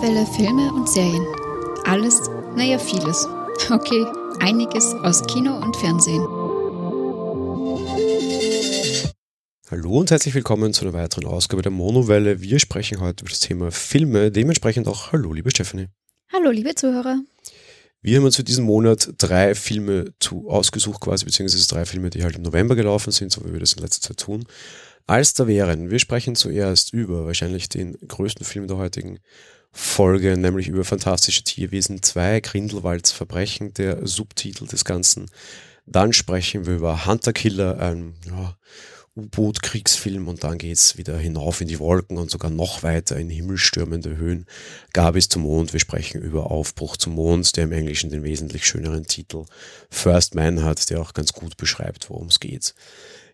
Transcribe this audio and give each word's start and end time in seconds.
Monowelle 0.00 0.26
Filme 0.26 0.72
und 0.72 0.88
Serien. 0.88 1.26
Alles, 1.84 2.22
naja, 2.56 2.78
vieles. 2.78 3.28
Okay, 3.70 4.06
einiges 4.38 4.94
aus 4.94 5.22
Kino 5.26 5.54
und 5.58 5.76
Fernsehen. 5.76 6.22
Hallo 9.70 9.98
und 9.98 10.10
herzlich 10.10 10.34
willkommen 10.34 10.72
zu 10.72 10.86
einer 10.86 10.94
weiteren 10.94 11.26
Ausgabe 11.26 11.60
der 11.60 11.70
Monowelle. 11.70 12.40
Wir 12.40 12.58
sprechen 12.60 13.00
heute 13.00 13.24
über 13.24 13.28
das 13.28 13.40
Thema 13.40 13.70
Filme, 13.70 14.30
dementsprechend 14.30 14.88
auch 14.88 15.12
Hallo, 15.12 15.34
liebe 15.34 15.50
Stephanie. 15.50 15.88
Hallo, 16.32 16.50
liebe 16.50 16.74
Zuhörer. 16.74 17.20
Wir 18.00 18.16
haben 18.16 18.24
uns 18.24 18.36
für 18.36 18.44
diesen 18.44 18.64
Monat 18.64 19.10
drei 19.18 19.54
Filme 19.54 20.14
zu, 20.18 20.48
ausgesucht, 20.48 21.02
quasi, 21.02 21.26
beziehungsweise 21.26 21.68
drei 21.68 21.84
Filme, 21.84 22.08
die 22.08 22.22
halt 22.22 22.36
im 22.36 22.42
November 22.42 22.74
gelaufen 22.74 23.10
sind, 23.10 23.32
so 23.32 23.44
wie 23.44 23.52
wir 23.52 23.60
das 23.60 23.74
in 23.74 23.82
letzter 23.82 24.08
Zeit 24.08 24.16
tun. 24.16 24.46
Als 25.06 25.34
da 25.34 25.46
wären, 25.46 25.90
wir 25.90 25.98
sprechen 25.98 26.36
zuerst 26.36 26.94
über 26.94 27.26
wahrscheinlich 27.26 27.68
den 27.68 27.98
größten 28.08 28.46
Film 28.46 28.66
der 28.66 28.78
heutigen 28.78 29.18
Folge, 29.72 30.36
nämlich 30.36 30.68
über 30.68 30.84
Fantastische 30.84 31.44
Tierwesen 31.44 32.02
2, 32.02 32.40
Grindelwalds 32.40 33.12
Verbrechen, 33.12 33.72
der 33.74 34.06
Subtitel 34.06 34.66
des 34.66 34.84
Ganzen. 34.84 35.30
Dann 35.86 36.12
sprechen 36.12 36.66
wir 36.66 36.74
über 36.74 37.06
Hunter 37.06 37.32
Killer, 37.32 37.80
ein 37.80 38.14
ja, 38.26 38.56
U-Boot-Kriegsfilm 39.16 40.28
und 40.28 40.44
dann 40.44 40.58
geht's 40.58 40.96
wieder 40.96 41.18
hinauf 41.18 41.60
in 41.60 41.68
die 41.68 41.80
Wolken 41.80 42.16
und 42.16 42.30
sogar 42.30 42.50
noch 42.50 42.82
weiter 42.82 43.16
in 43.16 43.28
himmelstürmende 43.28 44.16
Höhen. 44.16 44.46
Gar 44.92 45.12
bis 45.12 45.28
zum 45.28 45.42
Mond. 45.42 45.72
Wir 45.72 45.80
sprechen 45.80 46.22
über 46.22 46.50
Aufbruch 46.50 46.96
zum 46.96 47.14
Mond, 47.14 47.56
der 47.56 47.64
im 47.64 47.72
Englischen 47.72 48.10
den 48.10 48.22
wesentlich 48.22 48.66
schöneren 48.66 49.06
Titel 49.06 49.46
First 49.90 50.34
Man 50.34 50.62
hat, 50.62 50.90
der 50.90 51.00
auch 51.00 51.12
ganz 51.12 51.32
gut 51.32 51.56
beschreibt, 51.56 52.08
worum 52.08 52.28
es 52.28 52.38
geht. 52.38 52.74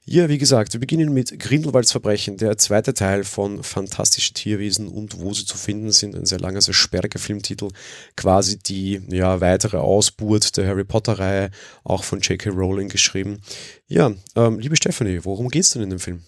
Ja, 0.09 0.29
wie 0.29 0.39
gesagt, 0.39 0.73
wir 0.73 0.79
beginnen 0.79 1.13
mit 1.13 1.37
Grindelwalds 1.41 1.91
Verbrechen, 1.91 2.37
der 2.37 2.57
zweite 2.59 2.95
Teil 2.95 3.25
von 3.25 3.65
Fantastische 3.65 4.35
Tierwesen 4.35 4.87
und 4.87 5.19
wo 5.19 5.35
sie 5.35 5.45
zu 5.45 5.59
finden 5.59 5.91
sind. 5.91 6.15
Ein 6.15 6.27
sehr 6.27 6.39
langer, 6.39 6.61
sehr 6.61 6.75
sperriger 6.75 7.19
Filmtitel. 7.19 7.71
Quasi 8.17 8.57
die 8.57 9.03
ja, 9.09 9.41
weitere 9.41 9.79
Ausburt 9.79 10.57
der 10.57 10.69
Harry 10.69 10.85
Potter-Reihe, 10.85 11.51
auch 11.83 12.05
von 12.05 12.21
J.K. 12.21 12.51
Rowling 12.51 12.89
geschrieben. 12.89 13.41
Ja, 13.89 14.13
ähm, 14.37 14.61
liebe 14.61 14.77
Stephanie, 14.77 15.25
worum 15.25 15.49
geht's 15.49 15.71
denn 15.71 15.83
in 15.83 15.91
dem 15.91 15.99
Film? 15.99 16.23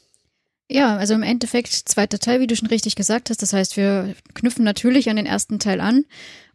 Ja, 0.69 0.97
also 0.97 1.14
im 1.14 1.22
Endeffekt 1.22 1.72
zweiter 1.72 2.19
Teil, 2.19 2.41
wie 2.41 2.48
du 2.48 2.56
schon 2.56 2.69
richtig 2.69 2.97
gesagt 2.97 3.30
hast. 3.30 3.42
Das 3.42 3.52
heißt, 3.52 3.77
wir 3.77 4.17
knüpfen 4.34 4.64
natürlich 4.64 5.08
an 5.08 5.17
den 5.17 5.27
ersten 5.27 5.61
Teil 5.61 5.80
an. 5.80 6.05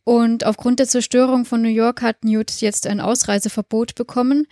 Und 0.04 0.46
aufgrund 0.46 0.80
der 0.80 0.90
Zerstörung 0.90 1.46
von 1.46 1.62
New 1.62 1.70
York 1.70 2.02
hat 2.02 2.26
Newt 2.26 2.52
jetzt 2.60 2.86
ein 2.86 3.00
Ausreiseverbot 3.00 3.96
bekommen 3.96 4.46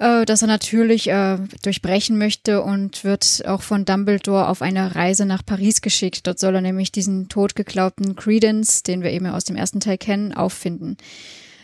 äh, 0.00 0.24
das 0.24 0.42
er 0.42 0.48
natürlich 0.48 1.08
äh, 1.08 1.38
durchbrechen 1.62 2.18
möchte 2.18 2.62
und 2.62 3.04
wird 3.04 3.42
auch 3.46 3.62
von 3.62 3.84
Dumbledore 3.84 4.48
auf 4.48 4.62
eine 4.62 4.94
Reise 4.96 5.26
nach 5.26 5.44
Paris 5.44 5.82
geschickt. 5.82 6.26
Dort 6.26 6.38
soll 6.38 6.54
er 6.54 6.62
nämlich 6.62 6.90
diesen 6.90 7.28
totgeglaubten 7.28 8.16
Credence, 8.16 8.82
den 8.82 9.02
wir 9.02 9.10
eben 9.10 9.26
aus 9.26 9.44
dem 9.44 9.56
ersten 9.56 9.78
Teil 9.78 9.98
kennen, 9.98 10.32
auffinden. 10.32 10.96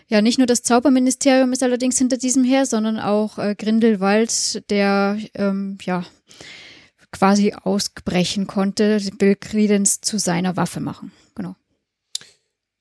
Ja, 0.08 0.20
nicht 0.20 0.38
nur 0.38 0.46
das 0.46 0.62
Zauberministerium 0.62 1.52
ist 1.52 1.62
allerdings 1.62 1.98
hinter 1.98 2.16
diesem 2.16 2.44
her, 2.44 2.66
sondern 2.66 3.00
auch 3.00 3.38
äh, 3.38 3.56
Grindelwald, 3.58 4.70
der 4.70 5.18
ähm, 5.34 5.78
ja 5.82 6.04
quasi 7.10 7.54
ausbrechen 7.54 8.46
konnte, 8.46 9.00
will 9.18 9.34
Credence 9.34 10.02
zu 10.02 10.18
seiner 10.18 10.56
Waffe 10.56 10.80
machen. 10.80 11.10
Genau. 11.34 11.56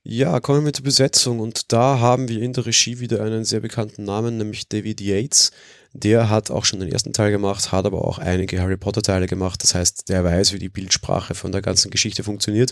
Ja, 0.08 0.40
kommen 0.40 0.64
wir 0.64 0.72
zur 0.72 0.84
Besetzung 0.84 1.40
und 1.40 1.74
da 1.74 1.98
haben 1.98 2.28
wir 2.28 2.40
in 2.40 2.54
der 2.54 2.68
Regie 2.68 3.00
wieder 3.00 3.24
einen 3.24 3.44
sehr 3.44 3.60
bekannten 3.62 4.04
Namen, 4.04 4.38
nämlich 4.38 4.70
David 4.70 5.02
Yates. 5.02 5.50
Der 5.94 6.30
hat 6.30 6.52
auch 6.52 6.64
schon 6.64 6.80
den 6.80 6.92
ersten 6.92 7.12
Teil 7.12 7.32
gemacht, 7.32 7.72
hat 7.72 7.88
aber 7.88 8.06
auch 8.06 8.20
einige 8.20 8.62
Harry 8.62 8.78
Potter 8.78 9.02
Teile 9.02 9.26
gemacht. 9.26 9.64
Das 9.64 9.74
heißt, 9.74 10.08
der 10.10 10.24
weiß, 10.24 10.54
wie 10.54 10.60
die 10.60 10.70
Bildsprache 10.70 11.34
von 11.34 11.52
der 11.52 11.64
ganzen 11.64 11.90
Geschichte 11.90 12.24
funktioniert. 12.24 12.72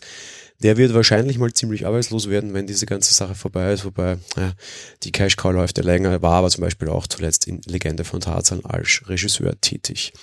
Der 0.61 0.77
wird 0.77 0.93
wahrscheinlich 0.93 1.39
mal 1.39 1.51
ziemlich 1.51 1.87
arbeitslos 1.87 2.29
werden, 2.29 2.53
wenn 2.53 2.67
diese 2.67 2.85
ganze 2.85 3.15
Sache 3.15 3.33
vorbei 3.33 3.73
ist. 3.73 3.83
Wobei 3.83 4.19
ja, 4.37 4.53
die 5.01 5.11
Cash 5.11 5.35
Cow 5.35 5.53
läuft 5.53 5.79
ja 5.79 5.83
länger, 5.83 6.21
war 6.21 6.33
aber 6.33 6.51
zum 6.51 6.61
Beispiel 6.61 6.89
auch 6.89 7.07
zuletzt 7.07 7.47
in 7.47 7.61
Legende 7.65 8.03
von 8.03 8.21
Tarzan 8.21 8.63
als 8.63 9.01
Regisseur 9.07 9.59
tätig. 9.59 10.13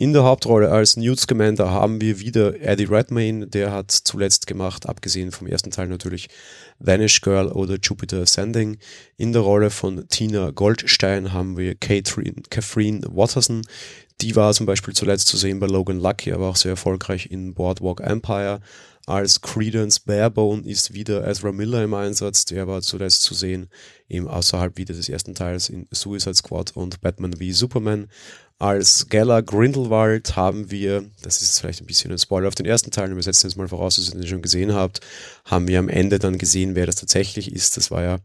In 0.00 0.12
der 0.12 0.22
Hauptrolle 0.22 0.70
als 0.70 0.96
Newt 0.96 1.18
Scamander 1.18 1.72
haben 1.72 2.00
wir 2.00 2.20
wieder 2.20 2.60
Eddie 2.62 2.84
Redmayne, 2.84 3.48
der 3.48 3.72
hat 3.72 3.90
zuletzt 3.90 4.46
gemacht, 4.46 4.88
abgesehen 4.88 5.32
vom 5.32 5.48
ersten 5.48 5.72
Teil 5.72 5.88
natürlich, 5.88 6.28
Vanish 6.78 7.20
Girl 7.20 7.48
oder 7.48 7.78
Jupiter 7.82 8.22
Ascending. 8.22 8.78
In 9.16 9.32
der 9.32 9.42
Rolle 9.42 9.70
von 9.70 10.06
Tina 10.08 10.52
Goldstein 10.52 11.32
haben 11.32 11.56
wir 11.56 11.74
Catherine, 11.74 12.42
Catherine 12.48 13.00
Watterson. 13.10 13.62
Die 14.20 14.36
war 14.36 14.54
zum 14.54 14.66
Beispiel 14.66 14.94
zuletzt 14.94 15.26
zu 15.26 15.36
sehen 15.36 15.58
bei 15.58 15.66
Logan 15.66 15.98
Lucky, 15.98 16.30
aber 16.32 16.48
auch 16.48 16.56
sehr 16.56 16.70
erfolgreich 16.70 17.32
in 17.32 17.54
Boardwalk 17.54 18.00
Empire. 18.00 18.60
Als 19.06 19.40
Credence 19.40 20.00
Barebone 20.00 20.68
ist 20.68 20.92
wieder 20.92 21.26
Ezra 21.26 21.50
Miller 21.50 21.82
im 21.82 21.94
Einsatz. 21.94 22.44
Der 22.44 22.68
war 22.68 22.82
zuletzt 22.82 23.22
zu 23.22 23.32
sehen, 23.32 23.68
eben 24.08 24.28
außerhalb 24.28 24.76
wieder 24.76 24.94
des 24.94 25.08
ersten 25.08 25.34
Teils 25.34 25.70
in 25.70 25.88
Suicide 25.90 26.34
Squad 26.34 26.76
und 26.76 27.00
Batman 27.00 27.32
v 27.32 27.44
Superman. 27.52 28.08
Als 28.60 29.08
Geller 29.08 29.40
Grindelwald 29.42 30.34
haben 30.34 30.70
wir, 30.72 31.04
das 31.22 31.42
ist 31.42 31.60
vielleicht 31.60 31.80
ein 31.80 31.86
bisschen 31.86 32.10
ein 32.10 32.18
Spoiler 32.18 32.48
auf 32.48 32.56
den 32.56 32.66
ersten 32.66 32.90
Teil, 32.90 33.14
wir 33.14 33.22
setzen 33.22 33.46
jetzt 33.46 33.56
mal 33.56 33.68
voraus, 33.68 33.96
dass 33.96 34.08
ihr 34.08 34.18
den 34.18 34.26
schon 34.26 34.42
gesehen 34.42 34.74
habt, 34.74 35.00
haben 35.44 35.68
wir 35.68 35.78
am 35.78 35.88
Ende 35.88 36.18
dann 36.18 36.38
gesehen, 36.38 36.74
wer 36.74 36.86
das 36.86 36.96
tatsächlich 36.96 37.52
ist. 37.52 37.76
Das 37.76 37.92
war 37.92 38.02
ja 38.02 38.18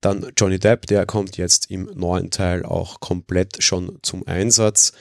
dann 0.00 0.30
Johnny 0.36 0.60
Depp, 0.60 0.86
der 0.86 1.06
kommt 1.06 1.36
jetzt 1.36 1.70
im 1.70 1.90
neuen 1.94 2.30
Teil 2.30 2.64
auch 2.64 3.00
komplett 3.00 3.62
schon 3.64 3.98
zum 4.02 4.26
Einsatz. 4.28 4.92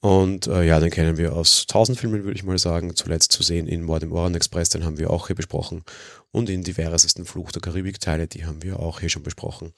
Und 0.00 0.46
äh, 0.46 0.64
ja, 0.64 0.80
den 0.80 0.90
kennen 0.90 1.16
wir 1.16 1.34
aus 1.34 1.66
tausend 1.66 1.98
Filmen, 1.98 2.24
würde 2.24 2.36
ich 2.36 2.44
mal 2.44 2.58
sagen. 2.58 2.94
Zuletzt 2.94 3.32
zu 3.32 3.42
sehen 3.42 3.66
in 3.66 3.82
Mord 3.82 4.02
im 4.02 4.12
Ohren 4.12 4.34
Express, 4.34 4.68
den 4.68 4.84
haben 4.84 4.98
wir 4.98 5.10
auch 5.10 5.28
hier 5.28 5.36
besprochen. 5.36 5.82
Und 6.30 6.50
in 6.50 6.62
diversesten 6.62 7.24
Fluch 7.24 7.52
der 7.52 7.62
Karibik-Teile, 7.62 8.26
die 8.26 8.44
haben 8.44 8.62
wir 8.62 8.80
auch 8.80 9.00
hier 9.00 9.08
schon 9.08 9.22
besprochen. 9.22 9.72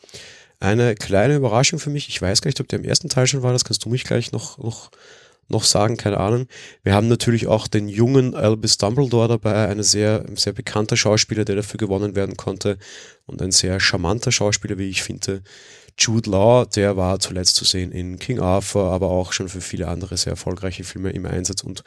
Eine 0.67 0.97
kleine 0.97 1.37
Überraschung 1.37 1.79
für 1.79 1.91
mich, 1.91 2.09
ich 2.09 2.21
weiß 2.21 2.43
gar 2.43 2.49
nicht, 2.49 2.61
ob 2.61 2.67
der 2.67 2.81
im 2.81 2.85
ersten 2.85 3.09
Teil 3.09 3.29
schon 3.29 3.45
war, 3.45 3.53
das 3.53 3.65
kannst 3.65 3.85
du 3.85 3.89
mich 3.89 4.03
gleich 4.03 4.33
noch, 4.33 4.59
noch, 4.59 4.91
noch 5.47 5.63
sagen, 5.63 5.97
keine 5.97 6.19
Ahnung. 6.19 6.49
Wir 6.83 6.93
haben 6.93 7.07
natürlich 7.07 7.47
auch 7.47 7.69
den 7.69 7.89
jungen 7.89 8.35
Albus 8.35 8.77
Dumbledore 8.77 9.29
dabei, 9.29 9.69
ein 9.69 9.85
sehr, 9.85 10.25
sehr 10.35 10.53
bekannter 10.53 10.97
Schauspieler, 10.97 11.45
der 11.45 11.55
dafür 11.55 11.79
gewonnen 11.79 12.17
werden 12.17 12.37
konnte. 12.37 12.79
Und 13.27 13.43
ein 13.43 13.53
sehr 13.53 13.79
charmanter 13.79 14.33
Schauspieler, 14.33 14.77
wie 14.77 14.91
ich 14.91 15.05
finde. 15.05 15.43
Jude 15.97 16.31
Law, 16.31 16.65
der 16.65 16.97
war 16.97 17.21
zuletzt 17.21 17.55
zu 17.55 17.65
sehen 17.65 17.93
in 17.93 18.19
King 18.19 18.41
Arthur, 18.41 18.91
aber 18.91 19.09
auch 19.09 19.33
schon 19.33 19.49
für 19.49 19.61
viele 19.61 19.87
andere 19.87 20.17
sehr 20.17 20.33
erfolgreiche 20.33 20.83
Filme 20.83 21.11
im 21.11 21.27
Einsatz. 21.27 21.63
Und 21.63 21.85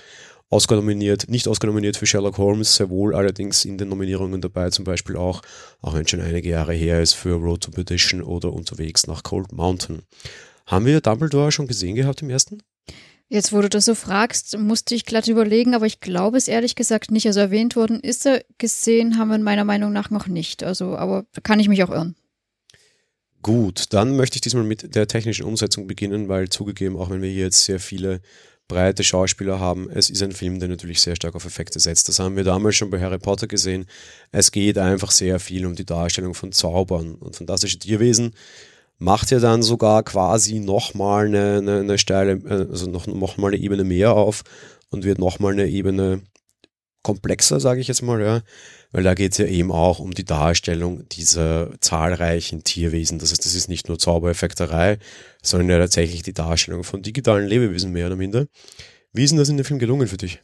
Oscar 0.52 0.78
nominiert, 0.78 1.30
nicht 1.30 1.48
Oscar 1.48 1.68
nominiert 1.68 1.96
für 1.96 2.08
Sherlock 2.08 2.40
Holmes, 2.40 2.76
sehr 2.76 2.90
wohl 2.90 3.14
allerdings 3.14 3.66
in 3.66 3.78
den 3.78 3.90
Nominierungen 3.90 4.42
dabei, 4.42 4.72
zum 4.72 4.84
Beispiel 4.84 5.16
auch, 5.16 5.42
auch 5.82 5.94
wenn 5.94 6.08
schon 6.08 6.22
einige 6.22 6.50
Jahre 6.50 6.74
her 6.74 7.02
ist, 7.02 7.14
für 7.14 7.36
Road 7.36 7.62
to 7.62 7.72
Perdition 7.72 8.24
oder 8.24 8.52
unterwegs 8.52 9.06
nach 9.06 9.22
Cold 9.22 9.52
Mountain. 9.52 10.02
Haben 10.66 10.86
wir 10.86 11.02
Dumbledore 11.02 11.52
schon 11.52 11.68
gesehen 11.68 11.96
gehabt 11.96 12.24
im 12.24 12.32
ersten? 12.32 12.64
Jetzt, 13.28 13.54
wo 13.54 13.62
du 13.62 13.70
das 13.70 13.86
so 13.86 13.94
fragst, 13.94 14.58
musste 14.58 14.96
ich 14.96 15.06
glatt 15.06 15.28
überlegen, 15.28 15.76
aber 15.76 15.86
ich 15.86 16.00
glaube 16.00 16.38
es 16.38 16.48
ehrlich 16.48 16.74
gesagt 16.74 17.12
nicht. 17.12 17.28
Also 17.28 17.40
erwähnt 17.40 17.76
worden 17.76 18.00
ist 18.00 18.26
er, 18.26 18.44
gesehen 18.58 19.20
haben 19.20 19.30
wir 19.30 19.38
meiner 19.38 19.66
Meinung 19.66 19.94
nach 19.94 20.10
noch 20.10 20.26
nicht. 20.26 20.64
Also, 20.64 20.96
aber 20.96 21.26
kann 21.44 21.60
ich 21.60 21.70
mich 21.70 21.84
auch 21.84 21.92
irren. 21.92 22.16
Gut, 23.44 23.94
dann 23.94 24.16
möchte 24.16 24.38
ich 24.38 24.42
diesmal 24.42 24.64
mit 24.64 24.96
der 24.96 25.08
technischen 25.08 25.46
Umsetzung 25.46 25.86
beginnen, 25.86 26.28
weil 26.28 26.50
zugegeben, 26.50 26.98
auch 26.98 27.12
wenn 27.12 27.22
wir 27.22 27.30
hier 27.30 27.46
jetzt 27.46 27.66
sehr 27.66 27.80
viele 27.80 28.22
breite 28.70 29.04
Schauspieler 29.04 29.60
haben. 29.60 29.90
Es 29.90 30.10
ist 30.10 30.24
ein 30.24 30.32
Film, 30.32 30.60
der 30.60 30.70
natürlich 30.70 31.02
sehr 31.02 31.18
stark 31.18 31.36
auf 31.36 31.46
Effekte 31.46 31.82
setzt. 31.82 32.08
Das 32.08 32.20
haben 32.20 32.38
wir 32.38 32.46
damals 32.46 32.78
schon 32.78 32.90
bei 32.90 33.02
Harry 33.02 33.18
Potter 33.18 33.48
gesehen. 33.48 33.86
Es 34.32 34.52
geht 34.52 34.78
einfach 34.78 35.12
sehr 35.12 35.42
viel 35.42 35.66
um 35.66 35.76
die 35.76 35.86
Darstellung 35.86 36.34
von 36.34 36.54
Zaubern 36.54 37.16
und 37.16 37.36
fantastische 37.36 37.80
Tierwesen. 37.80 38.34
Macht 38.98 39.32
ja 39.32 39.40
dann 39.40 39.64
sogar 39.64 40.04
quasi 40.04 40.60
nochmal 40.60 41.26
eine, 41.26 41.58
eine, 41.58 41.80
eine 41.80 41.98
steile, 41.98 42.42
also 42.72 42.90
noch, 42.90 43.08
noch 43.08 43.38
mal 43.38 43.48
eine 43.48 43.58
Ebene 43.58 43.84
mehr 43.84 44.14
auf 44.14 44.44
und 44.90 45.04
wird 45.04 45.20
nochmal 45.20 45.54
eine 45.54 45.68
Ebene 45.68 46.22
komplexer, 47.02 47.60
sage 47.60 47.82
ich 47.82 47.88
jetzt 47.88 48.04
mal, 48.04 48.22
ja. 48.22 48.42
Weil 48.92 49.04
da 49.04 49.14
geht 49.14 49.34
es 49.34 49.38
ja 49.38 49.46
eben 49.46 49.72
auch 49.72 50.00
um 50.00 50.14
die 50.14 50.26
Darstellung 50.26 51.08
dieser 51.10 51.70
zahlreichen 51.80 52.64
Tierwesen. 52.64 53.20
Das 53.20 53.32
heißt, 53.32 53.46
das 53.46 53.54
ist 53.54 53.70
nicht 53.70 53.88
nur 53.88 54.00
Zaubereffekterei, 54.00 54.98
sondern 55.44 55.70
ja 55.70 55.78
tatsächlich 55.78 56.24
die 56.24 56.34
Darstellung 56.34 56.84
von 56.84 57.04
digitalen 57.04 57.48
Lebewesen 57.48 57.92
mehr 57.92 58.08
oder 58.08 58.16
minder. 58.16 58.48
Wie 59.14 59.24
ist 59.24 59.30
denn 59.30 59.38
das 59.38 59.50
in 59.50 59.58
dem 59.58 59.66
Film 59.66 59.80
gelungen 59.80 60.08
für 60.08 60.18
dich? 60.18 60.40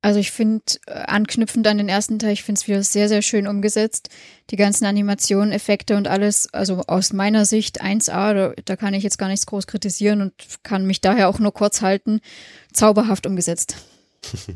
Also 0.00 0.20
ich 0.20 0.30
finde, 0.30 0.62
äh, 0.86 0.92
anknüpfend 0.92 1.66
an 1.66 1.78
den 1.78 1.88
ersten 1.88 2.20
Teil, 2.20 2.32
ich 2.32 2.44
finde 2.44 2.60
es 2.60 2.68
wieder 2.68 2.82
sehr, 2.84 3.08
sehr 3.08 3.22
schön 3.22 3.48
umgesetzt. 3.48 4.10
Die 4.50 4.56
ganzen 4.56 4.84
Animationen, 4.84 5.52
Effekte 5.52 5.96
und 5.96 6.06
alles, 6.06 6.52
also 6.54 6.82
aus 6.86 7.12
meiner 7.12 7.44
Sicht 7.44 7.82
1A, 7.82 8.32
da, 8.32 8.52
da 8.64 8.76
kann 8.76 8.94
ich 8.94 9.02
jetzt 9.02 9.18
gar 9.18 9.28
nichts 9.28 9.46
groß 9.46 9.66
kritisieren 9.66 10.22
und 10.22 10.32
kann 10.62 10.86
mich 10.86 11.00
daher 11.00 11.28
auch 11.28 11.40
nur 11.40 11.52
kurz 11.52 11.82
halten. 11.82 12.20
Zauberhaft 12.72 13.26
umgesetzt. 13.26 13.76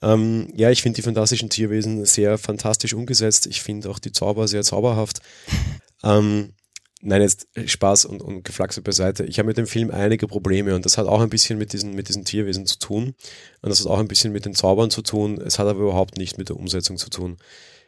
Ähm, 0.00 0.52
ja, 0.54 0.70
ich 0.70 0.82
finde 0.82 0.96
die 0.96 1.02
fantastischen 1.02 1.50
Tierwesen 1.50 2.04
sehr 2.04 2.38
fantastisch 2.38 2.94
umgesetzt. 2.94 3.46
Ich 3.46 3.62
finde 3.62 3.90
auch 3.90 3.98
die 3.98 4.12
Zauber 4.12 4.46
sehr 4.46 4.62
zauberhaft. 4.62 5.20
ähm, 6.04 6.52
nein, 7.00 7.22
jetzt 7.22 7.48
Spaß 7.66 8.04
und, 8.04 8.22
und 8.22 8.44
Geflaxe 8.44 8.80
beiseite. 8.80 9.24
Ich 9.24 9.38
habe 9.38 9.48
mit 9.48 9.56
dem 9.56 9.66
Film 9.66 9.90
einige 9.90 10.28
Probleme 10.28 10.74
und 10.74 10.84
das 10.84 10.98
hat 10.98 11.06
auch 11.06 11.20
ein 11.20 11.30
bisschen 11.30 11.58
mit 11.58 11.72
diesen, 11.72 11.94
mit 11.94 12.08
diesen 12.08 12.24
Tierwesen 12.24 12.66
zu 12.66 12.78
tun. 12.78 13.14
Und 13.62 13.70
das 13.70 13.80
hat 13.80 13.86
auch 13.86 13.98
ein 13.98 14.08
bisschen 14.08 14.32
mit 14.32 14.44
den 14.44 14.54
Zaubern 14.54 14.90
zu 14.90 15.02
tun. 15.02 15.40
Es 15.40 15.58
hat 15.58 15.66
aber 15.66 15.80
überhaupt 15.80 16.16
nicht 16.16 16.38
mit 16.38 16.48
der 16.48 16.56
Umsetzung 16.56 16.96
zu 16.96 17.10
tun. 17.10 17.36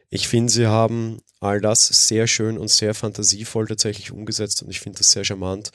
Ich 0.09 0.27
finde, 0.27 0.53
sie 0.53 0.67
haben 0.67 1.19
all 1.39 1.61
das 1.61 1.87
sehr 1.87 2.27
schön 2.27 2.59
und 2.59 2.69
sehr 2.69 2.95
fantasievoll 2.95 3.67
tatsächlich 3.67 4.11
umgesetzt 4.11 4.63
und 4.63 4.71
ich 4.71 4.81
finde 4.81 4.99
das 4.99 5.13
sehr 5.13 5.25
charmant 5.25 5.71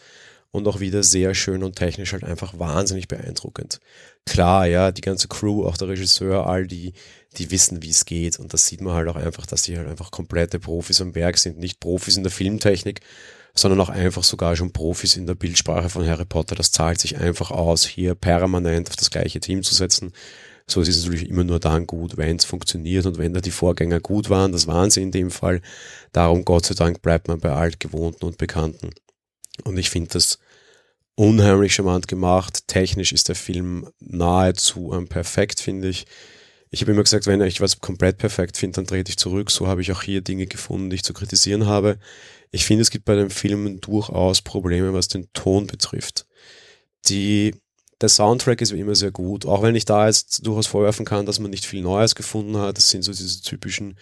und 0.56 0.68
auch 0.68 0.80
wieder 0.80 1.04
sehr 1.04 1.36
schön 1.36 1.64
und 1.64 1.76
technisch 1.76 2.14
halt 2.14 2.24
einfach 2.24 2.58
wahnsinnig 2.58 3.08
beeindruckend. 3.08 3.80
Klar, 4.26 4.66
ja, 4.68 4.92
die 4.92 5.02
ganze 5.02 5.28
Crew, 5.28 5.66
auch 5.66 5.78
der 5.78 5.90
Regisseur, 5.90 6.48
all 6.48 6.66
die, 6.66 6.94
die 7.38 7.52
wissen, 7.52 7.84
wie 7.84 7.90
es 7.90 8.06
geht 8.06 8.40
und 8.40 8.54
das 8.54 8.66
sieht 8.68 8.82
man 8.82 8.94
halt 8.94 9.08
auch 9.08 9.16
einfach, 9.16 9.46
dass 9.46 9.64
die 9.64 9.78
halt 9.78 9.88
einfach 9.88 10.12
komplette 10.12 10.60
Profis 10.60 11.02
am 11.02 11.14
Werk 11.14 11.38
sind, 11.38 11.60
nicht 11.60 11.80
Profis 11.80 12.18
in 12.18 12.24
der 12.24 12.32
Filmtechnik, 12.32 13.02
sondern 13.54 13.80
auch 13.82 13.90
einfach 13.90 14.24
sogar 14.24 14.56
schon 14.56 14.72
Profis 14.72 15.16
in 15.16 15.28
der 15.28 15.36
Bildsprache 15.36 15.90
von 15.90 16.06
Harry 16.08 16.26
Potter. 16.26 16.56
Das 16.56 16.72
zahlt 16.72 17.00
sich 17.00 17.18
einfach 17.18 17.52
aus, 17.52 17.86
hier 17.86 18.16
permanent 18.16 18.90
auf 18.90 18.96
das 18.96 19.12
gleiche 19.12 19.40
Team 19.40 19.64
zu 19.64 19.74
setzen. 19.74 20.12
So 20.68 20.82
ist 20.82 20.90
es 20.90 21.04
natürlich 21.04 21.30
immer 21.30 21.44
nur 21.44 21.60
dann 21.60 21.86
gut, 21.86 22.18
wenn 22.18 22.38
es 22.38 22.46
funktioniert 22.46 23.06
und 23.06 23.18
wenn 23.18 23.34
da 23.34 23.40
die 23.40 23.52
Vorgänger 23.52 24.00
gut 24.00 24.30
waren. 24.30 24.52
Das 24.52 24.68
waren 24.68 24.90
sie 24.90 25.04
in 25.04 25.12
dem 25.12 25.32
Fall. 25.32 25.62
Darum, 26.12 26.44
Gott 26.44 26.66
sei 26.66 26.74
Dank, 26.74 27.02
bleibt 27.02 27.28
man 27.28 27.40
bei 27.40 27.52
altgewohnten 27.52 28.28
und 28.28 28.38
Bekannten. 28.38 28.90
Und 29.64 29.78
ich 29.78 29.90
finde 29.90 30.10
das 30.10 30.40
unheimlich 31.16 31.74
charmant 31.74 32.08
gemacht. 32.08 32.68
Technisch 32.68 33.14
ist 33.14 33.30
der 33.30 33.36
Film 33.36 33.90
nahezu 34.00 34.92
ähm, 34.94 35.08
perfekt, 35.08 35.60
finde 35.60 35.90
ich. 35.90 36.06
Ich 36.72 36.82
habe 36.82 36.92
immer 36.92 37.04
gesagt, 37.04 37.26
wenn 37.28 37.42
ich 37.42 37.62
was 37.62 37.80
komplett 37.80 38.18
perfekt 38.18 38.58
finde, 38.58 38.76
dann 38.76 38.88
trete 38.88 39.10
ich 39.10 39.18
zurück. 39.18 39.50
So 39.50 39.68
habe 39.68 39.82
ich 39.82 39.92
auch 39.92 40.04
hier 40.04 40.22
Dinge 40.22 40.46
gefunden, 40.46 40.90
die 40.90 40.98
ich 40.98 41.04
zu 41.04 41.14
kritisieren 41.14 41.68
habe. 41.68 41.98
Ich 42.52 42.66
finde, 42.66 42.82
es 42.82 42.92
gibt 42.92 43.06
bei 43.06 43.16
den 43.16 43.30
Filmen 43.30 43.80
durchaus 43.80 44.42
Probleme, 44.42 44.94
was 44.94 45.08
den 45.08 45.32
Ton 45.34 45.68
betrifft. 45.68 46.26
Die, 47.08 47.56
der 48.02 48.10
Soundtrack 48.10 48.60
ist 48.62 48.74
wie 48.74 48.80
immer 48.80 48.96
sehr 48.96 49.12
gut, 49.12 49.46
auch 49.46 49.62
wenn 49.62 49.76
ich 49.76 49.86
da 49.86 50.08
jetzt 50.08 50.46
durchaus 50.46 50.68
vorwerfen 50.68 51.06
kann, 51.06 51.26
dass 51.26 51.40
man 51.40 51.52
nicht 51.52 51.66
viel 51.66 51.82
Neues 51.82 52.16
gefunden 52.16 52.58
hat. 52.58 52.78
Das 52.78 52.90
sind 52.90 53.04
so 53.04 53.14
diese 53.14 53.42
typischen 53.42 53.98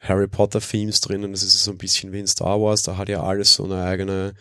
Harry 0.00 0.26
Potter 0.26 0.60
Themes 0.60 1.00
drinnen. 1.00 1.32
Das 1.32 1.42
ist 1.42 1.62
so 1.62 1.70
ein 1.70 1.78
bisschen 1.78 2.12
wie 2.12 2.20
in 2.20 2.26
Star 2.26 2.60
Wars. 2.60 2.82
Da 2.82 2.96
hat 2.96 3.08
ja 3.08 3.22
alles 3.22 3.54
so 3.54 3.64
eine 3.64 3.84
eigene 3.84 4.34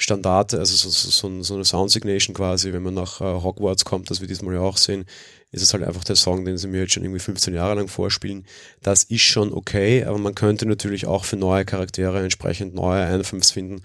Standard, 0.00 0.54
also 0.54 0.74
so, 0.74 0.88
so, 0.88 1.42
so 1.42 1.54
eine 1.54 1.64
Sound 1.66 1.90
Signation 1.90 2.34
quasi, 2.34 2.72
wenn 2.72 2.82
man 2.82 2.94
nach 2.94 3.20
äh, 3.20 3.24
Hogwarts 3.24 3.84
kommt, 3.84 4.10
das 4.10 4.22
wir 4.22 4.28
diesmal 4.28 4.54
ja 4.54 4.60
auch 4.60 4.78
sehen, 4.78 5.04
ist 5.52 5.62
es 5.62 5.74
halt 5.74 5.82
einfach 5.82 6.04
der 6.04 6.16
Song, 6.16 6.46
den 6.46 6.56
sie 6.56 6.68
mir 6.68 6.80
jetzt 6.80 6.94
schon 6.94 7.02
irgendwie 7.02 7.20
15 7.20 7.52
Jahre 7.52 7.74
lang 7.74 7.88
vorspielen. 7.88 8.46
Das 8.80 9.04
ist 9.04 9.20
schon 9.20 9.52
okay, 9.52 10.04
aber 10.04 10.16
man 10.16 10.34
könnte 10.34 10.64
natürlich 10.64 11.06
auch 11.06 11.26
für 11.26 11.36
neue 11.36 11.66
Charaktere 11.66 12.22
entsprechend 12.22 12.74
neue 12.74 13.04
Einfluss 13.04 13.50
finden 13.50 13.82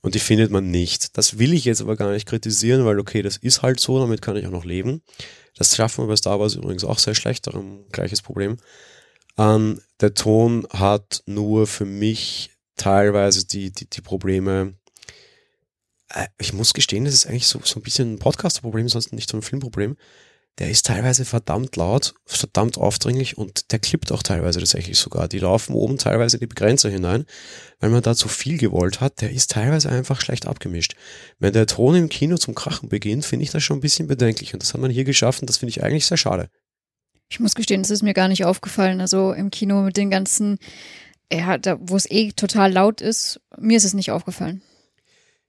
und 0.00 0.14
die 0.14 0.20
findet 0.20 0.50
man 0.50 0.70
nicht. 0.70 1.18
Das 1.18 1.38
will 1.38 1.52
ich 1.52 1.66
jetzt 1.66 1.82
aber 1.82 1.96
gar 1.96 2.12
nicht 2.12 2.26
kritisieren, 2.26 2.86
weil 2.86 2.98
okay, 2.98 3.20
das 3.20 3.36
ist 3.36 3.60
halt 3.60 3.78
so, 3.78 3.98
damit 3.98 4.22
kann 4.22 4.36
ich 4.36 4.46
auch 4.46 4.52
noch 4.52 4.64
leben. 4.64 5.02
Das 5.54 5.76
schaffen 5.76 6.04
wir 6.04 6.08
bei 6.08 6.16
Star 6.16 6.40
Wars 6.40 6.54
übrigens 6.54 6.84
auch 6.84 6.98
sehr 6.98 7.14
schlecht, 7.14 7.46
darum 7.46 7.84
gleiches 7.92 8.22
Problem. 8.22 8.56
Ähm, 9.36 9.82
der 10.00 10.14
Ton 10.14 10.66
hat 10.70 11.22
nur 11.26 11.66
für 11.66 11.84
mich 11.84 12.52
teilweise 12.78 13.46
die, 13.46 13.70
die, 13.70 13.90
die 13.90 14.00
Probleme, 14.00 14.74
ich 16.38 16.52
muss 16.52 16.74
gestehen, 16.74 17.04
das 17.04 17.14
ist 17.14 17.26
eigentlich 17.26 17.46
so, 17.46 17.60
so 17.62 17.80
ein 17.80 17.82
bisschen 17.82 18.14
ein 18.14 18.18
Podcast-Problem, 18.18 18.88
sonst 18.88 19.12
nicht 19.12 19.30
so 19.30 19.36
ein 19.36 19.42
Filmproblem. 19.42 19.96
Der 20.58 20.70
ist 20.70 20.86
teilweise 20.86 21.24
verdammt 21.24 21.76
laut, 21.76 22.14
verdammt 22.26 22.78
aufdringlich 22.78 23.38
und 23.38 23.70
der 23.70 23.78
klippt 23.78 24.10
auch 24.10 24.24
teilweise 24.24 24.58
tatsächlich 24.58 24.98
sogar. 24.98 25.28
Die 25.28 25.38
laufen 25.38 25.72
oben 25.72 25.98
teilweise 25.98 26.36
in 26.36 26.40
die 26.40 26.48
Begrenzer 26.48 26.90
hinein, 26.90 27.26
weil 27.78 27.90
man 27.90 28.02
da 28.02 28.16
zu 28.16 28.26
viel 28.26 28.58
gewollt 28.58 29.00
hat. 29.00 29.20
Der 29.20 29.30
ist 29.30 29.52
teilweise 29.52 29.88
einfach 29.88 30.20
schlecht 30.20 30.46
abgemischt. 30.46 30.96
Wenn 31.38 31.52
der 31.52 31.68
Ton 31.68 31.94
im 31.94 32.08
Kino 32.08 32.38
zum 32.38 32.56
Krachen 32.56 32.88
beginnt, 32.88 33.24
finde 33.24 33.44
ich 33.44 33.52
das 33.52 33.62
schon 33.62 33.78
ein 33.78 33.82
bisschen 33.82 34.08
bedenklich 34.08 34.52
und 34.52 34.60
das 34.60 34.74
hat 34.74 34.80
man 34.80 34.90
hier 34.90 35.04
geschaffen. 35.04 35.46
Das 35.46 35.58
finde 35.58 35.70
ich 35.70 35.84
eigentlich 35.84 36.06
sehr 36.06 36.16
schade. 36.16 36.50
Ich 37.30 37.38
muss 37.38 37.54
gestehen, 37.54 37.82
das 37.82 37.90
ist 37.90 38.02
mir 38.02 38.14
gar 38.14 38.26
nicht 38.26 38.44
aufgefallen. 38.44 39.00
Also 39.00 39.32
im 39.32 39.50
Kino 39.50 39.82
mit 39.82 39.96
den 39.96 40.10
ganzen, 40.10 40.58
ja, 41.32 41.56
wo 41.78 41.94
es 41.94 42.10
eh 42.10 42.32
total 42.32 42.72
laut 42.72 43.00
ist, 43.00 43.40
mir 43.58 43.76
ist 43.76 43.84
es 43.84 43.94
nicht 43.94 44.10
aufgefallen. 44.10 44.62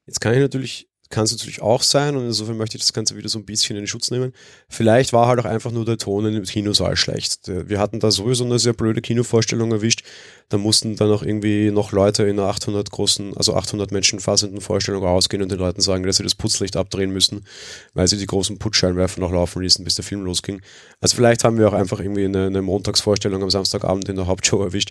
Jetzt 0.10 0.22
kann 0.22 0.34
ich 0.34 0.40
natürlich, 0.40 0.88
kann 1.12 1.26
es 1.26 1.32
natürlich 1.32 1.62
auch 1.62 1.84
sein 1.84 2.16
und 2.16 2.26
insofern 2.26 2.58
möchte 2.58 2.78
ich 2.78 2.82
das 2.82 2.94
Ganze 2.94 3.16
wieder 3.16 3.30
so 3.30 3.38
ein 3.38 3.46
bisschen 3.46 3.76
in 3.76 3.84
den 3.84 3.88
Schutz 3.88 4.10
nehmen. 4.10 4.34
Vielleicht 4.68 5.14
war 5.14 5.28
halt 5.28 5.40
auch 5.40 5.46
einfach 5.46 5.70
nur 5.70 5.86
der 5.86 6.00
Ton 6.00 6.26
im 6.26 6.44
Kinosaal 6.44 6.96
schlecht. 6.96 7.42
Wir 7.48 7.78
hatten 7.78 8.00
da 8.00 8.10
sowieso 8.10 8.44
eine 8.44 8.58
sehr 8.58 8.74
blöde 8.74 9.02
Kinovorstellung 9.02 9.72
erwischt. 9.72 10.04
Da 10.50 10.58
mussten 10.58 10.96
dann 10.96 11.12
auch 11.12 11.22
irgendwie 11.22 11.70
noch 11.70 11.92
Leute 11.92 12.24
in 12.24 12.40
einer 12.40 12.48
800 12.48 12.90
großen, 12.90 13.38
also 13.38 13.54
800 13.54 13.92
Menschen 13.92 14.20
fassenden 14.20 14.62
Vorstellung 14.62 15.04
rausgehen 15.04 15.44
und 15.44 15.52
den 15.52 15.60
Leuten 15.60 15.82
sagen, 15.82 16.04
dass 16.08 16.18
sie 16.18 16.24
das 16.24 16.34
Putzlicht 16.34 16.76
abdrehen 16.76 17.12
müssen, 17.12 17.46
weil 17.94 18.08
sie 18.08 18.18
die 18.18 18.26
großen 18.26 18.58
Putzscheinwerfer 18.58 19.22
noch 19.22 19.32
laufen 19.32 19.62
ließen, 19.62 19.86
bis 19.86 19.94
der 19.94 20.04
Film 20.04 20.24
losging. 20.26 20.60
Also 21.02 21.16
vielleicht 21.16 21.44
haben 21.44 21.60
wir 21.60 21.68
auch 21.68 21.74
einfach 21.74 22.00
irgendwie 22.00 22.26
eine, 22.26 22.48
eine 22.48 22.64
Montagsvorstellung 22.64 23.44
am 23.44 23.52
Samstagabend 23.52 24.10
in 24.10 24.16
der 24.16 24.26
Hauptshow 24.26 24.64
erwischt 24.64 24.90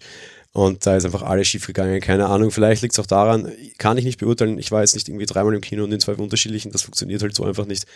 und 0.52 0.86
da 0.86 0.96
ist 0.96 1.04
einfach 1.04 1.22
alles 1.22 1.48
schief 1.48 1.66
gegangen. 1.66 2.00
Keine 2.00 2.26
Ahnung, 2.26 2.50
vielleicht 2.50 2.82
liegt 2.82 2.94
es 2.94 2.98
auch 2.98 3.06
daran, 3.06 3.52
kann 3.78 3.98
ich 3.98 4.04
nicht 4.04 4.18
beurteilen. 4.18 4.58
Ich 4.58 4.70
war 4.70 4.80
jetzt 4.80 4.94
nicht 4.94 5.08
irgendwie 5.08 5.26
dreimal 5.26 5.54
im 5.54 5.60
Kino 5.60 5.84
und 5.84 5.92
in 5.92 6.00
zwei 6.00 6.14
unterschiedlichen, 6.14 6.72
das 6.72 6.82
funktioniert 6.82 7.22
halt 7.22 7.34
so 7.34 7.44
einfach 7.44 7.66
nicht. 7.66 7.86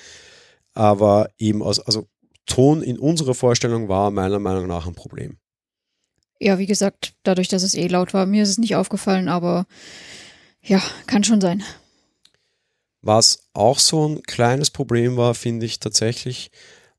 Aber 0.74 1.30
eben 1.38 1.62
aus, 1.62 1.80
also 1.80 2.08
Ton 2.46 2.82
in 2.82 2.98
unserer 2.98 3.34
Vorstellung 3.34 3.88
war 3.88 4.10
meiner 4.10 4.38
Meinung 4.38 4.66
nach 4.66 4.86
ein 4.86 4.94
Problem. 4.94 5.38
Ja, 6.40 6.58
wie 6.58 6.66
gesagt, 6.66 7.14
dadurch, 7.22 7.48
dass 7.48 7.62
es 7.62 7.74
eh 7.74 7.86
laut 7.86 8.14
war, 8.14 8.26
mir 8.26 8.42
ist 8.42 8.48
es 8.48 8.58
nicht 8.58 8.74
aufgefallen, 8.74 9.28
aber 9.28 9.66
ja, 10.62 10.82
kann 11.06 11.24
schon 11.24 11.40
sein. 11.40 11.62
Was 13.00 13.48
auch 13.52 13.78
so 13.78 14.08
ein 14.08 14.22
kleines 14.22 14.70
Problem 14.70 15.16
war, 15.16 15.34
finde 15.34 15.66
ich 15.66 15.80
tatsächlich, 15.80 16.50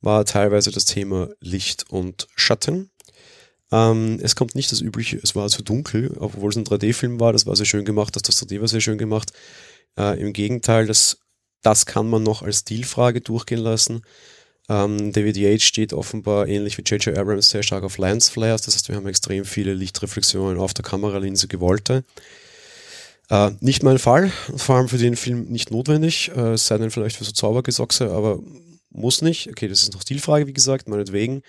war 0.01 0.25
teilweise 0.25 0.71
das 0.71 0.85
Thema 0.85 1.29
Licht 1.39 1.89
und 1.89 2.27
Schatten. 2.35 2.89
Ähm, 3.73 4.19
es 4.21 4.35
kommt 4.35 4.53
nicht 4.53 4.71
das 4.71 4.81
Übliche, 4.81 5.19
es 5.23 5.35
war 5.35 5.49
zu 5.49 5.63
dunkel, 5.63 6.15
obwohl 6.19 6.51
es 6.51 6.55
ein 6.55 6.63
3D-Film 6.63 7.19
war, 7.19 7.33
das 7.33 7.47
war 7.47 7.55
sehr 7.55 7.65
schön 7.65 7.85
gemacht, 7.85 8.15
das 8.15 8.21
3D 8.23 8.61
war 8.61 8.67
sehr 8.67 8.81
schön 8.81 8.99
gemacht. 8.99 9.33
Äh, 9.97 10.21
Im 10.21 10.31
Gegenteil, 10.31 10.85
das, 10.85 11.17
das 11.63 11.87
kann 11.87 12.07
man 12.07 12.21
noch 12.21 12.43
als 12.43 12.59
Stilfrage 12.59 13.21
durchgehen 13.21 13.61
lassen. 13.61 14.03
Ähm, 14.69 15.11
David 15.11 15.37
Yates 15.37 15.63
steht 15.63 15.91
offenbar 15.91 16.47
ähnlich 16.47 16.77
wie 16.77 16.83
J.J. 16.83 17.17
Abrams 17.17 17.49
sehr 17.49 17.63
stark 17.63 17.83
auf 17.83 17.97
Lens 17.97 18.29
Flares, 18.29 18.61
das 18.61 18.75
heißt, 18.75 18.89
wir 18.89 18.95
haben 18.95 19.07
extrem 19.07 19.43
viele 19.43 19.73
Lichtreflexionen 19.73 20.59
auf 20.59 20.75
der 20.75 20.85
Kameralinse 20.85 21.47
gewollte. 21.47 22.03
Äh, 23.31 23.53
nicht 23.59 23.81
mein 23.81 23.97
Fall, 23.97 24.31
vor 24.55 24.75
allem 24.75 24.87
für 24.87 24.99
den 24.99 25.15
Film 25.15 25.45
nicht 25.45 25.71
notwendig, 25.71 26.29
äh, 26.35 26.55
sei 26.57 26.77
denn 26.77 26.91
vielleicht 26.91 27.15
für 27.15 27.23
so 27.23 27.31
Zaubergesochse, 27.31 28.11
aber 28.11 28.37
muss 28.91 29.23
nicht. 29.23 29.49
Okay, 29.49 29.67
das 29.67 29.81
ist 29.81 29.95
noch 29.95 30.03
Stilfrage, 30.03 30.45
wie 30.45 30.53
gesagt, 30.53 30.87
meinetwegen. 30.87 31.41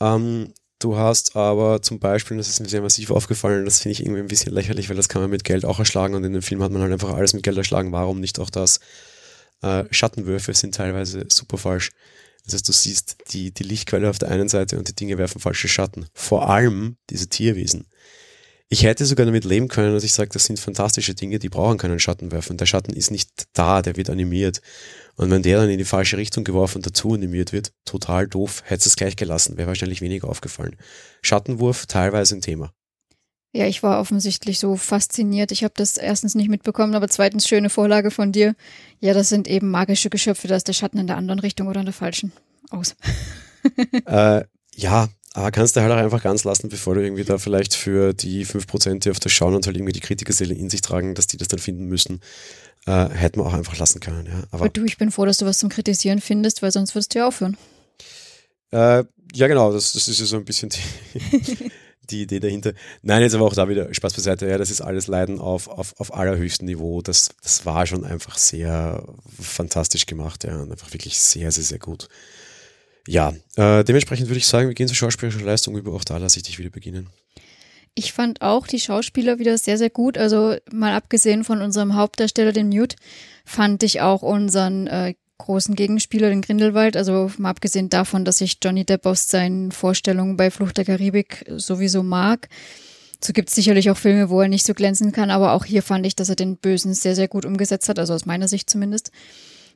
Ähm, 0.00 0.54
Du 0.84 0.98
hast 0.98 1.34
aber 1.34 1.80
zum 1.80 1.98
Beispiel, 1.98 2.36
das 2.36 2.50
ist 2.50 2.60
mir 2.60 2.68
sehr 2.68 2.82
massiv 2.82 3.10
aufgefallen, 3.10 3.64
das 3.64 3.80
finde 3.80 3.92
ich 3.94 4.00
irgendwie 4.00 4.20
ein 4.20 4.28
bisschen 4.28 4.52
lächerlich, 4.52 4.90
weil 4.90 4.96
das 4.96 5.08
kann 5.08 5.22
man 5.22 5.30
mit 5.30 5.42
Geld 5.42 5.64
auch 5.64 5.78
erschlagen 5.78 6.14
und 6.14 6.24
in 6.24 6.34
dem 6.34 6.42
Film 6.42 6.62
hat 6.62 6.72
man 6.72 6.82
halt 6.82 6.92
einfach 6.92 7.14
alles 7.14 7.32
mit 7.32 7.42
Geld 7.42 7.56
erschlagen. 7.56 7.90
Warum 7.90 8.20
nicht 8.20 8.38
auch 8.38 8.50
das? 8.50 8.80
Äh, 9.62 9.84
Schattenwürfe 9.90 10.52
sind 10.52 10.74
teilweise 10.74 11.24
super 11.30 11.56
falsch. 11.56 11.90
Das 12.44 12.52
heißt, 12.52 12.68
du 12.68 12.72
siehst 12.74 13.16
die, 13.30 13.50
die 13.50 13.62
Lichtquelle 13.62 14.10
auf 14.10 14.18
der 14.18 14.28
einen 14.30 14.50
Seite 14.50 14.76
und 14.76 14.86
die 14.86 14.94
Dinge 14.94 15.16
werfen 15.16 15.40
falsche 15.40 15.68
Schatten. 15.68 16.04
Vor 16.12 16.50
allem 16.50 16.98
diese 17.08 17.30
Tierwesen. 17.30 17.86
Ich 18.68 18.82
hätte 18.82 19.06
sogar 19.06 19.24
damit 19.24 19.46
leben 19.46 19.68
können, 19.68 19.94
dass 19.94 20.04
ich 20.04 20.12
sage, 20.12 20.28
das 20.34 20.44
sind 20.44 20.60
fantastische 20.60 21.14
Dinge, 21.14 21.38
die 21.38 21.48
brauchen 21.48 21.78
keinen 21.78 21.98
Schatten 21.98 22.30
werfen. 22.30 22.58
Der 22.58 22.66
Schatten 22.66 22.92
ist 22.92 23.10
nicht 23.10 23.46
da, 23.54 23.80
der 23.80 23.96
wird 23.96 24.10
animiert. 24.10 24.60
Und 25.16 25.30
wenn 25.30 25.42
der 25.42 25.58
dann 25.58 25.70
in 25.70 25.78
die 25.78 25.84
falsche 25.84 26.16
Richtung 26.16 26.44
geworfen 26.44 26.78
und 26.78 26.86
dazu 26.86 27.14
animiert 27.14 27.52
wird, 27.52 27.72
total 27.84 28.26
doof, 28.26 28.62
hätte 28.66 28.88
es 28.88 28.96
gleich 28.96 29.16
gelassen, 29.16 29.56
wäre 29.56 29.68
wahrscheinlich 29.68 30.00
weniger 30.00 30.28
aufgefallen. 30.28 30.76
Schattenwurf 31.22 31.86
teilweise 31.86 32.34
ein 32.34 32.40
Thema. 32.40 32.72
Ja, 33.52 33.66
ich 33.68 33.84
war 33.84 34.00
offensichtlich 34.00 34.58
so 34.58 34.74
fasziniert. 34.74 35.52
Ich 35.52 35.62
habe 35.62 35.74
das 35.76 35.96
erstens 35.96 36.34
nicht 36.34 36.48
mitbekommen, 36.48 36.96
aber 36.96 37.06
zweitens 37.06 37.46
schöne 37.46 37.70
Vorlage 37.70 38.10
von 38.10 38.32
dir. 38.32 38.56
Ja, 38.98 39.14
das 39.14 39.28
sind 39.28 39.46
eben 39.46 39.70
magische 39.70 40.10
Geschöpfe, 40.10 40.48
da 40.48 40.56
ist 40.56 40.66
der 40.66 40.72
Schatten 40.72 40.98
in 40.98 41.06
der 41.06 41.16
anderen 41.16 41.38
Richtung 41.38 41.68
oder 41.68 41.78
in 41.78 41.86
der 41.86 41.94
falschen. 41.94 42.32
Aus. 42.70 42.96
äh, 44.06 44.42
ja, 44.74 45.08
aber 45.34 45.50
kannst 45.52 45.76
du 45.76 45.82
halt 45.82 45.92
auch 45.92 45.96
einfach 45.96 46.22
ganz 46.22 46.42
lassen, 46.42 46.68
bevor 46.68 46.96
du 46.96 47.02
irgendwie 47.02 47.22
da 47.22 47.38
vielleicht 47.38 47.74
für 47.74 48.12
die 48.12 48.44
5%, 48.44 49.00
die 49.00 49.10
auf 49.10 49.20
das 49.20 49.30
schauen 49.30 49.54
und 49.54 49.66
halt 49.66 49.76
irgendwie 49.76 49.92
die 49.92 50.00
Kritikerseele 50.00 50.54
in 50.54 50.68
sich 50.68 50.80
tragen, 50.80 51.14
dass 51.14 51.28
die 51.28 51.36
das 51.36 51.46
dann 51.46 51.60
finden 51.60 51.86
müssen 51.86 52.20
äh, 52.86 53.08
hätten 53.08 53.40
wir 53.40 53.46
auch 53.46 53.54
einfach 53.54 53.78
lassen 53.78 54.00
können. 54.00 54.26
Ja. 54.26 54.42
Aber, 54.50 54.64
Aber, 54.64 54.68
du, 54.68 54.84
ich 54.84 54.98
bin 54.98 55.10
froh, 55.10 55.24
dass 55.24 55.38
du 55.38 55.46
was 55.46 55.58
zum 55.58 55.68
Kritisieren 55.68 56.20
findest, 56.20 56.62
weil 56.62 56.72
sonst 56.72 56.94
würdest 56.94 57.14
du 57.14 57.20
ja 57.20 57.26
aufhören. 57.26 57.56
Äh, 58.70 59.04
ja, 59.34 59.48
genau, 59.48 59.72
das, 59.72 59.92
das 59.92 60.08
ist 60.08 60.20
ja 60.20 60.26
so 60.26 60.36
ein 60.36 60.44
bisschen 60.44 60.68
die, 60.68 61.70
die 62.10 62.22
Idee 62.22 62.40
dahinter. 62.40 62.72
Nein, 63.02 63.22
jetzt 63.22 63.34
aber 63.34 63.46
auch 63.46 63.54
da 63.54 63.68
wieder 63.68 63.92
Spaß 63.92 64.14
beiseite. 64.14 64.46
Ja, 64.46 64.58
das 64.58 64.70
ist 64.70 64.80
alles 64.80 65.06
Leiden 65.06 65.38
auf, 65.38 65.68
auf, 65.68 65.98
auf 65.98 66.14
allerhöchstem 66.14 66.66
Niveau. 66.66 67.02
Das, 67.02 67.30
das 67.42 67.64
war 67.64 67.86
schon 67.86 68.04
einfach 68.04 68.38
sehr 68.38 69.04
fantastisch 69.40 70.06
gemacht, 70.06 70.44
ja, 70.44 70.60
und 70.60 70.70
einfach 70.70 70.92
wirklich 70.92 71.18
sehr, 71.18 71.50
sehr, 71.52 71.64
sehr 71.64 71.78
gut. 71.78 72.08
Ja, 73.06 73.34
äh, 73.56 73.84
dementsprechend 73.84 74.28
würde 74.28 74.38
ich 74.38 74.46
sagen, 74.46 74.68
wir 74.68 74.74
gehen 74.74 74.88
zur 74.88 74.96
schauspielerischen 74.96 75.44
Leistung 75.44 75.76
über. 75.76 75.92
Auch 75.92 76.04
da 76.04 76.16
lasse 76.16 76.38
ich 76.38 76.44
dich 76.44 76.58
wieder 76.58 76.70
beginnen. 76.70 77.08
Ich 77.94 78.12
fand 78.12 78.42
auch 78.42 78.66
die 78.66 78.80
Schauspieler 78.80 79.38
wieder 79.38 79.56
sehr, 79.56 79.78
sehr 79.78 79.90
gut. 79.90 80.18
Also 80.18 80.56
mal 80.72 80.94
abgesehen 80.94 81.44
von 81.44 81.62
unserem 81.62 81.94
Hauptdarsteller, 81.94 82.52
den 82.52 82.68
Newt, 82.68 82.96
fand 83.44 83.82
ich 83.82 84.00
auch 84.00 84.22
unseren 84.22 84.86
äh, 84.88 85.14
großen 85.38 85.76
Gegenspieler, 85.76 86.28
den 86.28 86.42
Grindelwald. 86.42 86.96
Also 86.96 87.30
mal 87.38 87.50
abgesehen 87.50 87.90
davon, 87.90 88.24
dass 88.24 88.40
ich 88.40 88.58
Johnny 88.62 88.84
Depp 88.84 89.06
aus 89.06 89.28
seinen 89.28 89.70
Vorstellungen 89.70 90.36
bei 90.36 90.50
Flucht 90.50 90.76
der 90.76 90.84
Karibik 90.84 91.44
sowieso 91.56 92.02
mag. 92.02 92.48
So 93.22 93.32
gibt 93.32 93.48
es 93.48 93.54
sicherlich 93.54 93.90
auch 93.90 93.96
Filme, 93.96 94.28
wo 94.28 94.40
er 94.40 94.48
nicht 94.48 94.66
so 94.66 94.74
glänzen 94.74 95.12
kann, 95.12 95.30
aber 95.30 95.52
auch 95.52 95.64
hier 95.64 95.82
fand 95.82 96.04
ich, 96.04 96.14
dass 96.14 96.28
er 96.28 96.36
den 96.36 96.56
Bösen 96.56 96.92
sehr, 96.94 97.14
sehr 97.14 97.28
gut 97.28 97.46
umgesetzt 97.46 97.88
hat, 97.88 97.98
also 97.98 98.12
aus 98.12 98.26
meiner 98.26 98.48
Sicht 98.48 98.68
zumindest. 98.68 99.12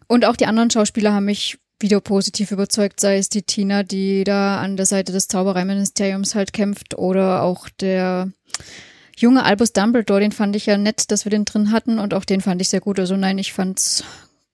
Und 0.07 0.25
auch 0.25 0.37
die 0.37 0.47
anderen 0.47 0.71
Schauspieler 0.71 1.15
haben 1.15 1.25
mich 1.25 1.59
wieder 1.81 2.01
positiv 2.01 2.51
überzeugt, 2.51 3.01
sei 3.01 3.19
es 3.19 3.29
die 3.29 3.43
Tina, 3.43 3.83
die 3.83 4.25
da 4.25 4.61
an 4.61 4.77
der 4.77 4.87
Seite 4.87 5.13
des 5.13 5.29
Zaubereiministeriums 5.29 6.35
halt 6.35 6.53
kämpft, 6.53 6.99
oder 6.99 7.43
auch 7.43 7.69
der 7.69 8.31
junge 9.17 9.45
Albus 9.45 9.73
Dumbledore, 9.73 10.21
den 10.21 10.33
fand 10.33 10.57
ich 10.57 10.67
ja 10.67 10.77
nett, 10.79 11.11
dass 11.11 11.25
wir 11.25 11.31
den 11.31 11.45
drin 11.45 11.73
hatten 11.73 11.99
und 11.99 12.15
auch 12.15 12.25
den 12.25 12.41
fand 12.41 12.61
ich 12.61 12.69
sehr 12.69 12.81
gut. 12.81 12.99
Also 12.99 13.17
nein, 13.17 13.39
ich 13.39 13.53
fand's 13.53 14.05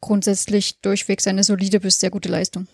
grundsätzlich 0.00 0.81
durchwegs 0.81 1.26
eine 1.26 1.45
solide 1.45 1.81
bis 1.81 2.00
sehr 2.00 2.11
gute 2.11 2.28
Leistung. 2.28 2.66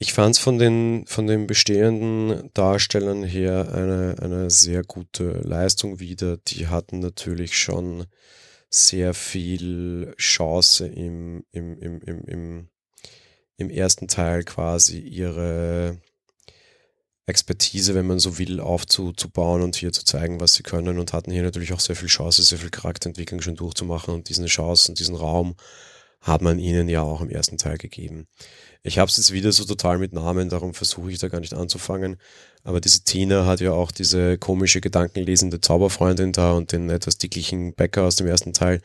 Ich 0.00 0.12
fand 0.12 0.36
es 0.36 0.38
von 0.38 0.58
den, 0.58 1.04
von 1.06 1.26
den 1.26 1.48
bestehenden 1.48 2.50
Darstellern 2.54 3.24
her 3.24 3.72
eine, 3.74 4.14
eine 4.22 4.48
sehr 4.48 4.84
gute 4.84 5.40
Leistung 5.40 5.98
wieder. 5.98 6.36
Die 6.36 6.68
hatten 6.68 7.00
natürlich 7.00 7.58
schon 7.58 8.04
sehr 8.70 9.14
viel 9.14 10.14
Chance 10.18 10.86
im, 10.86 11.44
im, 11.52 11.78
im, 11.78 12.00
im, 12.00 12.24
im, 12.24 12.68
im 13.56 13.70
ersten 13.70 14.08
Teil 14.08 14.44
quasi 14.44 14.98
ihre 14.98 16.00
Expertise, 17.26 17.94
wenn 17.94 18.06
man 18.06 18.18
so 18.18 18.38
will, 18.38 18.60
aufzubauen 18.60 19.62
und 19.62 19.76
hier 19.76 19.92
zu 19.92 20.04
zeigen, 20.04 20.40
was 20.40 20.54
sie 20.54 20.62
können 20.62 20.98
und 20.98 21.12
hatten 21.12 21.30
hier 21.30 21.42
natürlich 21.42 21.72
auch 21.72 21.80
sehr 21.80 21.96
viel 21.96 22.08
Chance, 22.08 22.42
sehr 22.42 22.58
viel 22.58 22.70
Charakterentwicklung 22.70 23.42
schon 23.42 23.56
durchzumachen 23.56 24.14
und 24.14 24.28
diesen 24.28 24.46
Chance 24.46 24.90
und 24.90 24.98
diesen 24.98 25.14
Raum 25.14 25.54
hat 26.20 26.42
man 26.42 26.58
ihnen 26.58 26.88
ja 26.88 27.02
auch 27.02 27.20
im 27.20 27.30
ersten 27.30 27.58
Teil 27.58 27.78
gegeben. 27.78 28.26
Ich 28.82 28.98
habe 28.98 29.08
es 29.10 29.16
jetzt 29.16 29.32
wieder 29.32 29.52
so 29.52 29.64
total 29.64 29.98
mit 29.98 30.12
Namen, 30.12 30.48
darum 30.48 30.72
versuche 30.72 31.10
ich 31.10 31.18
da 31.18 31.28
gar 31.28 31.40
nicht 31.40 31.54
anzufangen. 31.54 32.16
Aber 32.64 32.80
diese 32.80 33.02
Tina 33.02 33.46
hat 33.46 33.60
ja 33.60 33.72
auch 33.72 33.90
diese 33.90 34.38
komische, 34.38 34.80
gedankenlesende 34.80 35.60
Zauberfreundin 35.60 36.32
da 36.32 36.52
und 36.52 36.72
den 36.72 36.90
etwas 36.90 37.18
dicklichen 37.18 37.74
Bäcker 37.74 38.04
aus 38.04 38.16
dem 38.16 38.26
ersten 38.26 38.52
Teil, 38.52 38.80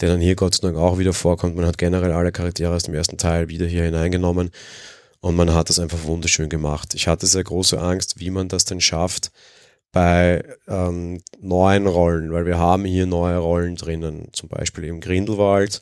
der 0.00 0.08
dann 0.08 0.20
hier 0.20 0.36
Gott 0.36 0.54
sei 0.54 0.66
Dank 0.66 0.76
auch 0.76 0.98
wieder 0.98 1.12
vorkommt. 1.12 1.56
Man 1.56 1.66
hat 1.66 1.78
generell 1.78 2.12
alle 2.12 2.32
Charaktere 2.32 2.74
aus 2.74 2.84
dem 2.84 2.94
ersten 2.94 3.18
Teil 3.18 3.48
wieder 3.48 3.66
hier 3.66 3.84
hineingenommen 3.84 4.50
und 5.20 5.36
man 5.36 5.54
hat 5.54 5.68
das 5.68 5.78
einfach 5.78 6.04
wunderschön 6.04 6.48
gemacht. 6.48 6.94
Ich 6.94 7.08
hatte 7.08 7.26
sehr 7.26 7.44
große 7.44 7.80
Angst, 7.80 8.20
wie 8.20 8.30
man 8.30 8.48
das 8.48 8.64
denn 8.64 8.80
schafft 8.80 9.32
bei 9.92 10.44
ähm, 10.68 11.22
neuen 11.40 11.86
Rollen, 11.86 12.32
weil 12.32 12.46
wir 12.46 12.58
haben 12.58 12.84
hier 12.84 13.06
neue 13.06 13.38
Rollen 13.38 13.76
drinnen. 13.76 14.28
Zum 14.32 14.48
Beispiel 14.48 14.84
im 14.84 15.00
Grindelwald. 15.00 15.80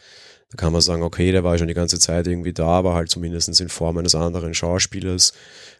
Da 0.54 0.62
kann 0.62 0.72
man 0.72 0.82
sagen, 0.82 1.02
okay, 1.02 1.32
der 1.32 1.42
war 1.42 1.58
schon 1.58 1.66
die 1.66 1.74
ganze 1.74 1.98
Zeit 1.98 2.28
irgendwie 2.28 2.52
da, 2.52 2.68
aber 2.68 2.94
halt 2.94 3.10
zumindest 3.10 3.60
in 3.60 3.68
Form 3.68 3.98
eines 3.98 4.14
anderen 4.14 4.54
Schauspielers. 4.54 5.32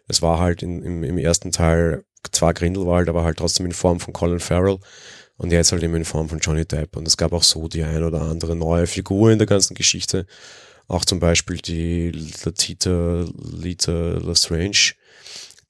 Es 0.09 0.21
war 0.21 0.39
halt 0.39 0.63
in, 0.63 0.81
im, 0.81 1.01
im 1.05 1.17
ersten 1.17 1.53
Teil 1.53 2.03
zwar 2.33 2.53
Grindelwald, 2.53 3.07
aber 3.07 3.23
halt 3.23 3.37
trotzdem 3.37 3.65
in 3.65 3.71
Form 3.71 4.01
von 4.01 4.11
Colin 4.11 4.41
Farrell 4.41 4.79
und 5.37 5.53
jetzt 5.53 5.71
halt 5.71 5.81
eben 5.81 5.95
in 5.95 6.03
Form 6.03 6.27
von 6.27 6.39
Johnny 6.39 6.65
Depp. 6.65 6.97
Und 6.97 7.07
es 7.07 7.15
gab 7.15 7.31
auch 7.31 7.43
so 7.43 7.69
die 7.69 7.83
ein 7.83 8.03
oder 8.03 8.23
andere 8.23 8.53
neue 8.57 8.85
Figur 8.85 9.31
in 9.31 9.37
der 9.37 9.47
ganzen 9.47 9.75
Geschichte. 9.75 10.25
Auch 10.89 11.05
zum 11.05 11.21
Beispiel 11.21 11.55
die 11.55 12.11
Latita 12.43 13.27
Lita 13.33 14.17
Lestrange. 14.17 14.91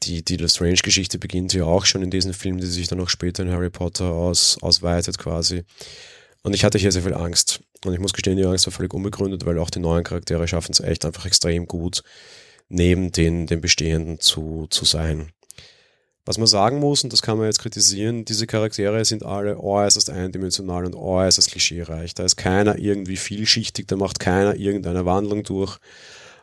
Die, 0.02 0.26
die 0.26 0.38
Lestrange-Geschichte 0.38 1.20
beginnt 1.20 1.54
ja 1.54 1.66
auch 1.66 1.86
schon 1.86 2.02
in 2.02 2.10
diesem 2.10 2.34
Film, 2.34 2.58
die 2.58 2.66
sich 2.66 2.88
dann 2.88 3.00
auch 3.02 3.10
später 3.10 3.44
in 3.44 3.52
Harry 3.52 3.70
Potter 3.70 4.06
aus, 4.06 4.58
ausweitet 4.62 5.20
quasi. 5.20 5.64
Und 6.42 6.56
ich 6.56 6.64
hatte 6.64 6.80
hier 6.80 6.92
sehr 6.92 7.04
viel 7.04 7.14
Angst. 7.14 7.62
Und 7.86 7.94
ich 7.94 8.00
muss 8.00 8.14
gestehen, 8.14 8.38
die 8.38 8.46
Angst 8.46 8.66
war 8.68 8.74
völlig 8.74 8.94
unbegründet, 8.94 9.46
weil 9.46 9.60
auch 9.60 9.70
die 9.70 9.80
neuen 9.80 10.04
Charaktere 10.04 10.48
schaffen 10.48 10.72
es 10.72 10.80
echt 10.80 11.06
einfach 11.06 11.26
extrem 11.26 11.68
gut, 11.68 12.04
neben 12.70 13.12
den, 13.12 13.48
den 13.48 13.62
bestehenden 13.62 14.20
zu, 14.20 14.68
zu 14.70 14.86
sein. 14.86 15.32
Was 16.28 16.40
man 16.40 16.48
sagen 16.48 16.80
muss, 16.80 17.04
und 17.04 17.14
das 17.14 17.22
kann 17.22 17.38
man 17.38 17.46
jetzt 17.46 17.60
kritisieren, 17.60 18.26
diese 18.26 18.48
Charaktere 18.48 19.06
sind 19.06 19.24
alle 19.24 19.60
äußerst 19.60 20.10
eindimensional 20.10 20.86
und 20.86 20.96
äußerst 20.96 21.52
klischeereich. 21.52 22.16
Da 22.16 22.24
ist 22.24 22.36
keiner 22.36 22.80
irgendwie 22.80 23.16
vielschichtig, 23.16 23.88
da 23.88 23.96
macht 23.96 24.20
keiner 24.20 24.56
irgendeine 24.56 25.06
Wandlung 25.06 25.44
durch. 25.44 25.78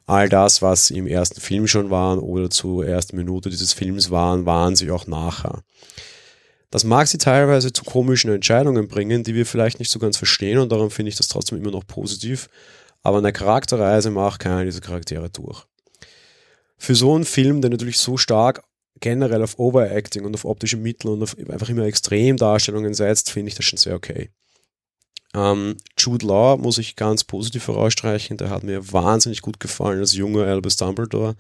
All 0.07 0.29
das, 0.29 0.63
was 0.63 0.87
sie 0.87 0.99
im 0.99 1.09
ersten 1.09 1.41
Film 1.41 1.67
schon 1.67 1.91
waren 1.91 2.21
oder 2.21 2.49
zur 2.49 2.87
ersten 2.87 3.17
Minute 3.17 3.51
dieses 3.51 3.73
Films 3.73 4.11
waren, 4.11 4.47
waren 4.47 4.77
sie 4.77 4.91
auch 4.93 5.09
nachher. 5.09 5.63
Das 6.73 6.85
mag 6.85 7.07
sie 7.07 7.19
teilweise 7.19 7.71
zu 7.71 7.85
komischen 7.85 8.33
Entscheidungen 8.33 8.89
bringen, 8.89 9.25
die 9.25 9.35
wir 9.35 9.45
vielleicht 9.45 9.79
nicht 9.79 9.91
so 9.91 9.99
ganz 9.99 10.17
verstehen 10.17 10.59
und 10.59 10.73
darum 10.73 10.91
finde 10.91 11.11
ich 11.11 11.17
das 11.17 11.29
trotzdem 11.29 11.59
immer 11.59 11.71
noch 11.71 11.87
positiv. 11.87 12.49
Aber 13.03 13.19
eine 13.19 13.31
Charakterreise 13.31 14.11
macht 14.11 14.41
keiner 14.41 14.65
dieser 14.65 14.81
Charaktere 14.81 15.29
durch. 15.29 15.67
Für 16.79 16.95
so 16.95 17.15
einen 17.15 17.27
Film, 17.27 17.61
der 17.61 17.71
natürlich 17.71 17.99
so 17.99 18.17
stark 18.17 18.65
generell 19.01 19.43
auf 19.43 19.59
Overacting 19.59 20.25
und 20.25 20.35
auf 20.35 20.47
optische 20.47 20.79
Mittel 20.79 21.11
und 21.11 21.23
auf 21.23 21.37
einfach 21.39 21.69
immer 21.69 21.85
Extremdarstellungen 21.85 22.95
setzt, 22.95 23.31
finde 23.31 23.51
ich 23.51 23.55
das 23.55 23.67
schon 23.67 23.79
sehr 23.79 23.95
okay. 23.95 24.31
Ähm, 25.35 25.77
Jude 25.99 26.27
Law 26.27 26.57
muss 26.57 26.79
ich 26.79 26.97
ganz 26.97 27.23
positiv 27.23 27.69
herausstreichen, 27.69 28.39
der 28.39 28.49
hat 28.49 28.63
mir 28.63 28.93
wahnsinnig 28.93 29.43
gut 29.43 29.61
gefallen 29.61 30.01
als 30.01 30.15
junger 30.15 30.47
Albus 30.47 30.77
Dumbledore. 30.77 31.37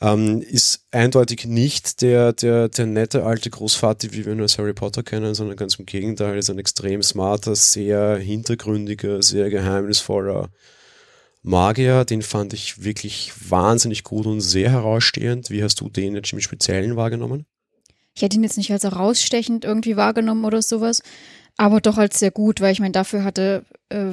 Ähm, 0.00 0.42
ist 0.42 0.86
eindeutig 0.92 1.44
nicht 1.46 2.02
der, 2.02 2.32
der, 2.32 2.68
der 2.68 2.86
nette 2.86 3.24
alte 3.24 3.50
Großvater, 3.50 4.12
wie 4.12 4.24
wir 4.24 4.32
ihn 4.32 4.40
als 4.40 4.56
Harry 4.58 4.72
Potter 4.72 5.02
kennen, 5.02 5.34
sondern 5.34 5.56
ganz 5.56 5.74
im 5.74 5.86
Gegenteil, 5.86 6.38
ist 6.38 6.50
ein 6.50 6.58
extrem 6.58 7.02
smarter, 7.02 7.56
sehr 7.56 8.16
hintergründiger, 8.16 9.22
sehr 9.22 9.50
geheimnisvoller 9.50 10.50
Magier, 11.42 12.04
den 12.04 12.22
fand 12.22 12.52
ich 12.52 12.84
wirklich 12.84 13.32
wahnsinnig 13.48 14.04
gut 14.04 14.26
und 14.26 14.40
sehr 14.40 14.70
herausstehend. 14.70 15.50
Wie 15.50 15.62
hast 15.64 15.80
du 15.80 15.88
den 15.88 16.14
jetzt 16.14 16.32
im 16.32 16.40
Speziellen 16.40 16.96
wahrgenommen? 16.96 17.46
Ich 18.14 18.22
hätte 18.22 18.36
ihn 18.36 18.42
jetzt 18.42 18.56
nicht 18.56 18.72
als 18.72 18.82
herausstechend 18.82 19.64
irgendwie 19.64 19.96
wahrgenommen 19.96 20.44
oder 20.44 20.60
sowas, 20.60 21.02
aber 21.58 21.80
doch 21.80 21.98
als 21.98 22.20
sehr 22.20 22.30
gut, 22.30 22.60
weil 22.60 22.72
ich 22.72 22.78
meine, 22.78 22.92
dafür 22.92 23.24
hatte, 23.24 23.64
äh, 23.88 24.12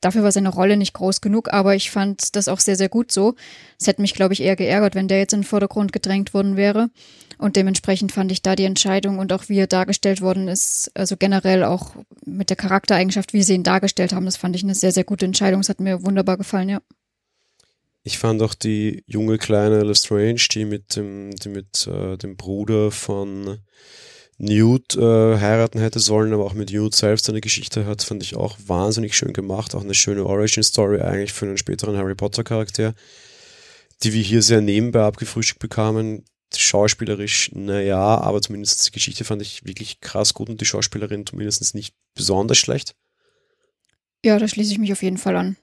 dafür 0.00 0.22
war 0.22 0.30
seine 0.30 0.50
Rolle 0.50 0.76
nicht 0.76 0.92
groß 0.92 1.22
genug, 1.22 1.50
aber 1.50 1.74
ich 1.74 1.90
fand 1.90 2.36
das 2.36 2.46
auch 2.46 2.60
sehr, 2.60 2.76
sehr 2.76 2.90
gut 2.90 3.10
so. 3.10 3.34
Es 3.80 3.86
hätte 3.86 4.02
mich, 4.02 4.12
glaube 4.12 4.34
ich, 4.34 4.42
eher 4.42 4.54
geärgert, 4.54 4.94
wenn 4.94 5.08
der 5.08 5.18
jetzt 5.18 5.32
in 5.32 5.40
den 5.40 5.46
Vordergrund 5.46 5.94
gedrängt 5.94 6.34
worden 6.34 6.56
wäre. 6.56 6.90
Und 7.38 7.56
dementsprechend 7.56 8.12
fand 8.12 8.30
ich 8.30 8.42
da 8.42 8.54
die 8.54 8.64
Entscheidung 8.64 9.18
und 9.18 9.32
auch 9.32 9.48
wie 9.48 9.58
er 9.58 9.66
dargestellt 9.66 10.20
worden 10.20 10.46
ist, 10.46 10.90
also 10.94 11.16
generell 11.16 11.64
auch 11.64 11.96
mit 12.26 12.50
der 12.50 12.56
Charaktereigenschaft, 12.56 13.32
wie 13.32 13.42
sie 13.42 13.54
ihn 13.54 13.64
dargestellt 13.64 14.12
haben, 14.12 14.26
das 14.26 14.36
fand 14.36 14.54
ich 14.54 14.62
eine 14.62 14.74
sehr, 14.74 14.92
sehr 14.92 15.04
gute 15.04 15.24
Entscheidung. 15.24 15.60
Es 15.60 15.70
hat 15.70 15.80
mir 15.80 16.04
wunderbar 16.04 16.36
gefallen, 16.36 16.68
ja. 16.68 16.82
Ich 18.02 18.18
fand 18.18 18.42
auch 18.42 18.52
die 18.52 19.02
junge 19.06 19.38
kleine 19.38 19.82
Lestrange, 19.82 20.34
die 20.34 20.66
mit 20.66 20.96
dem, 20.96 21.30
die 21.30 21.48
mit 21.48 21.86
äh, 21.86 22.18
dem 22.18 22.36
Bruder 22.36 22.90
von 22.90 23.60
Newt 24.38 24.96
äh, 24.96 25.38
heiraten 25.38 25.78
hätte 25.78 26.00
sollen, 26.00 26.32
aber 26.32 26.44
auch 26.44 26.54
mit 26.54 26.72
Newt 26.72 26.94
selbst 26.94 27.28
eine 27.28 27.40
Geschichte 27.40 27.86
hat, 27.86 28.02
fand 28.02 28.22
ich 28.22 28.36
auch 28.36 28.56
wahnsinnig 28.66 29.16
schön 29.16 29.32
gemacht. 29.32 29.74
Auch 29.74 29.82
eine 29.82 29.94
schöne 29.94 30.26
Origin-Story 30.26 31.00
eigentlich 31.00 31.32
für 31.32 31.46
einen 31.46 31.58
späteren 31.58 31.96
Harry 31.96 32.14
Potter-Charakter, 32.14 32.94
die 34.02 34.12
wir 34.12 34.22
hier 34.22 34.42
sehr 34.42 34.60
nebenbei 34.60 35.02
abgefrühstückt 35.02 35.60
bekamen 35.60 36.24
schauspielerisch, 36.56 37.50
naja, 37.54 38.18
aber 38.18 38.40
zumindest 38.40 38.86
die 38.86 38.92
Geschichte 38.92 39.24
fand 39.24 39.42
ich 39.42 39.64
wirklich 39.64 40.00
krass 40.00 40.34
gut 40.34 40.48
und 40.48 40.60
die 40.60 40.66
Schauspielerin 40.66 41.26
zumindest 41.26 41.74
nicht 41.74 41.94
besonders 42.14 42.58
schlecht. 42.58 42.94
Ja, 44.24 44.38
da 44.38 44.48
schließe 44.48 44.72
ich 44.72 44.78
mich 44.78 44.92
auf 44.92 45.02
jeden 45.02 45.18
Fall 45.18 45.36
an. 45.36 45.56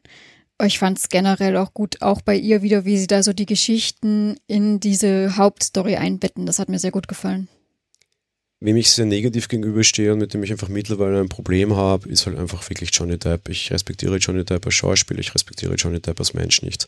Ich 0.63 0.78
fand 0.78 1.00
es 1.00 1.10
generell 1.10 1.58
auch 1.58 1.74
gut, 1.74 2.01
auch 2.01 2.22
bei 2.22 2.36
ihr 2.36 2.62
wieder, 2.62 2.86
wie 2.86 3.00
sie 3.00 3.08
da 3.08 3.24
so 3.24 3.34
die 3.34 3.48
Geschichten 3.48 4.36
in 4.46 4.80
diese 4.80 5.36
Hauptstory 5.36 5.96
einbetten. 5.96 6.46
Das 6.46 6.60
hat 6.60 6.70
mir 6.70 6.78
sehr 6.78 6.92
gut 6.92 7.08
gefallen. 7.08 7.48
Wem 8.63 8.77
ich 8.77 8.91
sehr 8.91 9.08
negativ 9.08 9.48
gegenüberstehe 9.48 10.13
und 10.13 10.20
mit 10.20 10.36
dem 10.36 10.44
ich 10.44 10.51
einfach 10.51 10.68
mittlerweile 10.68 11.20
ein 11.20 11.30
Problem 11.30 11.75
habe, 11.75 12.08
ist 12.08 12.27
halt 12.27 12.38
einfach 12.38 12.70
wirklich 12.70 12.91
Johnny 12.94 13.18
Depp. 13.18 13.50
Ich 13.50 13.72
respektiere 13.72 14.18
Johnny 14.18 14.46
Depp 14.46 14.63
als 14.68 14.75
Schauspieler, 14.75 15.20
ich 15.20 15.34
respektiere 15.34 15.74
Johnny 15.74 16.00
Depp 16.00 16.20
als 16.20 16.36
Mensch 16.36 16.62
nicht. 16.62 16.88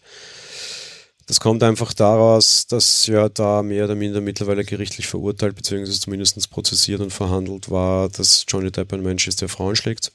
Das 1.26 1.40
kommt 1.40 1.64
einfach 1.64 1.94
daraus, 1.94 2.68
dass 2.68 3.08
ja 3.08 3.28
da 3.28 3.64
mehr 3.64 3.86
oder 3.86 3.96
minder 3.96 4.22
mittlerweile 4.22 4.64
gerichtlich 4.64 5.08
verurteilt, 5.08 5.56
beziehungsweise 5.56 6.00
zumindest 6.00 6.48
prozessiert 6.52 7.02
und 7.02 7.12
verhandelt 7.12 7.72
war, 7.72 8.08
dass 8.08 8.46
Johnny 8.48 8.70
Depp 8.70 8.94
ein 8.94 9.02
Mensch 9.02 9.28
ist, 9.28 9.42
der 9.42 9.50
Frauen 9.50 9.76
schlägt. 9.76 10.12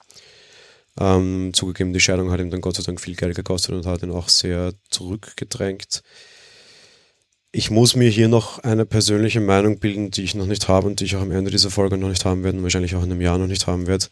Ähm, 1.01 1.51
zugegeben, 1.55 1.93
die 1.93 2.01
Scheidung 2.01 2.31
hat 2.31 2.39
ihm 2.39 2.51
dann 2.51 2.61
Gott 2.61 2.77
sei 2.77 2.85
Dank 2.85 3.01
viel 3.01 3.17
Geld 3.17 3.35
gekostet 3.35 3.75
und 3.75 3.85
hat 3.85 4.05
ihn 4.05 4.13
auch 4.13 4.29
sehr 4.29 4.75
zurückgedrängt. 4.91 6.05
Ich 7.51 7.71
muss 7.71 7.97
mir 7.97 8.11
hier 8.11 8.29
noch 8.29 8.59
eine 8.59 8.85
persönliche 8.85 9.41
Meinung 9.41 9.79
bilden, 9.79 10.11
die 10.11 10.23
ich 10.23 10.35
noch 10.35 10.47
nicht 10.47 10.69
habe 10.69 10.87
und 10.87 11.01
die 11.01 11.05
ich 11.05 11.17
auch 11.17 11.23
am 11.23 11.31
Ende 11.33 11.51
dieser 11.51 11.71
Folge 11.71 11.97
noch 11.97 12.09
nicht 12.09 12.25
haben 12.25 12.45
werde 12.45 12.59
und 12.59 12.63
wahrscheinlich 12.63 12.95
auch 12.95 13.03
in 13.03 13.11
einem 13.11 13.21
Jahr 13.21 13.39
noch 13.39 13.47
nicht 13.47 13.67
haben 13.67 13.87
werde 13.87 14.07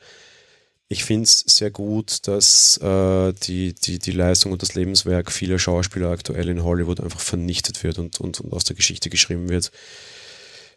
ich 0.88 1.04
finde 1.04 1.24
es 1.24 1.40
sehr 1.40 1.70
gut, 1.70 2.28
dass 2.28 2.78
äh, 2.78 3.32
die, 3.32 3.74
die, 3.74 3.98
die 3.98 4.12
Leistung 4.12 4.52
und 4.52 4.62
das 4.62 4.74
Lebenswerk 4.74 5.32
vieler 5.32 5.58
Schauspieler 5.58 6.10
aktuell 6.10 6.48
in 6.48 6.62
Hollywood 6.62 7.00
einfach 7.00 7.20
vernichtet 7.20 7.82
wird 7.82 7.98
und, 7.98 8.20
und, 8.20 8.40
und 8.40 8.52
aus 8.52 8.64
der 8.64 8.76
Geschichte 8.76 9.10
geschrieben 9.10 9.48
wird. 9.48 9.72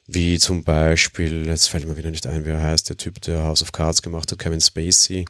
Wie 0.07 0.39
zum 0.39 0.63
Beispiel, 0.63 1.45
jetzt 1.45 1.69
fällt 1.69 1.87
mir 1.87 1.97
wieder 1.97 2.09
nicht 2.09 2.25
ein, 2.25 2.43
wie 2.45 2.49
er 2.49 2.63
heißt, 2.63 2.89
der 2.89 2.97
Typ, 2.97 3.21
der 3.21 3.43
House 3.43 3.61
of 3.61 3.71
Cards 3.71 4.01
gemacht 4.01 4.31
hat, 4.31 4.39
Kevin 4.39 4.61
Spacey, 4.61 5.25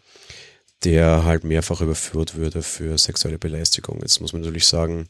der 0.85 1.25
halt 1.25 1.43
mehrfach 1.43 1.81
überführt 1.81 2.35
würde 2.35 2.61
für 2.61 2.97
sexuelle 2.97 3.37
Belästigung. 3.37 3.99
Jetzt 4.01 4.21
muss 4.21 4.31
man 4.31 4.43
natürlich 4.43 4.65
sagen, 4.65 5.09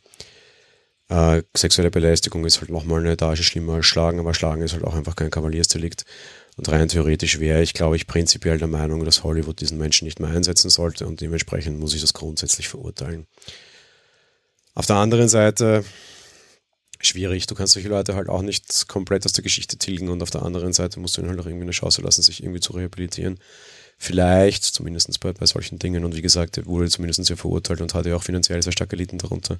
äh, 1.09 1.41
sexuelle 1.55 1.91
Belästigung 1.91 2.45
ist 2.45 2.61
halt 2.61 2.69
nochmal 2.69 2.99
eine 2.99 3.11
Etage 3.11 3.41
schlimmer 3.41 3.75
als 3.75 3.87
Schlagen, 3.87 4.19
aber 4.19 4.33
Schlagen 4.33 4.61
ist 4.61 4.73
halt 4.73 4.83
auch 4.83 4.95
einfach 4.95 5.15
kein 5.15 5.31
Kavaliersdelikt. 5.31 6.05
Und 6.55 6.69
rein 6.69 6.87
theoretisch 6.87 7.39
wäre 7.39 7.61
ich, 7.61 7.73
glaube 7.73 7.95
ich, 7.95 8.05
prinzipiell 8.05 8.57
der 8.57 8.67
Meinung, 8.67 9.03
dass 9.05 9.23
Hollywood 9.23 9.59
diesen 9.59 9.77
Menschen 9.77 10.05
nicht 10.05 10.19
mehr 10.19 10.29
einsetzen 10.29 10.69
sollte 10.69 11.07
und 11.07 11.21
dementsprechend 11.21 11.79
muss 11.79 11.95
ich 11.95 12.01
das 12.01 12.13
grundsätzlich 12.13 12.67
verurteilen. 12.67 13.25
Auf 14.75 14.85
der 14.85 14.97
anderen 14.97 15.29
Seite, 15.29 15.83
schwierig, 17.01 17.47
du 17.47 17.55
kannst 17.55 17.73
solche 17.73 17.89
Leute 17.89 18.15
halt 18.15 18.29
auch 18.29 18.43
nicht 18.43 18.87
komplett 18.87 19.25
aus 19.25 19.33
der 19.33 19.43
Geschichte 19.43 19.77
tilgen 19.77 20.09
und 20.09 20.21
auf 20.21 20.29
der 20.29 20.43
anderen 20.43 20.73
Seite 20.73 20.99
musst 20.99 21.17
du 21.17 21.21
ihnen 21.21 21.29
halt 21.29 21.39
auch 21.39 21.45
irgendwie 21.45 21.63
eine 21.63 21.71
Chance 21.71 22.01
lassen, 22.01 22.21
sich 22.21 22.43
irgendwie 22.43 22.59
zu 22.59 22.73
rehabilitieren. 22.73 23.39
Vielleicht, 23.97 24.63
zumindest 24.63 25.19
bei, 25.21 25.33
bei 25.33 25.45
solchen 25.45 25.79
Dingen 25.79 26.05
und 26.05 26.15
wie 26.15 26.21
gesagt, 26.21 26.57
er 26.57 26.65
wurde 26.67 26.89
zumindest 26.89 27.25
sehr 27.25 27.35
verurteilt 27.35 27.81
und 27.81 27.93
hatte 27.93 28.09
ja 28.09 28.15
auch 28.15 28.23
finanziell 28.23 28.61
sehr 28.61 28.73
stark 28.73 28.89
gelitten 28.89 29.17
darunter. 29.17 29.59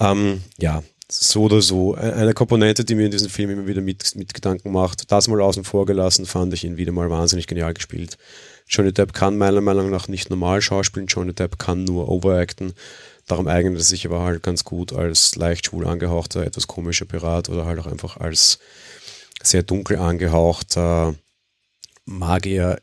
Ähm, 0.00 0.42
ja, 0.58 0.82
so 1.10 1.44
oder 1.44 1.62
so. 1.62 1.94
Eine 1.94 2.34
Komponente, 2.34 2.84
die 2.84 2.94
mir 2.94 3.06
in 3.06 3.10
diesem 3.10 3.30
Film 3.30 3.50
immer 3.50 3.66
wieder 3.66 3.80
mit, 3.80 4.14
mit 4.14 4.34
Gedanken 4.34 4.70
macht, 4.72 5.10
das 5.10 5.28
mal 5.28 5.40
außen 5.40 5.64
vor 5.64 5.86
gelassen, 5.86 6.26
fand 6.26 6.52
ich 6.52 6.64
ihn 6.64 6.76
wieder 6.76 6.92
mal 6.92 7.10
wahnsinnig 7.10 7.46
genial 7.46 7.74
gespielt. 7.74 8.18
Johnny 8.68 8.92
Depp 8.92 9.14
kann 9.14 9.38
meiner 9.38 9.62
Meinung 9.62 9.90
nach 9.90 10.08
nicht 10.08 10.28
normal 10.28 10.60
schauspielen, 10.60 11.06
Johnny 11.06 11.32
Depp 11.32 11.58
kann 11.58 11.84
nur 11.84 12.08
overacten. 12.08 12.74
Darum 13.26 13.48
eignet 13.48 13.76
er 13.76 13.84
sich 13.84 14.06
aber 14.06 14.22
halt 14.22 14.42
ganz 14.42 14.64
gut 14.64 14.92
als 14.92 15.36
leicht 15.36 15.66
schwul 15.66 15.86
angehauchter, 15.86 16.44
etwas 16.44 16.66
komischer 16.66 17.06
Pirat 17.06 17.48
oder 17.48 17.64
halt 17.64 17.78
auch 17.78 17.86
einfach 17.86 18.18
als 18.18 18.58
sehr 19.42 19.62
dunkel 19.62 19.98
angehauchter 19.98 21.14
Magier. 22.04 22.80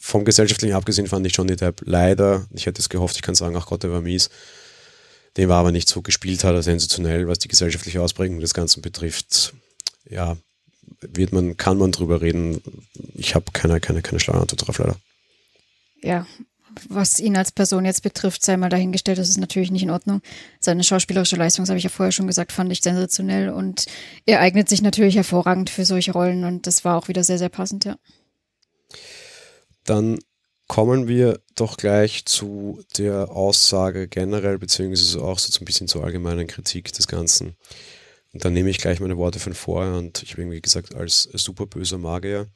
Vom 0.00 0.24
Gesellschaftlichen 0.24 0.74
abgesehen 0.74 1.08
fand 1.08 1.26
ich 1.26 1.34
Johnny 1.34 1.56
Depp 1.56 1.82
leider, 1.84 2.46
ich 2.52 2.66
hätte 2.66 2.80
es 2.80 2.88
gehofft, 2.88 3.16
ich 3.16 3.22
kann 3.22 3.34
sagen, 3.34 3.56
ach 3.56 3.66
Gott, 3.66 3.82
der 3.82 3.90
war 3.90 4.00
mies, 4.00 4.30
den 5.36 5.48
war 5.48 5.58
aber 5.58 5.72
nicht 5.72 5.88
so 5.88 6.02
gespielt 6.02 6.44
hat, 6.44 6.62
sensationell, 6.62 7.28
was 7.28 7.38
die 7.38 7.48
gesellschaftliche 7.48 8.02
Ausprägung 8.02 8.40
des 8.40 8.54
Ganzen 8.54 8.82
betrifft. 8.82 9.54
Ja, 10.08 10.36
wird 11.00 11.32
man, 11.32 11.56
kann 11.56 11.78
man 11.78 11.92
drüber 11.92 12.20
reden. 12.20 12.60
Ich 13.14 13.34
habe 13.34 13.52
keine, 13.52 13.80
keine, 13.80 14.02
keine 14.02 14.20
Schlagantwort 14.20 14.66
drauf, 14.66 14.78
leider. 14.78 14.96
Ja, 16.02 16.26
was 16.88 17.18
ihn 17.18 17.36
als 17.36 17.52
Person 17.52 17.84
jetzt 17.84 18.02
betrifft, 18.02 18.44
sei 18.44 18.56
mal 18.56 18.68
dahingestellt, 18.68 19.18
das 19.18 19.28
ist 19.28 19.38
natürlich 19.38 19.70
nicht 19.70 19.82
in 19.82 19.90
Ordnung. 19.90 20.20
Seine 20.60 20.84
schauspielerische 20.84 21.36
Leistung, 21.36 21.64
das 21.64 21.70
habe 21.70 21.78
ich 21.78 21.84
ja 21.84 21.90
vorher 21.90 22.12
schon 22.12 22.26
gesagt, 22.26 22.52
fand 22.52 22.70
ich 22.72 22.82
sensationell 22.82 23.50
und 23.50 23.86
er 24.26 24.40
eignet 24.40 24.68
sich 24.68 24.82
natürlich 24.82 25.16
hervorragend 25.16 25.70
für 25.70 25.84
solche 25.84 26.12
Rollen 26.12 26.44
und 26.44 26.66
das 26.66 26.84
war 26.84 26.96
auch 26.96 27.08
wieder 27.08 27.24
sehr, 27.24 27.38
sehr 27.38 27.48
passend, 27.48 27.84
ja. 27.84 27.96
Dann 29.84 30.18
kommen 30.68 31.08
wir 31.08 31.40
doch 31.56 31.76
gleich 31.76 32.26
zu 32.26 32.84
der 32.98 33.30
Aussage 33.30 34.06
generell, 34.06 34.58
beziehungsweise 34.58 35.22
auch 35.22 35.38
so 35.38 35.60
ein 35.60 35.64
bisschen 35.64 35.88
zur 35.88 36.04
allgemeinen 36.04 36.46
Kritik 36.46 36.92
des 36.92 37.08
Ganzen. 37.08 37.56
Und 38.32 38.44
dann 38.44 38.52
nehme 38.52 38.70
ich 38.70 38.78
gleich 38.78 39.00
meine 39.00 39.16
Worte 39.16 39.40
von 39.40 39.54
vorher 39.54 39.94
und 39.94 40.22
ich 40.22 40.36
bin, 40.36 40.50
wie 40.50 40.60
gesagt, 40.60 40.94
als 40.94 41.22
super 41.32 41.66
böser 41.66 41.98
Magier. 41.98 42.48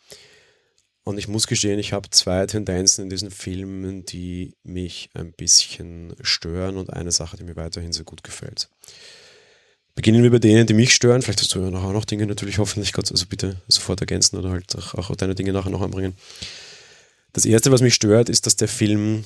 Und 1.05 1.19
ich 1.19 1.27
muss 1.27 1.49
gestehen, 1.49 1.81
ich 1.81 1.93
habe 1.93 2.11
zwei 2.11 2.47
Tendenzen 2.47 3.05
in 3.05 3.11
diesen 3.11 3.31
Filmen, 3.31 4.05
die 4.05 4.55
mich 4.63 5.11
ein 5.15 5.33
bisschen 5.33 6.15
stören 6.21 6.77
und 6.77 6.93
eine 6.93 7.11
Sache, 7.11 7.37
die 7.37 7.45
mir 7.45 7.57
weiterhin 7.57 7.93
sehr 7.93 8.05
gut 8.05 8.23
gefällt. 8.23 8.69
Beginnen 9.95 10.23
wir 10.23 10.31
bei 10.31 10.39
denen, 10.39 10.67
die 10.67 10.75
mich 10.75 10.95
stören. 10.95 11.23
Vielleicht 11.23 11.41
hast 11.41 11.55
du 11.55 11.61
ja 11.61 11.71
nachher 11.71 11.93
noch 11.93 12.05
Dinge 12.05 12.27
natürlich, 12.27 12.59
hoffentlich 12.59 12.93
Gott, 12.93 13.11
also 13.11 13.27
bitte 13.27 13.61
sofort 13.67 14.01
ergänzen 14.01 14.37
oder 14.37 14.51
halt 14.51 14.77
auch, 14.77 14.95
auch 14.95 15.17
deine 15.17 15.35
Dinge 15.35 15.53
nachher 15.53 15.71
noch 15.71 15.83
anbringen. 15.83 16.15
Das 17.33 17.45
erste, 17.47 17.73
was 17.73 17.81
mich 17.81 17.95
stört, 17.95 18.29
ist, 18.29 18.47
dass 18.47 18.57
der 18.57 18.69
Film 18.69 19.25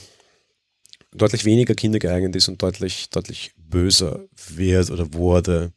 deutlich 1.12 1.44
weniger 1.44 1.74
kindergeeignet 1.74 2.36
ist 2.36 2.48
und 2.48 2.62
deutlich, 2.62 3.10
deutlich 3.10 3.52
böser 3.56 4.24
wird 4.54 4.90
oder 4.90 5.12
wurde. 5.12 5.72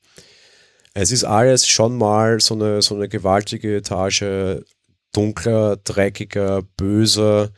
Es 0.93 1.11
ist 1.11 1.23
alles 1.23 1.67
schon 1.67 1.97
mal 1.97 2.39
so 2.39 2.55
eine, 2.55 2.81
so 2.81 2.95
eine 2.95 3.07
gewaltige 3.07 3.77
Etage, 3.77 4.63
dunkler, 5.11 5.77
dreckiger, 5.77 6.61
böser. 6.77 7.51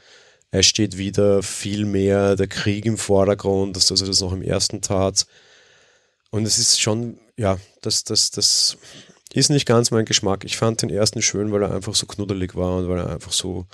Es 0.52 0.66
steht 0.66 0.98
wieder 0.98 1.42
viel 1.44 1.86
mehr 1.86 2.36
der 2.36 2.48
Krieg 2.48 2.86
im 2.86 2.98
Vordergrund, 2.98 3.76
dass 3.76 3.90
er 3.90 3.98
das 4.06 4.22
noch 4.22 4.34
im 4.34 4.42
ersten 4.42 4.82
tat. 4.82 5.26
Und 6.30 6.46
es 6.46 6.58
ist 6.58 6.80
schon, 6.80 7.20
ja, 7.38 7.58
das, 7.82 8.04
das, 8.04 8.32
das 8.32 8.78
ist 9.34 9.50
nicht 9.50 9.66
ganz 9.66 9.92
mein 9.92 10.06
Geschmack. 10.06 10.44
Ich 10.46 10.58
fand 10.58 10.82
den 10.82 10.90
ersten 10.90 11.22
schön, 11.22 11.52
weil 11.52 11.64
er 11.64 11.74
einfach 11.74 11.96
so 11.96 12.06
knuddelig 12.06 12.56
war 12.56 12.78
und 12.78 12.90
weil 12.90 13.00
er 13.00 13.10
einfach 13.10 13.32
so, 13.32 13.66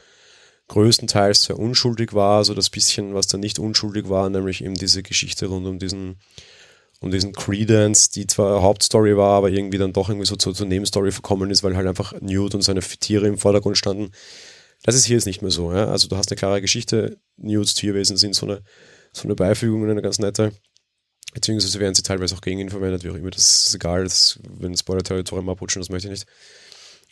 größtenteils 0.68 1.44
sehr 1.44 1.60
unschuldig 1.60 2.14
war, 2.14 2.38
also 2.38 2.54
das 2.54 2.70
bisschen, 2.70 3.14
was 3.14 3.28
da 3.28 3.38
nicht 3.38 3.60
unschuldig 3.60 4.10
war, 4.10 4.30
nämlich 4.30 4.64
eben 4.64 4.76
diese 4.76 5.04
Geschichte 5.04 5.48
rund 5.48 5.66
um 5.66 5.80
diesen, 5.80 6.18
um 7.00 7.12
diesen 7.12 7.34
Credence, 7.34 8.10
die 8.10 8.28
zwar 8.28 8.62
Hauptstory 8.62 9.16
war, 9.16 9.38
aber 9.38 9.50
irgendwie 9.50 9.78
dann 9.78 9.94
doch 9.94 10.10
irgendwie 10.10 10.28
so 10.28 10.36
zur, 10.36 10.54
zur 10.54 10.68
Nebenstory 10.68 11.12
verkommen 11.12 11.52
ist, 11.52 11.64
weil 11.64 11.76
halt 11.76 11.88
einfach 11.88 12.14
Newt 12.22 12.54
und 12.56 12.64
seine 12.64 12.82
Tiere 12.82 13.28
im 13.28 13.38
Vordergrund 13.38 13.78
standen. 13.78 14.12
Das 14.84 14.96
ist 14.96 15.06
hier 15.06 15.16
jetzt 15.16 15.26
nicht 15.26 15.42
mehr 15.42 15.52
so. 15.52 15.72
Ja? 15.72 15.88
Also 15.88 16.08
du 16.08 16.18
hast 16.18 16.32
eine 16.32 16.38
klare 16.38 16.62
Geschichte, 16.62 17.18
Newts 17.38 17.74
Tierwesen 17.74 18.18
sind 18.18 18.36
so 18.36 18.46
eine, 18.46 18.62
so 19.14 19.24
eine 19.24 19.36
Beifügung, 19.36 19.90
eine 19.90 20.02
ganz 20.02 20.20
nette. 20.20 20.52
Beziehungsweise 21.34 21.80
werden 21.80 21.94
sie 21.94 22.04
teilweise 22.04 22.36
auch 22.36 22.42
gegen 22.42 22.60
ihn 22.60 22.70
verwendet, 22.70 23.04
wie 23.04 23.10
auch 23.10 23.16
immer. 23.16 23.32
Das 23.32 23.68
ist 23.68 23.76
egal, 23.76 24.04
das, 24.04 24.40
wenn 24.44 24.76
Spoiler-Territorium 24.76 25.50
abrutschen, 25.50 25.82
das 25.82 25.90
möchte 25.90 26.08
ich 26.08 26.12
nicht. 26.12 26.28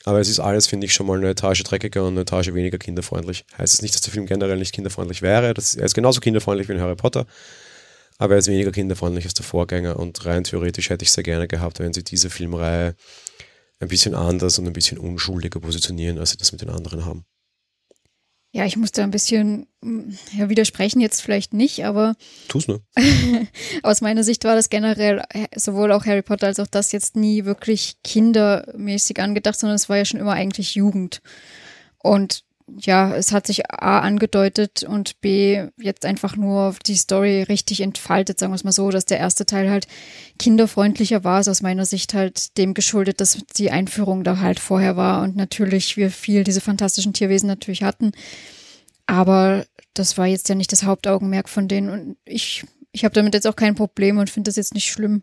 Aber 0.06 0.20
es 0.20 0.30
ist 0.30 0.40
alles, 0.40 0.68
finde 0.68 0.86
ich, 0.86 0.94
schon 0.94 1.08
mal 1.08 1.18
eine 1.18 1.30
Etage 1.30 1.64
dreckiger 1.64 2.04
und 2.04 2.14
eine 2.14 2.22
Etage 2.22 2.54
weniger 2.54 2.78
kinderfreundlich. 2.78 3.44
Heißt 3.58 3.74
es 3.74 3.82
nicht, 3.82 3.96
dass 3.96 4.02
der 4.02 4.14
Film 4.14 4.28
generell 4.28 4.58
nicht 4.58 4.74
kinderfreundlich 4.74 5.24
wäre. 5.24 5.56
Das, 5.56 5.74
er 5.74 5.86
ist 5.86 5.96
genauso 5.96 6.22
kinderfreundlich 6.22 6.70
wie 6.70 6.74
in 6.74 6.82
Harry 6.82 6.96
Potter, 6.96 7.26
aber 8.20 8.36
er 8.36 8.40
ist 8.40 8.48
weniger 8.48 8.72
kinderfreundlich 8.72 9.26
als 9.26 9.34
der 9.34 9.46
Vorgänger. 9.46 9.98
Und 9.98 10.24
rein 10.26 10.44
theoretisch 10.44 10.92
hätte 10.92 11.04
ich 11.04 11.12
sehr 11.12 11.24
gerne 11.24 11.48
gehabt, 11.48 11.80
wenn 11.80 11.92
sie 11.92 12.04
diese 12.04 12.30
Filmreihe 12.30 12.96
ein 13.80 13.88
bisschen 13.88 14.14
anders 14.14 14.60
und 14.60 14.68
ein 14.68 14.74
bisschen 14.74 15.00
unschuldiger 15.00 15.60
positionieren, 15.60 16.20
als 16.20 16.30
sie 16.32 16.38
das 16.38 16.52
mit 16.52 16.62
den 16.62 16.70
anderen 16.70 17.06
haben. 17.06 17.26
Ja, 18.56 18.66
ich 18.66 18.78
musste 18.78 19.04
ein 19.04 19.12
bisschen 19.12 19.68
ja, 20.32 20.48
widersprechen, 20.48 21.02
jetzt 21.02 21.20
vielleicht 21.20 21.54
nicht, 21.54 21.84
aber. 21.84 22.16
Tu's 22.48 22.70
nur. 22.70 22.82
aus 23.84 24.00
meiner 24.00 24.24
Sicht 24.24 24.46
war 24.46 24.56
das 24.56 24.70
generell 24.70 25.22
äh, 25.32 25.48
sowohl 25.58 25.92
auch 25.92 26.06
Harry 26.06 26.22
Potter 26.22 26.48
als 26.48 26.62
auch 26.62 26.68
das 26.68 26.94
jetzt 26.94 27.18
nie 27.18 27.44
wirklich 27.44 27.98
kindermäßig 28.06 29.20
angedacht, 29.20 29.60
sondern 29.60 29.76
es 29.76 29.90
war 29.90 29.98
ja 29.98 30.06
schon 30.06 30.22
immer 30.22 30.32
eigentlich 30.32 30.74
Jugend. 30.74 31.22
Und 32.02 32.45
ja, 32.68 33.16
es 33.16 33.32
hat 33.32 33.46
sich 33.46 33.70
A 33.72 34.00
angedeutet 34.00 34.84
und 34.84 35.22
B 35.22 35.68
jetzt 35.78 36.04
einfach 36.06 36.36
nur 36.36 36.76
die 36.86 36.96
Story 36.96 37.44
richtig 37.44 37.82
entfaltet, 37.82 38.40
sagen 38.40 38.52
wir 38.52 38.56
es 38.56 38.64
mal 38.64 38.72
so, 38.72 38.90
dass 38.90 39.06
der 39.06 39.20
erste 39.20 39.46
Teil 39.46 39.70
halt 39.70 39.88
kinderfreundlicher 40.40 41.24
war, 41.24 41.40
ist 41.40 41.48
aus 41.48 41.62
meiner 41.62 41.86
Sicht 41.86 42.14
halt 42.16 42.58
dem 42.58 42.74
geschuldet, 42.74 43.22
dass 43.22 43.38
die 43.56 43.70
Einführung 43.70 44.24
da 44.24 44.40
halt 44.40 44.60
vorher 44.60 44.98
war 44.98 45.22
und 45.22 45.36
natürlich 45.36 45.96
wir 45.96 46.10
viel 46.10 46.44
diese 46.44 46.62
fantastischen 46.62 47.14
Tierwesen 47.14 47.48
natürlich 47.48 47.84
hatten. 47.84 48.14
Aber 49.06 49.66
das 49.94 50.18
war 50.18 50.26
jetzt 50.26 50.50
ja 50.50 50.56
nicht 50.56 50.72
das 50.72 50.84
Hauptaugenmerk 50.84 51.50
von 51.50 51.68
denen 51.68 51.90
und 51.90 52.18
ich, 52.26 52.66
ich 52.92 53.06
habe 53.06 53.14
damit 53.14 53.36
jetzt 53.36 53.46
auch 53.46 53.56
kein 53.56 53.76
Problem 53.76 54.18
und 54.18 54.32
finde 54.32 54.50
das 54.50 54.56
jetzt 54.56 54.74
nicht 54.74 54.90
schlimm. 54.92 55.22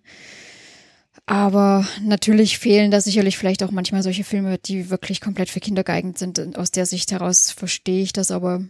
Aber 1.26 1.86
natürlich 2.02 2.58
fehlen 2.58 2.90
da 2.90 3.00
sicherlich 3.00 3.38
vielleicht 3.38 3.62
auch 3.62 3.70
manchmal 3.70 4.02
solche 4.02 4.24
Filme, 4.24 4.58
die 4.58 4.90
wirklich 4.90 5.20
komplett 5.20 5.50
für 5.50 5.60
Kinder 5.60 5.84
geeignet 5.84 6.18
sind. 6.18 6.38
Und 6.38 6.58
aus 6.58 6.70
der 6.70 6.86
Sicht 6.86 7.12
heraus 7.12 7.50
verstehe 7.50 8.02
ich 8.02 8.12
das, 8.12 8.30
aber 8.30 8.64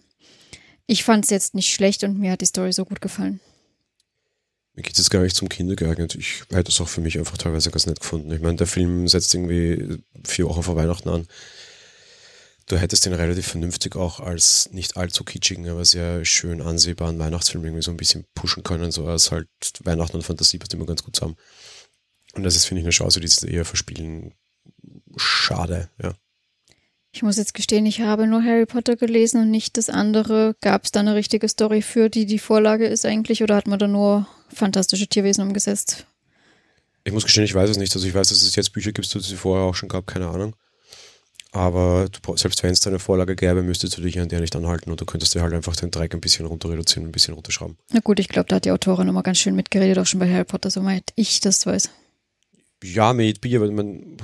ich 0.87 1.05
fand 1.05 1.25
es 1.25 1.31
jetzt 1.31 1.55
nicht 1.55 1.73
schlecht 1.73 2.05
und 2.05 2.19
mir 2.19 2.33
hat 2.33 2.41
die 2.41 2.47
Story 2.47 2.73
so 2.73 2.85
gut 2.85 3.01
gefallen. 3.01 3.41
Mir 4.75 4.83
geht 4.83 4.99
es 4.99 5.11
gar 5.11 5.23
nicht 5.23 5.37
zum 5.37 5.49
Kinder 5.49 5.77
geeignet. 5.77 6.15
Ich 6.15 6.45
hätte 6.51 6.71
es 6.71 6.81
auch 6.81 6.89
für 6.89 7.03
mich 7.03 7.19
einfach 7.19 7.37
teilweise 7.37 7.71
ganz 7.71 7.87
nett 7.87 8.01
gefunden. 8.01 8.33
Ich 8.33 8.41
meine, 8.41 8.57
der 8.57 8.67
Film 8.67 9.07
setzt 9.07 9.35
irgendwie 9.35 10.03
vier 10.25 10.47
Wochen 10.47 10.63
vor 10.63 10.77
Weihnachten 10.77 11.09
an. 11.11 11.27
Du 12.67 12.79
hättest 12.79 13.05
den 13.05 13.13
relativ 13.13 13.49
vernünftig 13.49 13.97
auch 13.97 14.21
als 14.21 14.71
nicht 14.73 14.97
allzu 14.97 15.25
kitschigen, 15.25 15.69
aber 15.69 15.85
sehr 15.85 16.25
schön 16.25 16.63
ansehbaren 16.63 17.19
Weihnachtsfilm 17.19 17.65
irgendwie 17.65 17.83
so 17.83 17.91
ein 17.91 17.97
bisschen 17.97 18.25
pushen 18.35 18.63
können, 18.63 18.93
so 18.93 19.07
als 19.07 19.31
halt 19.31 19.49
Weihnachten 19.85 20.17
und 20.17 20.23
Fantasie 20.23 20.59
passt 20.59 20.73
immer 20.73 20.87
ganz 20.87 21.03
gut 21.03 21.17
zusammen. 21.17 21.37
Und 22.33 22.45
das 22.45 22.57
ist, 22.57 22.65
finde 22.65 22.81
ich, 22.81 22.87
eine 22.87 22.93
Chance, 22.93 23.21
die 23.21 23.29
sie 23.29 23.49
eher 23.49 23.65
verspielen. 23.65 24.35
Schade, 25.17 25.89
ja. 26.03 26.15
Ich 27.15 27.23
muss 27.23 27.37
jetzt 27.37 27.53
gestehen, 27.53 27.85
ich 27.85 28.01
habe 28.01 28.27
nur 28.27 28.43
Harry 28.43 28.65
Potter 28.65 28.97
gelesen 28.97 29.43
und 29.43 29.51
nicht 29.51 29.77
das 29.77 29.91
andere. 29.91 30.57
Gab 30.63 30.85
es 30.85 30.93
da 30.93 31.01
eine 31.01 31.15
richtige 31.15 31.47
Story 31.47 31.83
für, 31.83 32.09
die 32.09 32.25
die 32.25 32.39
Vorlage 32.39 32.87
ist 32.87 33.05
eigentlich, 33.05 33.43
oder 33.43 33.55
hat 33.55 33.67
man 33.67 33.79
da 33.79 33.87
nur 33.87 34.27
fantastische 34.49 35.07
Tierwesen 35.07 35.43
umgesetzt? 35.43 36.07
Ich 37.05 37.13
muss 37.13 37.25
gestehen, 37.25 37.45
ich 37.45 37.55
weiß 37.55 37.69
es 37.69 37.77
nicht. 37.77 37.95
Also 37.95 38.07
ich 38.07 38.15
weiß, 38.15 38.29
dass 38.29 38.43
es 38.43 38.57
jetzt 38.57 38.73
Bücher 38.73 38.93
gibt, 38.93 39.13
die 39.13 39.19
es 39.19 39.33
vorher 39.33 39.67
auch 39.67 39.75
schon 39.75 39.91
gab, 39.91 40.07
keine 40.07 40.29
Ahnung. 40.29 40.57
Aber 41.51 42.09
du, 42.09 42.37
selbst 42.39 42.63
wenn 42.63 42.71
es 42.71 42.81
da 42.81 42.89
eine 42.89 42.99
Vorlage 42.99 43.37
gäbe, 43.37 43.63
müsstest 43.63 43.99
du 43.99 44.01
dich 44.01 44.19
an 44.19 44.31
der 44.31 44.41
nicht 44.41 44.57
anhalten 44.57 44.91
und 44.91 44.99
du 44.99 45.05
könntest 45.05 45.35
dir 45.35 45.43
halt 45.43 45.53
einfach 45.53 45.77
den 45.77 45.91
Dreck 45.91 46.15
ein 46.15 46.21
bisschen 46.23 46.47
runter 46.47 46.71
reduzieren, 46.71 47.07
ein 47.07 47.13
bisschen 47.13 47.35
runterschrauben. 47.35 47.77
Na 47.91 48.01
gut, 48.01 48.21
ich 48.21 48.29
glaube, 48.29 48.49
da 48.49 48.57
hat 48.57 48.65
die 48.65 48.71
Autorin 48.71 49.09
immer 49.09 49.23
ganz 49.23 49.37
schön 49.37 49.55
mitgeredet, 49.55 49.99
auch 49.99 50.07
schon 50.07 50.21
bei 50.21 50.33
Harry 50.33 50.45
Potter, 50.45 50.71
soweit 50.71 51.13
ich 51.15 51.41
das 51.41 51.67
weiß 51.67 51.91
ja, 52.83 53.13
mit 53.13 53.41
Bier, 53.41 53.61
weil 53.61 53.71
man, 53.71 54.17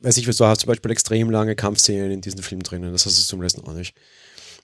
weiß 0.00 0.16
ich, 0.16 0.24
du 0.24 0.44
hast 0.44 0.60
zum 0.60 0.68
Beispiel 0.68 0.90
extrem 0.90 1.30
lange 1.30 1.56
Kampfszenen 1.56 2.10
in 2.10 2.20
diesem 2.20 2.42
Film 2.42 2.62
drinnen, 2.62 2.92
das 2.92 3.06
hast 3.06 3.18
du 3.18 3.22
zum 3.22 3.40
Rest 3.40 3.58
auch 3.62 3.72
nicht. 3.72 3.94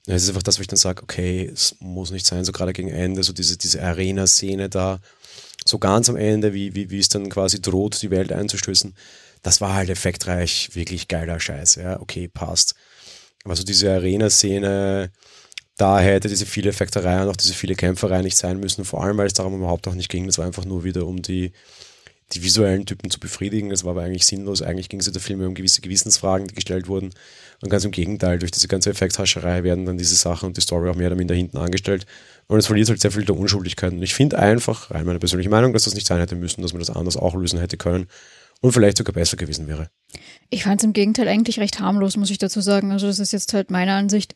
Es 0.06 0.22
ist 0.22 0.28
einfach 0.28 0.42
das, 0.42 0.58
wo 0.58 0.60
ich 0.60 0.68
dann 0.68 0.76
sage, 0.76 1.02
okay, 1.02 1.50
es 1.50 1.76
muss 1.80 2.10
nicht 2.10 2.26
sein, 2.26 2.44
so 2.44 2.52
gerade 2.52 2.74
gegen 2.74 2.90
Ende, 2.90 3.22
so 3.22 3.32
diese, 3.32 3.56
diese 3.56 3.82
Arena-Szene 3.82 4.68
da, 4.68 5.00
so 5.64 5.78
ganz 5.78 6.10
am 6.10 6.16
Ende, 6.16 6.52
wie, 6.52 6.74
wie, 6.74 6.90
wie 6.90 6.98
es 6.98 7.08
dann 7.08 7.30
quasi 7.30 7.62
droht, 7.62 8.02
die 8.02 8.10
Welt 8.10 8.30
einzustößen. 8.30 8.94
Das 9.42 9.60
war 9.62 9.74
halt 9.74 9.88
effektreich, 9.88 10.70
wirklich 10.74 11.08
geiler 11.08 11.40
Scheiß. 11.40 11.76
Ja, 11.76 12.00
okay, 12.00 12.28
passt. 12.28 12.74
Aber 13.44 13.56
so 13.56 13.62
diese 13.62 13.90
Arena-Szene, 13.90 15.10
da 15.76 16.00
hätte 16.00 16.28
diese 16.28 16.46
viele 16.46 16.70
Effekterei 16.70 17.22
und 17.22 17.28
auch 17.28 17.36
diese 17.36 17.54
viele 17.54 17.74
Kämpferei 17.74 18.22
nicht 18.22 18.36
sein 18.36 18.60
müssen, 18.60 18.84
vor 18.84 19.02
allem 19.02 19.16
weil 19.16 19.26
es 19.26 19.32
darum 19.32 19.56
überhaupt 19.56 19.88
auch 19.88 19.94
nicht 19.94 20.10
ging. 20.10 20.26
Das 20.26 20.38
war 20.38 20.46
einfach 20.46 20.64
nur 20.64 20.84
wieder 20.84 21.06
um 21.06 21.22
die, 21.22 21.52
die 22.32 22.42
visuellen 22.42 22.86
Typen 22.86 23.10
zu 23.10 23.20
befriedigen. 23.20 23.70
Das 23.70 23.84
war 23.84 23.92
aber 23.92 24.02
eigentlich 24.02 24.26
sinnlos. 24.26 24.62
Eigentlich 24.62 24.88
ging 24.88 25.00
es 25.00 25.06
in 25.06 25.12
der 25.12 25.22
Film 25.22 25.40
um 25.42 25.54
gewisse 25.54 25.80
Gewissensfragen, 25.80 26.48
die 26.48 26.54
gestellt 26.54 26.88
wurden. 26.88 27.10
Und 27.60 27.68
ganz 27.68 27.84
im 27.84 27.90
Gegenteil, 27.90 28.38
durch 28.38 28.50
diese 28.50 28.68
ganze 28.68 28.90
Effekthascherei 28.90 29.62
werden 29.62 29.86
dann 29.86 29.98
diese 29.98 30.16
Sachen 30.16 30.46
und 30.46 30.56
die 30.56 30.62
Story 30.62 30.88
auch 30.88 30.96
mehr 30.96 31.08
oder 31.08 31.16
minder 31.16 31.34
hinten 31.34 31.58
angestellt. 31.58 32.06
Und 32.46 32.58
es 32.58 32.66
verliert 32.66 32.88
halt 32.88 33.00
sehr 33.00 33.10
viel 33.10 33.24
der 33.24 33.36
Unschuldigkeit. 33.36 33.92
Und 33.92 34.02
ich 34.02 34.14
finde 34.14 34.38
einfach, 34.38 34.90
rein 34.90 35.06
meine 35.06 35.18
persönliche 35.18 35.50
Meinung, 35.50 35.72
dass 35.72 35.84
das 35.84 35.94
nicht 35.94 36.06
sein 36.06 36.18
hätte 36.18 36.34
müssen, 36.34 36.62
dass 36.62 36.72
man 36.72 36.80
das 36.80 36.90
anders 36.90 37.16
auch 37.16 37.34
lösen 37.34 37.58
hätte 37.58 37.76
können 37.76 38.06
und 38.60 38.72
vielleicht 38.72 38.96
sogar 38.96 39.12
besser 39.12 39.36
gewesen 39.36 39.66
wäre. 39.66 39.88
Ich 40.50 40.64
fand 40.64 40.80
es 40.80 40.84
im 40.84 40.92
Gegenteil 40.92 41.28
eigentlich 41.28 41.58
recht 41.58 41.80
harmlos, 41.80 42.16
muss 42.16 42.30
ich 42.30 42.38
dazu 42.38 42.60
sagen. 42.60 42.92
Also 42.92 43.06
das 43.06 43.18
ist 43.18 43.32
jetzt 43.32 43.52
halt 43.52 43.70
meine 43.70 43.92
Ansicht, 43.92 44.34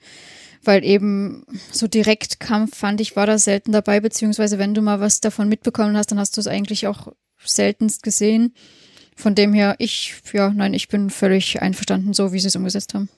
weil 0.64 0.84
eben 0.84 1.44
so 1.72 1.86
Direktkampf 1.86 2.76
fand 2.76 3.00
ich 3.00 3.16
war 3.16 3.26
da 3.26 3.38
selten 3.38 3.72
dabei, 3.72 4.00
beziehungsweise 4.00 4.58
wenn 4.58 4.74
du 4.74 4.82
mal 4.82 5.00
was 5.00 5.20
davon 5.20 5.48
mitbekommen 5.48 5.96
hast, 5.96 6.10
dann 6.10 6.18
hast 6.18 6.36
du 6.36 6.40
es 6.40 6.46
eigentlich 6.46 6.86
auch 6.86 7.12
seltenst 7.44 8.02
gesehen. 8.02 8.54
Von 9.16 9.34
dem 9.34 9.52
her, 9.52 9.76
ich, 9.78 10.14
ja, 10.32 10.50
nein, 10.50 10.74
ich 10.74 10.88
bin 10.88 11.10
völlig 11.10 11.60
einverstanden, 11.60 12.14
so 12.14 12.32
wie 12.32 12.38
sie 12.38 12.48
es 12.48 12.56
umgesetzt 12.56 12.94
haben. 12.94 13.08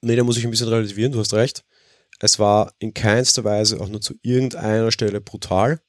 Nee, 0.00 0.16
da 0.16 0.24
muss 0.24 0.36
ich 0.36 0.44
ein 0.44 0.50
bisschen 0.50 0.68
relativieren, 0.68 1.12
du 1.12 1.20
hast 1.20 1.34
recht. 1.34 1.64
Es 2.20 2.38
war 2.38 2.72
in 2.78 2.94
keinster 2.94 3.42
Weise 3.44 3.80
auch 3.80 3.88
nur 3.88 4.00
zu 4.00 4.14
irgendeiner 4.22 4.92
Stelle 4.92 5.20
brutal. 5.20 5.80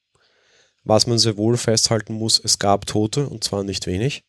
Was 0.84 1.08
man 1.08 1.18
sehr 1.18 1.38
wohl 1.38 1.58
festhalten 1.58 2.14
muss, 2.14 2.42
es 2.44 2.60
gab 2.60 2.86
Tote 2.86 3.30
und 3.30 3.44
zwar 3.44 3.64
nicht 3.64 3.88
wenig, 3.88 4.26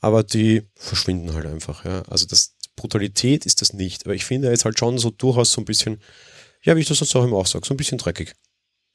aber 0.00 0.22
die 0.22 0.62
verschwinden 0.74 1.34
halt 1.34 1.46
einfach. 1.46 1.84
Ja. 1.84 2.02
Also 2.08 2.26
das 2.26 2.56
Brutalität 2.76 3.44
ist 3.44 3.60
das 3.60 3.72
nicht, 3.72 4.06
aber 4.06 4.14
ich 4.14 4.24
finde 4.24 4.48
jetzt 4.48 4.64
halt 4.64 4.78
schon 4.78 4.98
so 4.98 5.10
durchaus 5.10 5.52
so 5.52 5.60
ein 5.60 5.66
bisschen, 5.66 6.00
ja, 6.62 6.76
wie 6.76 6.80
ich 6.80 6.88
das 6.88 6.98
sonst 6.98 7.14
auch 7.14 7.24
immer 7.24 7.36
auch 7.36 7.46
sage, 7.46 7.66
so 7.66 7.74
ein 7.74 7.76
bisschen 7.76 7.98
dreckig. 7.98 8.34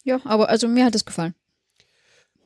Ja, 0.03 0.19
aber 0.23 0.49
also 0.49 0.67
mir 0.67 0.85
hat 0.85 0.95
es 0.95 1.05
gefallen. 1.05 1.35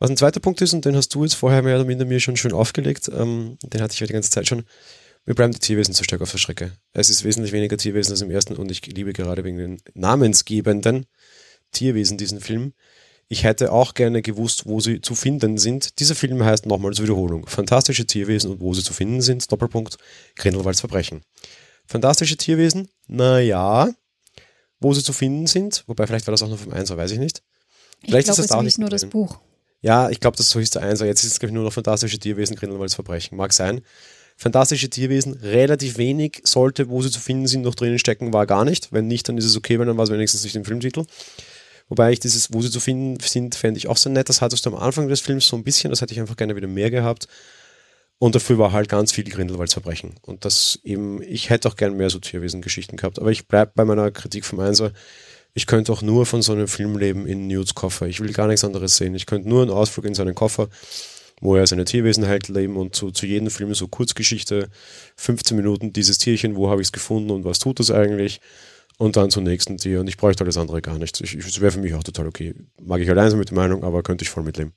Was 0.02 0.10
ein 0.10 0.18
zweiter 0.18 0.40
Punkt 0.40 0.60
ist, 0.62 0.74
und 0.74 0.84
den 0.84 0.96
hast 0.96 1.14
du 1.14 1.22
jetzt 1.22 1.36
vorher 1.36 1.62
mehr 1.62 1.76
oder 1.76 1.86
minder 1.86 2.06
mir 2.06 2.20
schon 2.20 2.36
schön 2.36 2.54
aufgelegt, 2.54 3.08
ähm, 3.16 3.60
den 3.62 3.84
hatte 3.84 3.94
ich 3.94 4.00
ja 4.00 4.08
die 4.08 4.14
ganze 4.14 4.32
Zeit 4.32 4.48
schon. 4.48 4.64
Mir 5.28 5.36
bleiben 5.36 5.54
die 5.54 5.60
Tierwesen 5.60 5.94
zu 5.94 6.04
stark 6.04 6.22
auf 6.22 6.32
der 6.32 6.40
Strecke. 6.40 6.72
Es 6.92 7.12
ist 7.12 7.24
wesentlich 7.24 7.52
weniger 7.52 7.78
Tierwesen 7.78 8.14
als 8.14 8.22
im 8.24 8.32
ersten 8.32 8.56
und 8.56 8.72
ich 8.72 8.84
liebe 8.88 9.14
gerade 9.14 9.44
wegen 9.44 9.58
den 9.58 9.78
namensgebenden 9.94 11.06
Tierwesen 11.72 12.18
diesen 12.18 12.42
Film. 12.42 12.74
Ich 13.28 13.44
hätte 13.44 13.72
auch 13.72 13.94
gerne 13.94 14.24
gewusst, 14.24 14.66
wo 14.66 14.80
sie 14.80 15.02
zu 15.02 15.14
finden 15.14 15.60
sind. 15.60 16.00
Dieser 16.00 16.16
Film 16.16 16.44
heißt 16.44 16.66
nochmal 16.66 16.94
zur 16.94 17.06
Wiederholung. 17.06 17.46
Fantastische 17.46 18.08
Tierwesen 18.08 18.50
und 18.50 18.60
wo 18.60 18.74
sie 18.74 18.82
zu 18.82 18.94
finden 18.94 19.22
sind. 19.22 19.52
Doppelpunkt. 19.52 19.98
Grindelwalds 20.36 20.80
Verbrechen. 20.80 21.22
Fantastische 21.86 22.38
Tierwesen? 22.38 22.90
Naja. 23.08 23.94
Wo 24.80 24.96
sie 24.96 25.04
zu 25.04 25.14
finden 25.14 25.46
sind. 25.46 25.84
Wobei, 25.86 26.08
vielleicht 26.08 26.26
war 26.26 26.32
das 26.32 26.42
auch 26.42 26.50
noch 26.50 26.58
vom 26.58 26.74
1, 26.74 26.90
weiß 26.90 27.12
ich 27.12 27.20
nicht. 27.20 27.44
Vielleicht 28.04 28.28
ich 28.28 28.34
glaube, 28.34 28.42
es 28.42 28.50
ist 28.50 28.64
nicht 28.64 28.80
nur 28.80 28.90
das 28.90 29.06
Buch. 29.06 29.40
Ja, 29.82 30.10
ich 30.10 30.20
glaube, 30.20 30.38
das 30.38 30.50
so 30.50 30.60
ist 30.60 30.76
der 30.76 30.84
Einser. 30.84 31.06
Jetzt 31.06 31.24
ist 31.24 31.34
es, 31.34 31.40
glaube 31.40 31.52
ich, 31.52 31.56
nur 31.56 31.64
noch 31.64 31.74
fantastische 31.74 32.20
Tierwesen, 32.20 32.56
Grindelwalds 32.56 32.96
Verbrechen. 32.96 33.36
Mag 33.36 33.52
sein. 33.52 33.82
Fantastische 34.38 34.90
Tierwesen, 34.90 35.34
relativ 35.34 35.98
wenig 35.98 36.42
sollte, 36.46 36.90
wo 36.90 37.02
sie 37.02 37.12
zu 37.12 37.20
finden 37.20 37.48
sind, 37.48 37.62
noch 37.62 37.76
drinnen 37.76 38.00
stecken, 38.00 38.34
war 38.34 38.48
gar 38.48 38.66
nicht. 38.66 38.92
Wenn 38.92 39.08
nicht, 39.08 39.28
dann 39.30 39.38
ist 39.38 39.46
es 39.46 39.58
okay, 39.58 39.78
weil 39.78 39.86
dann 39.86 39.98
war 39.98 40.06
es 40.06 40.12
wenigstens 40.12 40.44
nicht 40.44 40.56
im 40.56 40.66
Filmtitel. 40.66 41.06
Wobei 41.90 42.12
ich 42.12 42.20
dieses, 42.20 42.54
wo 42.54 42.62
sie 42.62 42.72
zu 42.72 42.80
finden 42.80 43.20
sind, 43.20 43.54
fände 43.54 43.78
ich 43.78 43.88
auch 43.88 43.98
sehr 43.98 44.12
nett. 44.12 44.30
Das 44.30 44.42
hattest 44.42 44.66
du 44.66 44.70
am 44.70 44.78
Anfang 44.78 45.10
des 45.10 45.20
Films 45.20 45.48
so 45.48 45.58
ein 45.58 45.64
bisschen, 45.64 45.90
das 45.90 46.02
hätte 46.02 46.14
ich 46.14 46.20
einfach 46.20 46.38
gerne 46.38 46.56
wieder 46.56 46.68
mehr 46.68 46.90
gehabt. 46.90 47.28
Und 48.18 48.36
dafür 48.36 48.58
war 48.58 48.72
halt 48.72 48.88
ganz 48.88 49.12
viel 49.12 49.26
Grindelwalds 49.26 49.74
Verbrechen. 49.74 50.16
Und 50.22 50.46
das 50.46 50.80
eben, 50.84 51.22
ich 51.22 51.50
hätte 51.50 51.68
auch 51.68 51.76
gerne 51.76 51.96
mehr 51.96 52.10
so 52.10 52.20
Tierwesen-Geschichten 52.20 52.96
gehabt. 52.96 53.20
Aber 53.20 53.32
ich 53.32 53.48
bleibe 53.48 53.74
bei 53.76 53.84
meiner 53.84 54.10
Kritik 54.12 54.46
vom 54.46 54.60
Einser 54.60 54.92
ich 55.54 55.66
könnte 55.66 55.92
auch 55.92 56.02
nur 56.02 56.26
von 56.26 56.42
so 56.42 56.54
einem 56.54 56.68
Film 56.68 56.98
leben 56.98 57.26
in 57.26 57.48
Newts 57.48 57.76
Koffer. 57.76 58.08
Ich 58.08 58.20
will 58.20 58.32
gar 58.32 58.48
nichts 58.48 58.64
anderes 58.64 58.98
sehen. 58.98 59.16
Ich 59.16 59.26
könnte 59.26 59.50
nur 59.50 59.62
einen 59.62 59.72
Ausflug 59.72 60.06
in 60.06 60.16
seinen 60.16 60.36
Koffer, 60.36 60.70
wo 61.42 61.56
er 61.56 61.68
seine 61.68 61.86
Tierwesen 61.86 62.24
hält, 62.24 62.48
leben 62.48 62.78
und 62.78 62.96
zu, 62.96 63.12
zu 63.12 63.26
jedem 63.26 63.50
Film 63.50 63.74
so 63.74 63.88
Kurzgeschichte, 63.88 64.70
15 65.18 65.58
Minuten, 65.58 65.92
dieses 65.92 66.20
Tierchen, 66.20 66.56
wo 66.56 66.70
habe 66.70 66.82
ich 66.82 66.88
es 66.88 66.92
gefunden 66.92 67.32
und 67.32 67.44
was 67.44 67.60
tut 67.60 67.80
es 67.80 67.92
eigentlich? 67.92 68.40
Und 68.98 69.18
dann 69.18 69.32
zum 69.32 69.44
nächsten 69.44 69.78
Tier. 69.78 70.00
Und 70.00 70.08
ich 70.08 70.18
bräuchte 70.18 70.44
alles 70.44 70.58
andere 70.58 70.82
gar 70.82 70.98
nicht. 71.00 71.20
Es 71.20 71.62
wäre 71.62 71.72
für 71.72 71.80
mich 71.80 71.96
auch 71.96 72.04
total 72.04 72.28
okay. 72.28 72.54
Mag 72.80 73.02
ich 73.02 73.10
allein 73.10 73.32
so 73.32 73.38
mit 73.38 73.50
der 73.50 73.58
Meinung, 73.58 73.84
aber 73.84 74.04
könnte 74.04 74.24
ich 74.24 74.30
voll 74.30 74.44
mitleben. 74.44 74.74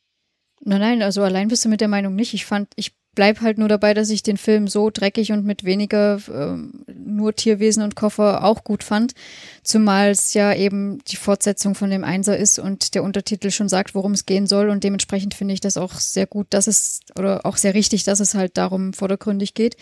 Nein, 0.62 0.80
nein, 0.80 1.02
also 1.02 1.22
allein 1.22 1.48
bist 1.48 1.64
du 1.64 1.68
mit 1.68 1.82
der 1.82 1.88
Meinung 1.88 2.14
nicht. 2.14 2.32
Ich 2.32 2.46
fand, 2.46 2.72
ich 2.76 2.94
bleib 3.14 3.40
halt 3.40 3.58
nur 3.58 3.68
dabei, 3.68 3.94
dass 3.94 4.10
ich 4.10 4.22
den 4.22 4.36
Film 4.36 4.68
so 4.68 4.90
dreckig 4.90 5.32
und 5.32 5.44
mit 5.44 5.64
weniger 5.64 6.18
äh, 6.28 6.92
nur 6.92 7.34
Tierwesen 7.34 7.82
und 7.82 7.96
Koffer 7.96 8.44
auch 8.44 8.64
gut 8.64 8.82
fand. 8.82 9.14
Zumal 9.62 10.10
es 10.10 10.34
ja 10.34 10.54
eben 10.54 10.98
die 11.08 11.16
Fortsetzung 11.16 11.74
von 11.74 11.90
dem 11.90 12.04
Einser 12.04 12.36
ist 12.36 12.58
und 12.58 12.94
der 12.94 13.02
Untertitel 13.02 13.50
schon 13.50 13.68
sagt, 13.68 13.94
worum 13.94 14.12
es 14.12 14.26
gehen 14.26 14.46
soll. 14.46 14.68
Und 14.68 14.84
dementsprechend 14.84 15.34
finde 15.34 15.54
ich 15.54 15.60
das 15.60 15.76
auch 15.76 15.94
sehr 15.94 16.26
gut, 16.26 16.48
dass 16.50 16.66
es, 16.66 17.00
oder 17.18 17.46
auch 17.46 17.56
sehr 17.56 17.74
richtig, 17.74 18.04
dass 18.04 18.20
es 18.20 18.34
halt 18.34 18.56
darum 18.56 18.92
vordergründig 18.92 19.54
geht. 19.54 19.76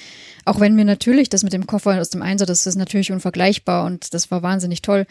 Auch 0.45 0.61
wenn 0.61 0.75
mir 0.75 0.85
natürlich 0.85 1.29
das 1.29 1.43
mit 1.43 1.53
dem 1.53 1.67
Koffer 1.67 2.01
aus 2.01 2.11
dem 2.11 2.23
Einser, 2.23 2.47
das 2.47 2.67
ist 2.67 2.77
natürlich 2.77 3.13
unvergleichbar 3.13 3.85
und 3.85 4.15
das 4.15 4.31
war 4.31 4.43
wahnsinnig 4.43 4.83
toll. 4.83 5.07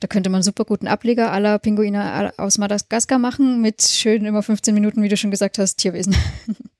Da 0.00 0.08
könnte 0.08 0.28
man 0.28 0.42
super 0.42 0.64
guten 0.64 0.86
Ableger 0.86 1.32
aller 1.32 1.58
Pinguine 1.58 2.34
aus 2.36 2.58
Madagaskar 2.58 3.18
machen 3.18 3.62
mit 3.62 3.82
schön 3.82 4.24
immer 4.26 4.42
15 4.42 4.74
Minuten, 4.74 5.02
wie 5.02 5.08
du 5.08 5.16
schon 5.16 5.30
gesagt 5.30 5.58
hast, 5.58 5.76
Tierwesen. 5.76 6.14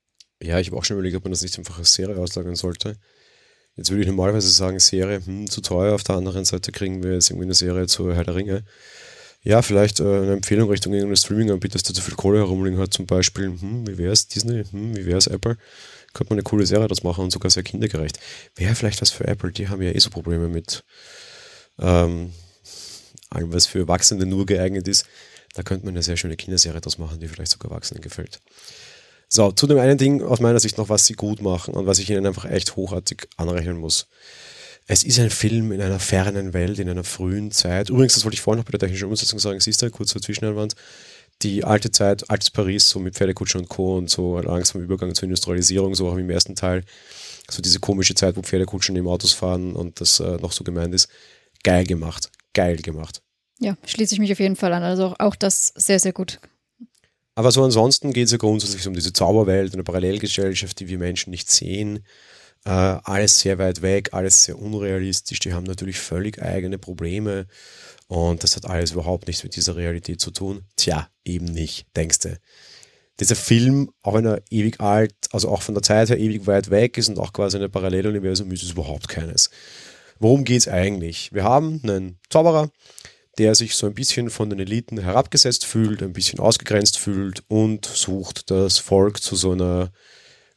Ja, 0.44 0.61
ich 0.61 0.68
habe 0.68 0.76
auch 0.76 0.85
schon 0.85 0.96
überlegt, 0.98 1.16
ob 1.16 1.24
man 1.24 1.33
das 1.33 1.40
nicht 1.40 1.57
einfach 1.59 1.78
als 1.78 1.94
Serie 1.94 2.18
auslagern 2.18 2.54
sollte. 2.54 2.96
Jetzt 3.76 3.90
würde 3.90 4.02
ich 4.02 4.07
normalerweise 4.07 4.50
sagen, 4.50 4.78
Serie, 4.78 5.24
hm, 5.24 5.48
zu 5.48 5.62
teuer. 5.62 5.94
Auf 5.94 6.04
der 6.04 6.16
anderen 6.16 6.44
Seite 6.44 6.70
kriegen 6.70 7.02
wir 7.02 7.14
jetzt 7.14 7.30
irgendwie 7.30 7.46
eine 7.46 7.54
Serie 7.54 7.87
zu 7.87 8.12
Herr 8.12 8.24
der 8.24 8.35
Ringe. 8.35 8.64
Ja, 9.42 9.62
vielleicht 9.62 10.00
äh, 10.00 10.04
eine 10.04 10.35
Empfehlung 10.35 10.68
Richtung 10.68 10.92
irgendeines 10.92 11.20
Streaming-Anbieter, 11.20 11.78
der 11.78 11.94
zu 11.94 12.02
viel 12.02 12.14
Kohle 12.14 12.38
herumliegen 12.38 12.78
hat, 12.78 12.92
zum 12.92 13.07
Beispiel, 13.07 13.46
hm, 13.46 13.87
wie 13.87 13.96
wäre 13.96 14.12
es 14.12 14.28
Disney, 14.28 14.64
hm, 14.70 14.96
wie 14.96 15.07
wäre 15.07 15.18
es 15.18 15.26
Apple? 15.26 15.57
Könnte 16.12 16.33
man 16.33 16.38
eine 16.38 16.44
coole 16.44 16.66
Serie 16.66 16.88
das 16.88 17.02
machen 17.02 17.24
und 17.24 17.30
sogar 17.30 17.50
sehr 17.50 17.62
kindergerecht. 17.62 18.20
Wäre 18.54 18.74
vielleicht 18.74 19.00
was 19.00 19.11
für 19.11 19.26
Apple, 19.26 19.50
die 19.50 19.68
haben 19.68 19.80
ja 19.80 19.92
eh 19.92 19.98
so 19.98 20.11
Probleme 20.11 20.48
mit 20.48 20.85
ähm, 21.78 22.33
allem, 23.30 23.52
was 23.52 23.66
für 23.66 23.80
Erwachsene 23.80 24.26
nur 24.26 24.44
geeignet 24.44 24.88
ist. 24.88 25.07
Da 25.54 25.62
könnte 25.62 25.87
man 25.87 25.94
eine 25.94 26.02
sehr 26.02 26.16
schöne 26.16 26.37
Kinderserie 26.37 26.80
das 26.80 26.98
machen, 26.98 27.18
die 27.18 27.28
vielleicht 27.28 27.52
sogar 27.52 27.70
Erwachsenen 27.70 28.02
gefällt. 28.02 28.40
So, 29.35 29.51
zu 29.51 29.66
dem 29.66 29.79
einen 29.79 29.99
Ding 29.99 30.23
aus 30.23 30.38
meiner 30.38 30.61
Sicht 30.61 30.79
noch, 30.79 30.88
was 30.90 31.07
sie 31.07 31.14
gut 31.14 31.42
machen 31.42 31.75
und 31.75 31.87
was 31.87 31.99
ich 31.99 32.09
ihnen 32.09 32.25
einfach 32.25 32.44
echt 32.44 32.77
hochartig 32.77 33.27
anrechnen 33.37 33.77
muss. 33.79 34.07
Es 34.87 35.03
ist 35.03 35.18
ein 35.18 35.31
Film 35.31 35.73
in 35.73 35.81
einer 35.81 35.99
fernen 35.99 36.53
Welt, 36.53 36.79
in 36.79 36.88
einer 36.88 37.03
frühen 37.03 37.51
Zeit. 37.51 37.90
Übrigens, 37.90 38.14
das 38.14 38.23
wollte 38.23 38.37
ich 38.37 38.40
vorhin 38.40 38.61
noch 38.61 38.64
bei 38.64 38.70
der 38.70 38.79
technischen 38.79 39.09
Umsetzung 39.09 39.40
sagen, 39.40 39.59
siehst 39.59 39.83
du, 39.83 39.90
kurz 39.90 40.11
zur 40.11 40.23
Zwischeneinwand, 40.23 40.77
die 41.42 41.64
alte 41.64 41.90
Zeit, 41.90 42.31
altes 42.31 42.53
Paris, 42.53 42.88
so 42.88 43.01
mit 43.01 43.16
Pferdekutschen 43.16 43.62
und 43.62 43.68
Co. 43.68 43.99
und 43.99 44.09
so 44.09 44.38
langsam 44.38 44.83
Übergang 44.83 45.12
zur 45.16 45.25
Industrialisierung, 45.25 45.97
so 45.97 46.09
auch 46.09 46.16
im 46.16 46.31
ersten 46.31 46.55
Teil. 46.55 46.85
So 47.51 47.61
diese 47.61 47.81
komische 47.81 48.14
Zeit, 48.14 48.37
wo 48.37 48.42
Pferdekutschen 48.42 48.94
im 48.94 49.09
Autos 49.09 49.33
fahren 49.33 49.75
und 49.75 50.01
das 50.01 50.20
äh, 50.20 50.37
noch 50.37 50.53
so 50.53 50.62
gemeint 50.62 50.94
ist. 50.94 51.09
Geil 51.64 51.87
gemacht. 51.87 52.31
Geil 52.53 52.77
gemacht. 52.77 53.20
Ja, 53.59 53.77
schließe 53.85 54.14
ich 54.14 54.20
mich 54.20 54.31
auf 54.31 54.38
jeden 54.38 54.55
Fall 54.55 54.73
an. 54.73 54.85
Also 54.85 55.16
auch 55.18 55.35
das 55.35 55.73
sehr, 55.75 55.99
sehr 55.99 56.12
gut 56.12 56.38
aber 57.35 57.51
so 57.51 57.64
ansonsten 57.64 58.12
geht 58.12 58.27
es 58.27 58.33
ja 58.33 58.38
grundsätzlich 58.38 58.87
um 58.87 58.94
diese 58.94 59.12
Zauberwelt, 59.12 59.75
eine 59.75 59.83
Parallelgesellschaft, 59.83 60.79
die 60.79 60.88
wir 60.88 60.99
Menschen 60.99 61.31
nicht 61.31 61.51
sehen. 61.51 62.05
Äh, 62.64 62.70
alles 62.70 63.40
sehr 63.40 63.59
weit 63.59 63.83
weg, 63.83 64.11
alles 64.12 64.44
sehr 64.44 64.59
unrealistisch. 64.59 65.40
Die 65.40 65.53
haben 65.53 65.64
natürlich 65.64 65.99
völlig 65.99 66.40
eigene 66.40 66.79
Probleme. 66.79 67.47
Und 68.07 68.42
das 68.42 68.57
hat 68.57 68.66
alles 68.66 68.92
überhaupt 68.92 69.27
nichts 69.27 69.42
mit 69.42 69.57
dieser 69.57 69.77
Realität 69.77 70.20
zu 70.20 70.31
tun. 70.31 70.62
Tja, 70.77 71.09
eben 71.25 71.47
nicht, 71.47 71.87
denkst 71.97 72.20
du. 72.20 72.38
Dieser 73.20 73.37
Film, 73.37 73.90
auch 74.03 74.14
wenn 74.14 74.27
er 74.27 74.42
ewig 74.51 74.81
alt, 74.81 75.14
also 75.31 75.49
auch 75.49 75.62
von 75.62 75.75
der 75.75 75.83
Zeit 75.83 76.11
her 76.11 76.18
ewig 76.18 76.47
weit 76.47 76.70
weg 76.70 76.99
ist 76.99 77.09
und 77.09 77.18
auch 77.18 77.33
quasi 77.33 77.59
ein 77.59 77.70
Paralleluniversum 77.70 78.51
ist 78.51 78.62
es 78.62 78.73
überhaupt 78.73 79.09
keines. 79.09 79.51
Worum 80.18 80.44
geht 80.44 80.61
es 80.61 80.68
eigentlich? 80.68 81.33
Wir 81.33 81.44
haben 81.44 81.81
einen 81.85 82.18
Zauberer, 82.31 82.70
der 83.38 83.55
sich 83.55 83.75
so 83.75 83.87
ein 83.87 83.94
bisschen 83.94 84.31
von 84.31 84.51
den 84.51 84.61
Eliten 84.61 84.99
herabgesetzt 84.99 85.66
fühlt, 85.66 86.03
ein 86.03 86.12
bisschen 86.12 86.38
ausgegrenzt 86.38 86.99
fühlt 86.99 87.42
und 87.49 87.87
sucht, 87.87 88.51
das 88.51 88.79
Volk 88.79 89.23
zu 89.23 89.37
so 89.37 89.53
einer 89.53 89.90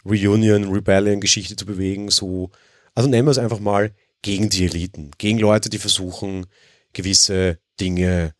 Reunion, 0.05 0.71
Rebellion-Geschichte 0.71 1.55
zu 1.55 1.65
bewegen. 1.65 2.09
So, 2.09 2.51
also 2.93 3.09
nennen 3.09 3.27
wir 3.27 3.31
es 3.31 3.37
einfach 3.37 3.59
mal 3.59 3.91
gegen 4.21 4.49
die 4.49 4.65
Eliten, 4.65 5.11
gegen 5.17 5.39
Leute, 5.39 5.69
die 5.69 5.77
versuchen, 5.77 6.45
gewisse 6.93 7.59
Dinge 7.79 8.33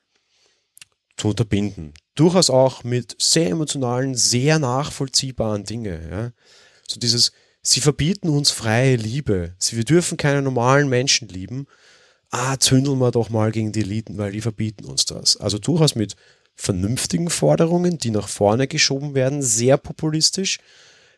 zu 1.17 1.29
unterbinden. 1.29 1.93
Durchaus 2.15 2.49
auch 2.49 2.83
mit 2.83 3.15
sehr 3.19 3.49
emotionalen, 3.49 4.15
sehr 4.15 4.59
nachvollziehbaren 4.59 5.63
Dingen. 5.63 6.09
Ja? 6.09 6.31
So 6.87 6.99
dieses, 6.99 7.31
sie 7.61 7.81
verbieten 7.81 8.29
uns 8.29 8.51
freie 8.51 8.95
Liebe. 8.95 9.55
Wir 9.69 9.83
dürfen 9.83 10.17
keine 10.17 10.41
normalen 10.41 10.89
Menschen 10.89 11.27
lieben 11.27 11.67
ah, 12.31 12.57
zündeln 12.57 12.99
wir 12.99 13.11
doch 13.11 13.29
mal 13.29 13.51
gegen 13.51 13.71
die 13.71 13.81
Eliten, 13.81 14.17
weil 14.17 14.31
die 14.31 14.41
verbieten 14.41 14.85
uns 14.85 15.05
das. 15.05 15.37
Also 15.37 15.57
durchaus 15.57 15.95
mit 15.95 16.15
vernünftigen 16.55 17.29
Forderungen, 17.29 17.97
die 17.97 18.11
nach 18.11 18.27
vorne 18.27 18.67
geschoben 18.67 19.13
werden, 19.13 19.41
sehr 19.41 19.77
populistisch. 19.77 20.59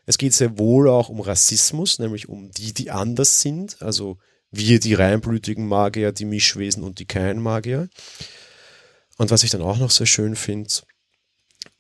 Es 0.06 0.18
geht 0.18 0.34
sehr 0.34 0.58
wohl 0.58 0.90
auch 0.90 1.10
um 1.10 1.22
Rassismus, 1.22 2.00
nämlich 2.00 2.28
um 2.30 2.52
die, 2.52 2.74
die 2.74 2.92
anders 2.92 3.42
sind, 3.42 3.82
also 3.82 4.18
wir, 4.52 4.80
die 4.80 4.96
reinblütigen 4.96 5.68
Magier, 5.68 6.12
die 6.12 6.26
Mischwesen 6.26 6.84
und 6.84 7.00
die 7.00 7.06
keinen 7.06 7.42
Magier. 7.42 7.90
Und 9.18 9.32
was 9.32 9.44
ich 9.44 9.52
dann 9.52 9.62
auch 9.62 9.78
noch 9.78 9.92
sehr 9.92 10.08
schön 10.08 10.36
finde, 10.36 10.70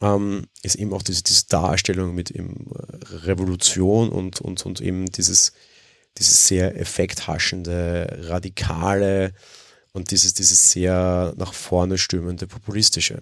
ähm, 0.01 0.45
ist 0.61 0.75
eben 0.75 0.93
auch 0.93 1.01
diese, 1.01 1.23
diese 1.23 1.47
Darstellung 1.47 2.13
mit 2.13 2.31
eben 2.31 2.71
äh, 2.75 3.15
Revolution 3.25 4.09
und, 4.09 4.39
und, 4.41 4.65
und 4.65 4.81
eben 4.81 5.07
dieses, 5.07 5.53
dieses 6.17 6.47
sehr 6.47 6.79
effekthaschende, 6.79 8.23
radikale 8.23 9.33
und 9.93 10.11
dieses, 10.11 10.33
dieses 10.33 10.71
sehr 10.71 11.33
nach 11.37 11.53
vorne 11.53 11.97
stürmende, 11.97 12.47
populistische. 12.47 13.21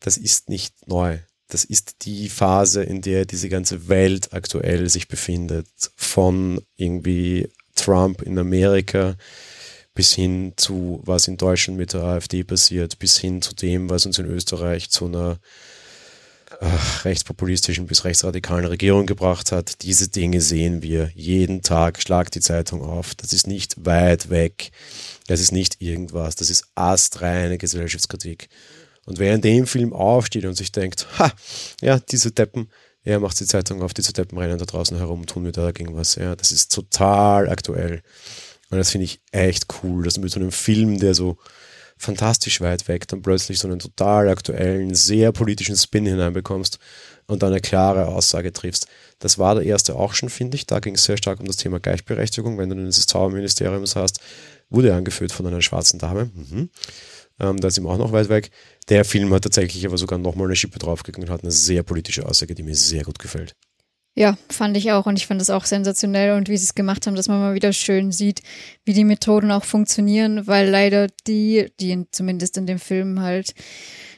Das 0.00 0.16
ist 0.16 0.48
nicht 0.48 0.86
neu. 0.86 1.18
Das 1.48 1.64
ist 1.64 2.04
die 2.06 2.28
Phase, 2.28 2.82
in 2.82 3.02
der 3.02 3.24
diese 3.24 3.48
ganze 3.48 3.88
Welt 3.88 4.32
aktuell 4.32 4.88
sich 4.88 5.08
befindet. 5.08 5.68
Von 5.96 6.60
irgendwie 6.76 7.50
Trump 7.74 8.22
in 8.22 8.38
Amerika 8.38 9.16
bis 9.94 10.14
hin 10.14 10.52
zu, 10.56 11.02
was 11.04 11.28
in 11.28 11.36
Deutschland 11.36 11.78
mit 11.78 11.92
der 11.92 12.02
AfD 12.02 12.44
passiert, 12.44 12.98
bis 12.98 13.18
hin 13.18 13.42
zu 13.42 13.54
dem, 13.54 13.90
was 13.90 14.06
uns 14.06 14.18
in 14.18 14.26
Österreich 14.26 14.90
zu 14.90 15.06
einer 15.06 15.38
rechtspopulistischen 17.04 17.86
bis 17.86 18.04
rechtsradikalen 18.04 18.64
Regierung 18.64 19.06
gebracht 19.06 19.52
hat. 19.52 19.82
Diese 19.82 20.08
Dinge 20.08 20.40
sehen 20.40 20.82
wir 20.82 21.10
jeden 21.14 21.62
Tag. 21.62 22.02
Schlag 22.02 22.30
die 22.30 22.40
Zeitung 22.40 22.82
auf. 22.82 23.14
Das 23.14 23.32
ist 23.32 23.46
nicht 23.46 23.84
weit 23.84 24.30
weg. 24.30 24.70
Das 25.26 25.40
ist 25.40 25.52
nicht 25.52 25.80
irgendwas. 25.80 26.34
Das 26.34 26.50
ist 26.50 26.66
astreine 26.74 27.58
Gesellschaftskritik. 27.58 28.48
Und 29.06 29.18
wer 29.18 29.34
in 29.34 29.40
dem 29.40 29.66
Film 29.66 29.92
aufsteht 29.92 30.44
und 30.44 30.54
sich 30.54 30.72
denkt, 30.72 31.06
ha, 31.18 31.32
ja, 31.80 31.98
diese 31.98 32.32
Deppen, 32.32 32.70
er 33.02 33.20
macht 33.20 33.40
die 33.40 33.46
Zeitung 33.46 33.82
auf, 33.82 33.94
diese 33.94 34.12
Deppen 34.12 34.38
rennen 34.38 34.58
da 34.58 34.66
draußen 34.66 34.96
herum, 34.96 35.26
tun 35.26 35.44
wir 35.44 35.52
da 35.52 35.62
dagegen 35.62 35.94
was. 35.94 36.16
Ja, 36.16 36.36
das 36.36 36.52
ist 36.52 36.72
total 36.72 37.48
aktuell. 37.48 38.02
Und 38.70 38.78
das 38.78 38.90
finde 38.90 39.06
ich 39.06 39.20
echt 39.32 39.66
cool, 39.82 40.04
dass 40.04 40.14
du 40.14 40.20
mit 40.20 40.30
so 40.30 40.38
einem 40.38 40.52
Film, 40.52 41.00
der 41.00 41.14
so 41.14 41.38
fantastisch 42.00 42.60
weit 42.60 42.88
weg, 42.88 43.06
dann 43.08 43.22
plötzlich 43.22 43.58
so 43.58 43.68
einen 43.68 43.78
total 43.78 44.28
aktuellen, 44.28 44.94
sehr 44.94 45.32
politischen 45.32 45.76
Spin 45.76 46.06
hineinbekommst 46.06 46.78
und 47.26 47.44
eine 47.44 47.60
klare 47.60 48.06
Aussage 48.06 48.52
triffst. 48.52 48.86
Das 49.18 49.38
war 49.38 49.54
der 49.54 49.64
erste 49.64 49.94
auch 49.94 50.14
schon, 50.14 50.30
finde 50.30 50.56
ich. 50.56 50.66
Da 50.66 50.80
ging 50.80 50.94
es 50.94 51.04
sehr 51.04 51.18
stark 51.18 51.40
um 51.40 51.46
das 51.46 51.56
Thema 51.56 51.78
Gleichberechtigung. 51.78 52.56
Wenn 52.58 52.70
du 52.70 52.76
dieses 52.76 53.06
Zauberministeriums 53.06 53.96
hast, 53.96 54.20
wurde 54.70 54.94
angeführt 54.94 55.30
von 55.30 55.46
einer 55.46 55.60
schwarzen 55.60 55.98
Dame. 55.98 56.30
Mhm. 56.34 56.70
Ähm, 57.38 57.56
da 57.58 57.70
sind 57.70 57.84
wir 57.84 57.90
auch 57.90 57.98
noch 57.98 58.12
weit 58.12 58.30
weg. 58.30 58.50
Der 58.88 59.04
Film 59.04 59.32
hat 59.34 59.44
tatsächlich 59.44 59.86
aber 59.86 59.98
sogar 59.98 60.18
nochmal 60.18 60.46
eine 60.46 60.56
Schippe 60.56 60.78
draufgegangen 60.78 61.28
und 61.28 61.32
hat 61.32 61.42
eine 61.42 61.52
sehr 61.52 61.82
politische 61.82 62.26
Aussage, 62.26 62.54
die 62.54 62.62
mir 62.62 62.74
sehr 62.74 63.04
gut 63.04 63.18
gefällt. 63.18 63.54
Ja, 64.16 64.36
fand 64.48 64.76
ich 64.76 64.90
auch 64.90 65.06
und 65.06 65.16
ich 65.18 65.26
fand 65.26 65.40
es 65.40 65.50
auch 65.50 65.64
sensationell 65.64 66.36
und 66.36 66.48
wie 66.48 66.56
sie 66.56 66.64
es 66.64 66.74
gemacht 66.74 67.06
haben, 67.06 67.14
dass 67.14 67.28
man 67.28 67.40
mal 67.40 67.54
wieder 67.54 67.72
schön 67.72 68.10
sieht, 68.10 68.42
wie 68.84 68.92
die 68.92 69.04
Methoden 69.04 69.52
auch 69.52 69.64
funktionieren, 69.64 70.46
weil 70.46 70.68
leider 70.68 71.06
die, 71.28 71.70
die 71.78 72.06
zumindest 72.10 72.56
in 72.56 72.66
dem 72.66 72.80
Film 72.80 73.20
halt 73.20 73.54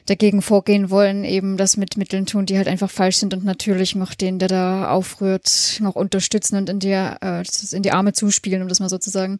dagegen 0.07 0.41
vorgehen 0.41 0.89
wollen, 0.89 1.23
eben 1.23 1.57
das 1.57 1.77
mit 1.77 1.95
Mitteln 1.95 2.25
tun, 2.25 2.45
die 2.45 2.57
halt 2.57 2.67
einfach 2.67 2.89
falsch 2.89 3.17
sind 3.17 3.33
und 3.33 3.45
natürlich 3.45 3.95
noch 3.95 4.15
den, 4.15 4.39
der 4.39 4.49
da 4.49 4.89
aufrührt, 4.89 5.77
noch 5.79 5.95
unterstützen 5.95 6.57
und 6.57 6.69
in 6.69 6.79
die, 6.79 6.91
äh, 6.91 7.43
in 7.71 7.83
die 7.83 7.91
Arme 7.91 8.13
zuspielen, 8.13 8.63
um 8.63 8.67
das 8.67 8.79
mal 8.79 8.89
sozusagen 8.89 9.39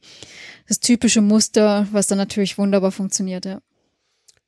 das 0.68 0.80
typische 0.80 1.22
Muster, 1.22 1.88
was 1.92 2.08
dann 2.08 2.18
natürlich 2.18 2.58
wunderbar 2.58 2.92
funktioniert, 2.92 3.46
ja. 3.46 3.60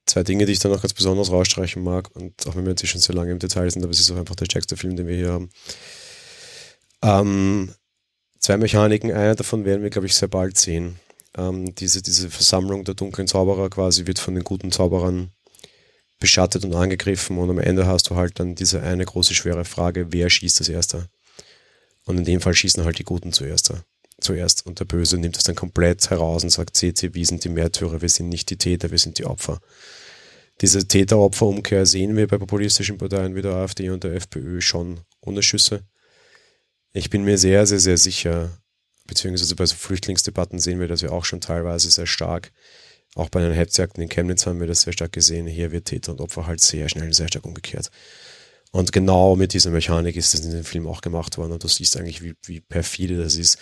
Zwei 0.05 0.23
Dinge, 0.23 0.45
die 0.45 0.51
ich 0.51 0.59
dann 0.59 0.71
noch 0.71 0.83
ganz 0.83 0.93
besonders 0.93 1.31
rausstreichen 1.31 1.83
mag 1.83 2.15
und 2.15 2.45
auch 2.45 2.55
wenn 2.55 2.63
wir 2.63 2.71
jetzt 2.71 2.87
schon 2.87 3.01
sehr 3.01 3.15
lange 3.15 3.31
im 3.31 3.39
Detail 3.39 3.69
sind, 3.71 3.81
aber 3.81 3.91
es 3.91 3.99
ist 3.99 4.11
auch 4.11 4.17
einfach 4.17 4.35
der 4.35 4.45
stärkste 4.45 4.77
Film, 4.77 4.95
den 4.95 5.07
wir 5.07 5.15
hier 5.15 5.31
haben. 5.31 5.49
Ähm, 7.01 7.73
zwei 8.39 8.58
Mechaniken, 8.58 9.12
eine 9.12 9.36
davon 9.36 9.65
werden 9.65 9.84
wir, 9.84 9.89
glaube 9.89 10.08
ich, 10.08 10.15
sehr 10.15 10.27
bald 10.27 10.58
sehen. 10.58 10.99
Ähm, 11.38 11.75
diese, 11.75 12.01
diese 12.01 12.29
Versammlung 12.29 12.84
der 12.84 12.95
dunklen 12.95 13.27
Zauberer 13.27 13.69
quasi 13.69 14.08
wird 14.08 14.19
von 14.19 14.36
den 14.36 14.43
guten 14.43 14.71
Zauberern 14.71 15.31
beschattet 16.19 16.63
und 16.63 16.73
angegriffen 16.73 17.38
und 17.38 17.49
am 17.49 17.60
Ende 17.60 17.88
hast 17.88 18.10
du 18.10 18.15
halt 18.15 18.39
dann 18.39 18.55
diese 18.55 18.81
eine 18.81 19.05
große 19.05 19.34
schwere 19.34 19.65
Frage, 19.65 20.13
wer 20.13 20.29
schießt 20.29 20.60
als 20.62 20.69
erster? 20.69 21.10
Und 22.05 22.17
in 22.17 22.25
dem 22.25 22.39
Fall 22.39 22.53
schießen 22.53 22.84
halt 22.86 22.99
die 22.99 23.03
Guten 23.03 23.34
zuerst. 23.34 23.73
zuerst. 24.21 24.65
Und 24.65 24.79
der 24.79 24.86
Böse 24.86 25.17
nimmt 25.17 25.36
das 25.36 25.43
dann 25.43 25.55
komplett 25.55 26.10
heraus 26.10 26.43
und 26.43 26.51
sagt, 26.51 26.77
seht 26.77 27.01
ihr, 27.03 27.13
wir 27.13 27.25
sind 27.25 27.43
die 27.43 27.49
Märtyrer, 27.49 28.01
wir 28.01 28.10
sind 28.10 28.29
nicht 28.29 28.49
die 28.49 28.58
Täter, 28.58 28.91
wir 28.91 28.97
sind 28.97 29.17
die 29.17 29.25
Opfer. 29.25 29.60
Diese 30.62 30.88
Täter-Opfer-Umkehr 30.88 31.86
sehen 31.86 32.15
wir 32.15 32.27
bei 32.27 32.38
populistischen 32.38 32.97
Parteien 32.97 33.36
wie 33.36 33.41
der 33.41 33.55
AfD 33.55 33.89
und 33.89 34.03
der 34.03 34.13
FPÖ 34.13 34.62
schon 34.62 35.01
ohne 35.19 35.43
Schüsse. 35.43 35.84
Ich 36.97 37.10
bin 37.10 37.25
mir 37.25 37.38
sehr, 37.38 37.67
sehr, 37.67 37.81
sehr 37.81 37.97
sicher, 37.97 38.58
beziehungsweise 39.05 39.53
bei 39.55 39.65
so 39.65 39.75
Flüchtlingsdebatten 39.75 40.60
sehen 40.60 40.79
wir 40.79 40.88
das 40.88 41.01
ja 41.01 41.10
auch 41.10 41.25
schon 41.25 41.41
teilweise 41.41 41.91
sehr 41.91 42.05
stark. 42.08 42.53
Auch 43.15 43.27
bei 43.27 43.41
den 43.41 43.51
Hetzjagden 43.51 44.01
in 44.01 44.08
Chemnitz 44.08 44.45
haben 44.45 44.62
wir 44.62 44.67
das 44.67 44.84
sehr 44.84 44.93
stark 44.93 45.12
gesehen. 45.12 45.45
Hier 45.45 45.73
wird 45.73 45.86
Täter 45.86 46.13
und 46.13 46.21
Opfer 46.21 46.47
halt 46.47 46.62
sehr 46.62 46.88
schnell 46.88 47.13
sehr 47.13 47.27
stark 47.27 47.43
umgekehrt. 47.43 47.91
Und 48.71 48.93
genau 48.93 49.36
mit 49.36 49.51
dieser 49.51 49.71
Mechanik 49.71 50.15
ist 50.15 50.34
das 50.34 50.45
in 50.45 50.51
dem 50.51 50.63
Film 50.63 50.88
auch 50.88 51.01
gemacht 51.01 51.38
worden 51.38 51.51
und 51.51 51.65
du 51.65 51.67
siehst 51.67 51.97
eigentlich, 51.97 52.23
wie, 52.23 52.34
wie 52.45 52.62
perfide 52.62 53.17
das 53.17 53.36
ist. 53.36 53.58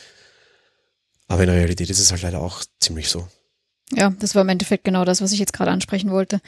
Aber 1.27 1.41
in 1.41 1.47
der 1.47 1.57
Realität 1.57 1.89
ist 1.89 1.99
es 1.99 2.11
halt 2.11 2.21
leider 2.21 2.39
auch 2.39 2.63
ziemlich 2.79 3.09
so. 3.09 3.27
Ja, 3.91 4.11
das 4.19 4.35
war 4.35 4.43
im 4.43 4.49
Endeffekt 4.49 4.83
genau 4.83 5.05
das, 5.05 5.21
was 5.21 5.31
ich 5.31 5.39
jetzt 5.39 5.53
gerade 5.53 5.71
ansprechen 5.71 6.11
wollte. 6.11 6.39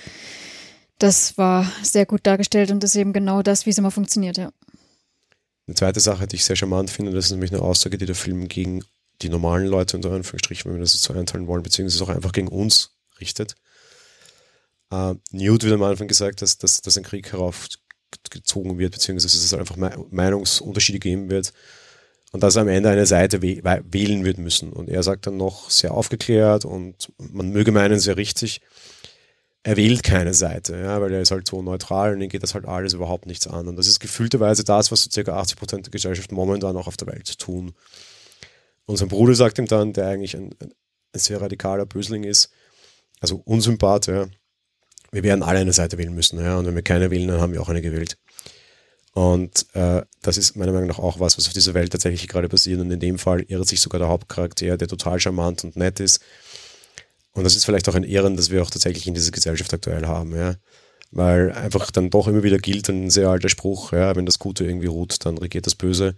Das 0.99 1.35
war 1.35 1.67
sehr 1.81 2.05
gut 2.05 2.27
dargestellt 2.27 2.69
und 2.69 2.83
ist 2.83 2.95
eben 2.95 3.11
genau 3.11 3.41
das, 3.41 3.65
wie 3.65 3.71
es 3.71 3.77
immer 3.79 3.91
funktioniert, 3.91 4.37
ja. 4.37 4.51
Eine 5.67 5.75
zweite 5.75 5.99
Sache, 5.99 6.27
die 6.27 6.35
ich 6.35 6.45
sehr 6.45 6.55
charmant 6.55 6.89
finde, 6.89 7.11
das 7.11 7.25
ist 7.25 7.31
nämlich 7.31 7.51
eine 7.51 7.61
Aussage, 7.61 7.97
die 7.97 8.05
der 8.05 8.15
Film 8.15 8.47
gegen 8.47 8.83
die 9.21 9.29
normalen 9.29 9.67
Leute 9.67 9.97
unter 9.97 10.11
Anführungsstrichen, 10.11 10.69
wenn 10.69 10.77
wir 10.77 10.83
das 10.83 10.93
jetzt 10.93 11.03
so 11.03 11.13
einteilen 11.13 11.47
wollen, 11.47 11.63
beziehungsweise 11.63 12.03
auch 12.03 12.09
einfach 12.09 12.33
gegen 12.33 12.49
uns 12.49 12.91
richtet. 13.19 13.55
Uh, 14.93 15.15
Newt 15.31 15.63
wird 15.63 15.73
am 15.73 15.83
Anfang 15.83 16.07
gesagt, 16.07 16.41
dass, 16.41 16.57
dass, 16.57 16.81
dass 16.81 16.97
ein 16.97 17.03
Krieg 17.03 17.31
heraufgezogen 17.31 18.77
wird, 18.77 18.93
beziehungsweise 18.93 19.37
dass 19.37 19.45
es 19.45 19.53
einfach 19.53 19.77
Meinungsunterschiede 20.11 20.99
geben 20.99 21.29
wird 21.29 21.53
und 22.31 22.43
dass 22.43 22.55
er 22.55 22.63
am 22.63 22.67
Ende 22.67 22.89
eine 22.89 23.05
Seite 23.05 23.41
wählen 23.41 24.25
wird 24.25 24.37
müssen. 24.37 24.71
Und 24.71 24.89
er 24.89 25.01
sagt 25.01 25.25
dann 25.25 25.37
noch 25.37 25.69
sehr 25.71 25.93
aufgeklärt 25.93 26.65
und 26.65 27.11
man 27.17 27.49
möge 27.49 27.71
meinen 27.71 27.99
sehr 27.99 28.17
richtig, 28.17 28.61
er 29.65 29.77
wählt 29.77 30.03
keine 30.03 30.35
Seite, 30.35 30.77
ja, 30.77 31.01
weil 31.01 31.11
er 31.11 31.21
ist 31.21 31.31
halt 31.31 31.47
so 31.47 31.59
neutral 31.63 32.13
und 32.13 32.21
ihm 32.21 32.29
geht 32.29 32.43
das 32.43 32.53
halt 32.53 32.65
alles 32.65 32.93
überhaupt 32.93 33.25
nichts 33.25 33.47
an. 33.47 33.67
Und 33.67 33.77
das 33.77 33.87
ist 33.87 33.99
gefühlterweise 33.99 34.63
das, 34.63 34.91
was 34.91 35.01
so 35.01 35.09
circa 35.09 35.35
80 35.39 35.57
Prozent 35.57 35.85
der 35.87 35.91
Gesellschaft 35.91 36.31
momentan 36.31 36.77
auch 36.77 36.85
auf 36.85 36.97
der 36.97 37.07
Welt 37.07 37.39
tun. 37.39 37.73
Und 38.85 38.97
sein 38.97 39.07
Bruder 39.07 39.33
sagt 39.33 39.57
ihm 39.57 39.65
dann, 39.65 39.91
der 39.91 40.07
eigentlich 40.07 40.37
ein, 40.37 40.51
ein 40.61 40.71
sehr 41.15 41.41
radikaler 41.41 41.87
Bösling 41.87 42.25
ist, 42.25 42.51
also 43.19 43.41
Unsympath, 43.43 44.05
ja, 44.05 44.27
wir 45.11 45.23
werden 45.23 45.41
alle 45.41 45.59
eine 45.59 45.73
Seite 45.73 45.97
wählen 45.97 46.13
müssen, 46.13 46.39
ja, 46.39 46.59
und 46.59 46.67
wenn 46.67 46.75
wir 46.75 46.83
keine 46.83 47.09
wählen, 47.09 47.27
dann 47.27 47.41
haben 47.41 47.53
wir 47.53 47.61
auch 47.61 47.69
eine 47.69 47.81
gewählt. 47.81 48.19
Und 49.13 49.65
äh, 49.73 50.03
das 50.21 50.37
ist 50.37 50.55
meiner 50.57 50.73
Meinung 50.73 50.89
nach 50.89 50.99
auch 50.99 51.19
was, 51.19 51.39
was 51.39 51.47
auf 51.47 51.53
dieser 51.53 51.73
Welt 51.73 51.91
tatsächlich 51.91 52.27
gerade 52.27 52.49
passiert. 52.49 52.81
Und 52.81 52.91
in 52.91 52.99
dem 52.99 53.17
Fall 53.17 53.41
irrt 53.47 53.67
sich 53.67 53.81
sogar 53.81 53.97
der 53.97 54.09
Hauptcharakter, 54.09 54.77
der 54.77 54.87
total 54.87 55.19
charmant 55.19 55.63
und 55.63 55.75
nett 55.75 55.99
ist, 56.01 56.21
und 57.35 57.43
das 57.43 57.55
ist 57.55 57.65
vielleicht 57.65 57.87
auch 57.89 57.95
ein 57.95 58.03
Ehren, 58.03 58.37
dass 58.37 58.49
wir 58.49 58.63
auch 58.63 58.69
tatsächlich 58.69 59.07
in 59.07 59.13
dieser 59.13 59.31
Gesellschaft 59.31 59.73
aktuell 59.73 60.07
haben, 60.07 60.35
ja. 60.35 60.55
Weil 61.11 61.51
einfach 61.51 61.91
dann 61.91 62.09
doch 62.09 62.27
immer 62.27 62.43
wieder 62.43 62.57
gilt 62.57 62.89
ein 62.89 63.09
sehr 63.09 63.29
alter 63.29 63.49
Spruch, 63.49 63.91
ja, 63.91 64.15
wenn 64.15 64.25
das 64.25 64.39
Gute 64.39 64.65
irgendwie 64.65 64.87
ruht, 64.87 65.25
dann 65.25 65.37
regiert 65.37 65.65
das 65.65 65.75
Böse. 65.75 66.15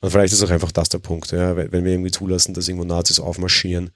Und 0.00 0.10
vielleicht 0.10 0.32
ist 0.32 0.42
auch 0.42 0.50
einfach 0.50 0.70
das 0.70 0.88
der 0.88 0.98
Punkt, 0.98 1.32
ja, 1.32 1.56
wenn 1.56 1.84
wir 1.84 1.92
irgendwie 1.92 2.10
zulassen, 2.10 2.54
dass 2.54 2.68
irgendwo 2.68 2.86
Nazis 2.86 3.20
aufmarschieren 3.20 3.90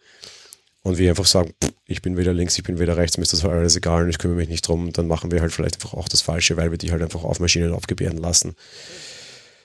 und 0.82 0.98
wir 0.98 1.10
einfach 1.10 1.26
sagen, 1.26 1.54
ich 1.86 2.02
bin 2.02 2.16
weder 2.16 2.32
links, 2.32 2.58
ich 2.58 2.64
bin 2.64 2.78
weder 2.78 2.96
rechts, 2.96 3.16
mir 3.16 3.22
ist 3.22 3.32
das 3.32 3.44
alles 3.44 3.76
egal 3.76 4.02
und 4.02 4.10
ich 4.10 4.18
kümmere 4.18 4.38
mich 4.38 4.48
nicht 4.48 4.66
drum, 4.66 4.92
dann 4.92 5.06
machen 5.06 5.30
wir 5.30 5.40
halt 5.40 5.52
vielleicht 5.52 5.76
einfach 5.76 5.94
auch 5.94 6.08
das 6.08 6.22
Falsche, 6.22 6.56
weil 6.56 6.70
wir 6.70 6.78
die 6.78 6.92
halt 6.92 7.02
einfach 7.02 7.24
aufmarschieren 7.24 7.70
und 7.70 7.76
aufgebären 7.76 8.18
lassen 8.18 8.54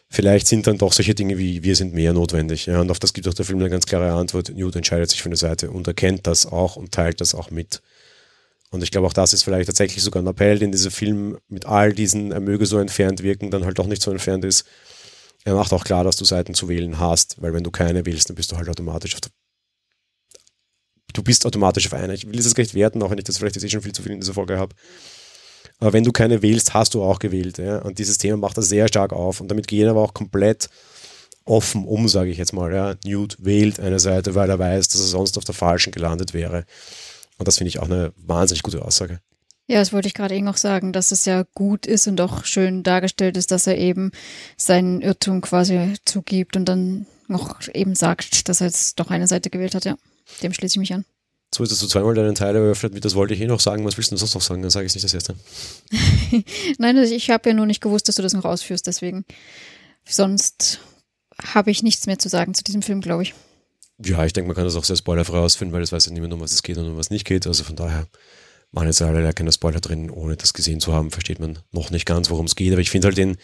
vielleicht 0.10 0.48
sind 0.48 0.68
dann 0.68 0.78
doch 0.78 0.94
solche 0.94 1.16
Dinge 1.16 1.38
wie 1.38 1.64
wir 1.64 1.76
sind 1.76 1.94
mehr 1.94 2.14
notwendig. 2.14 2.66
Ja, 2.66 2.82
und 2.82 2.92
auf 2.92 3.00
das 3.00 3.14
gibt 3.14 3.28
auch 3.28 3.34
der 3.34 3.46
Film 3.46 3.60
eine 3.60 3.70
ganz 3.70 3.86
klare 3.86 4.14
Antwort. 4.14 4.50
Newt 4.50 4.76
entscheidet 4.76 5.10
sich 5.10 5.22
für 5.22 5.30
eine 5.30 5.38
Seite 5.38 5.72
und 5.72 5.88
erkennt 5.88 6.28
das 6.28 6.46
auch 6.46 6.76
und 6.76 6.92
teilt 6.92 7.22
das 7.22 7.36
auch 7.36 7.52
mit. 7.52 7.82
Und 8.72 8.84
ich 8.84 8.92
glaube, 8.92 9.08
auch 9.08 9.14
das 9.14 9.34
ist 9.34 9.44
vielleicht 9.44 9.68
tatsächlich 9.68 10.04
sogar 10.04 10.22
ein 10.22 10.28
Appell, 10.28 10.60
den 10.60 10.72
dieser 10.72 10.92
Film 10.92 11.38
mit 11.48 11.66
all 11.66 11.94
diesen, 11.94 12.32
er 12.32 12.40
möge 12.40 12.66
so 12.66 12.78
entfernt 12.78 13.24
wirken, 13.24 13.50
dann 13.50 13.66
halt 13.66 13.80
doch 13.80 13.88
nicht 13.88 14.02
so 14.02 14.12
entfernt 14.12 14.46
ist. 14.46 14.66
Er 15.44 15.56
macht 15.56 15.74
auch 15.74 15.84
klar, 15.84 16.04
dass 16.04 16.18
du 16.18 16.26
Seiten 16.26 16.54
zu 16.54 16.70
wählen 16.70 17.00
hast, 17.00 17.42
weil 17.42 17.54
wenn 17.54 17.64
du 17.64 17.72
keine 17.72 18.06
wählst, 18.06 18.30
dann 18.30 18.36
bist 18.36 18.52
du 18.52 18.58
halt 18.58 18.70
automatisch 18.70 19.16
auf 19.16 19.22
der 19.22 19.32
Du 21.14 21.24
bist 21.24 21.46
automatisch 21.46 21.88
auf 21.88 21.94
einer. 21.94 22.14
Ich 22.14 22.28
will 22.28 22.38
das 22.38 22.54
gar 22.54 22.62
nicht 22.62 22.76
werten, 22.76 23.02
auch 23.02 23.10
wenn 23.10 23.18
ich 23.18 23.24
das 23.24 23.40
vielleicht 23.40 23.56
jetzt 23.56 23.66
eh 23.66 23.70
schon 23.70 23.82
viel 23.82 23.94
zu 23.94 24.04
viel 24.04 24.12
in 24.12 24.20
dieser 24.20 24.36
Folge 24.36 24.60
habe. 24.60 24.76
Aber 25.80 25.94
wenn 25.94 26.04
du 26.04 26.12
keine 26.12 26.42
wählst, 26.42 26.74
hast 26.74 26.94
du 26.94 27.04
auch 27.04 27.20
gewählt. 27.20 27.58
Ja? 27.58 27.80
Und 27.80 28.00
dieses 28.00 28.18
Thema 28.18 28.38
macht 28.38 28.58
er 28.58 28.64
sehr 28.64 28.88
stark 28.88 29.14
auf. 29.14 29.40
Und 29.42 29.50
damit 29.50 29.68
gehen 29.68 29.88
aber 29.88 30.02
auch 30.02 30.14
komplett 30.14 30.70
offen 31.46 31.86
um, 31.86 32.08
sage 32.08 32.30
ich 32.30 32.38
jetzt 32.38 32.54
mal. 32.54 32.74
Ja. 32.74 32.96
Newt 33.06 33.38
wählt 33.40 33.80
eine 33.80 34.00
Seite, 34.00 34.36
weil 34.36 34.50
er 34.50 34.60
weiß, 34.60 34.90
dass 34.90 35.02
er 35.02 35.08
sonst 35.08 35.38
auf 35.38 35.46
der 35.46 35.56
falschen 35.56 35.92
gelandet 35.92 36.34
wäre. 36.34 36.66
Und 37.38 37.48
das 37.48 37.58
finde 37.58 37.70
ich 37.70 37.80
auch 37.80 37.86
eine 37.86 38.14
wahnsinnig 38.18 38.64
gute 38.64 38.84
Aussage. 38.84 39.20
Ja, 39.68 39.80
das 39.80 39.94
wollte 39.94 40.08
ich 40.08 40.16
gerade 40.16 40.36
eben 40.36 40.48
auch 40.48 40.58
sagen, 40.58 40.94
dass 40.94 41.12
es 41.12 41.26
ja 41.26 41.44
gut 41.54 41.86
ist 41.86 42.08
und 42.08 42.20
auch 42.22 42.44
schön 42.44 42.82
dargestellt 42.82 43.38
ist, 43.38 43.52
dass 43.52 43.68
er 43.68 43.78
eben 43.78 44.12
seinen 44.58 45.02
Irrtum 45.02 45.42
quasi 45.42 45.94
zugibt 46.06 46.58
und 46.58 46.66
dann 46.66 47.06
noch 47.28 47.60
eben 47.74 47.94
sagt, 47.94 48.50
dass 48.50 48.62
er 48.62 48.68
jetzt 48.68 49.00
doch 49.00 49.12
eine 49.12 49.28
Seite 49.28 49.52
gewählt 49.52 49.76
hat. 49.76 49.86
Ja, 49.86 49.96
dem 50.42 50.54
schließe 50.54 50.74
ich 50.74 50.80
mich 50.80 50.94
an. 50.94 51.06
So 51.54 51.64
ist 51.64 51.72
es 51.72 51.80
so 51.80 51.88
zweimal 51.88 52.14
deinen 52.14 52.36
Teil 52.36 52.56
eröffnet 52.56 52.94
mit, 52.94 53.06
das 53.06 53.16
wollte 53.16 53.34
ich 53.34 53.42
eh 53.42 53.48
noch 53.48 53.60
sagen, 53.60 53.84
was 53.84 53.98
willst 53.98 54.12
du 54.12 54.16
denn 54.16 54.20
sonst 54.20 54.36
noch 54.36 54.42
sagen? 54.42 54.62
Dann 54.62 54.70
sage 54.70 54.86
ich 54.86 54.92
es 54.92 54.96
nicht 54.96 55.06
das 55.06 55.14
erste. 55.14 55.36
Nein, 56.78 56.98
also 56.98 57.14
ich 57.14 57.30
habe 57.32 57.50
ja 57.50 57.56
nur 57.56 57.66
nicht 57.66 57.82
gewusst, 57.82 58.08
dass 58.08 58.16
du 58.16 58.22
das 58.22 58.34
noch 58.34 58.46
ausführst, 58.46 58.86
deswegen. 58.86 59.26
Sonst 60.08 60.80
habe 61.42 61.72
ich 61.72 61.82
nichts 61.84 62.06
mehr 62.06 62.20
zu 62.20 62.30
sagen 62.30 62.54
zu 62.54 62.64
diesem 62.64 62.82
Film, 62.82 63.02
glaube 63.02 63.24
ich. 63.24 63.34
Ja, 64.04 64.24
ich 64.26 64.34
denke, 64.34 64.48
man 64.48 64.56
kann 64.56 64.66
das 64.66 64.76
auch 64.76 64.84
sehr 64.84 64.96
spoilerfrei 64.96 65.40
ausfinden, 65.40 65.74
weil 65.74 65.82
das 65.82 65.92
weiß 65.92 66.06
ja 66.06 66.12
niemand, 66.14 66.34
um 66.34 66.40
was 66.40 66.54
es 66.54 66.64
geht 66.64 66.78
und 66.78 66.86
um 66.86 66.98
was 66.98 67.10
nicht 67.10 67.26
geht. 67.26 67.48
Also 67.48 67.64
von 67.64 67.76
daher 67.76 68.08
waren 68.72 68.88
jetzt 68.88 69.02
alle 69.02 69.34
keine 69.34 69.52
Spoiler 69.52 69.82
drin, 69.82 70.10
ohne 70.10 70.38
das 70.38 70.54
gesehen 70.54 70.80
zu 70.80 70.94
haben, 70.94 71.12
versteht 71.12 71.40
man 71.40 71.60
noch 71.72 71.90
nicht 71.90 72.06
ganz, 72.06 72.30
worum 72.30 72.46
es 72.46 72.56
geht. 72.56 72.72
Aber 72.72 72.82
ich 72.82 72.92
finde 72.92 73.08
halt 73.08 73.18
den, 73.18 73.38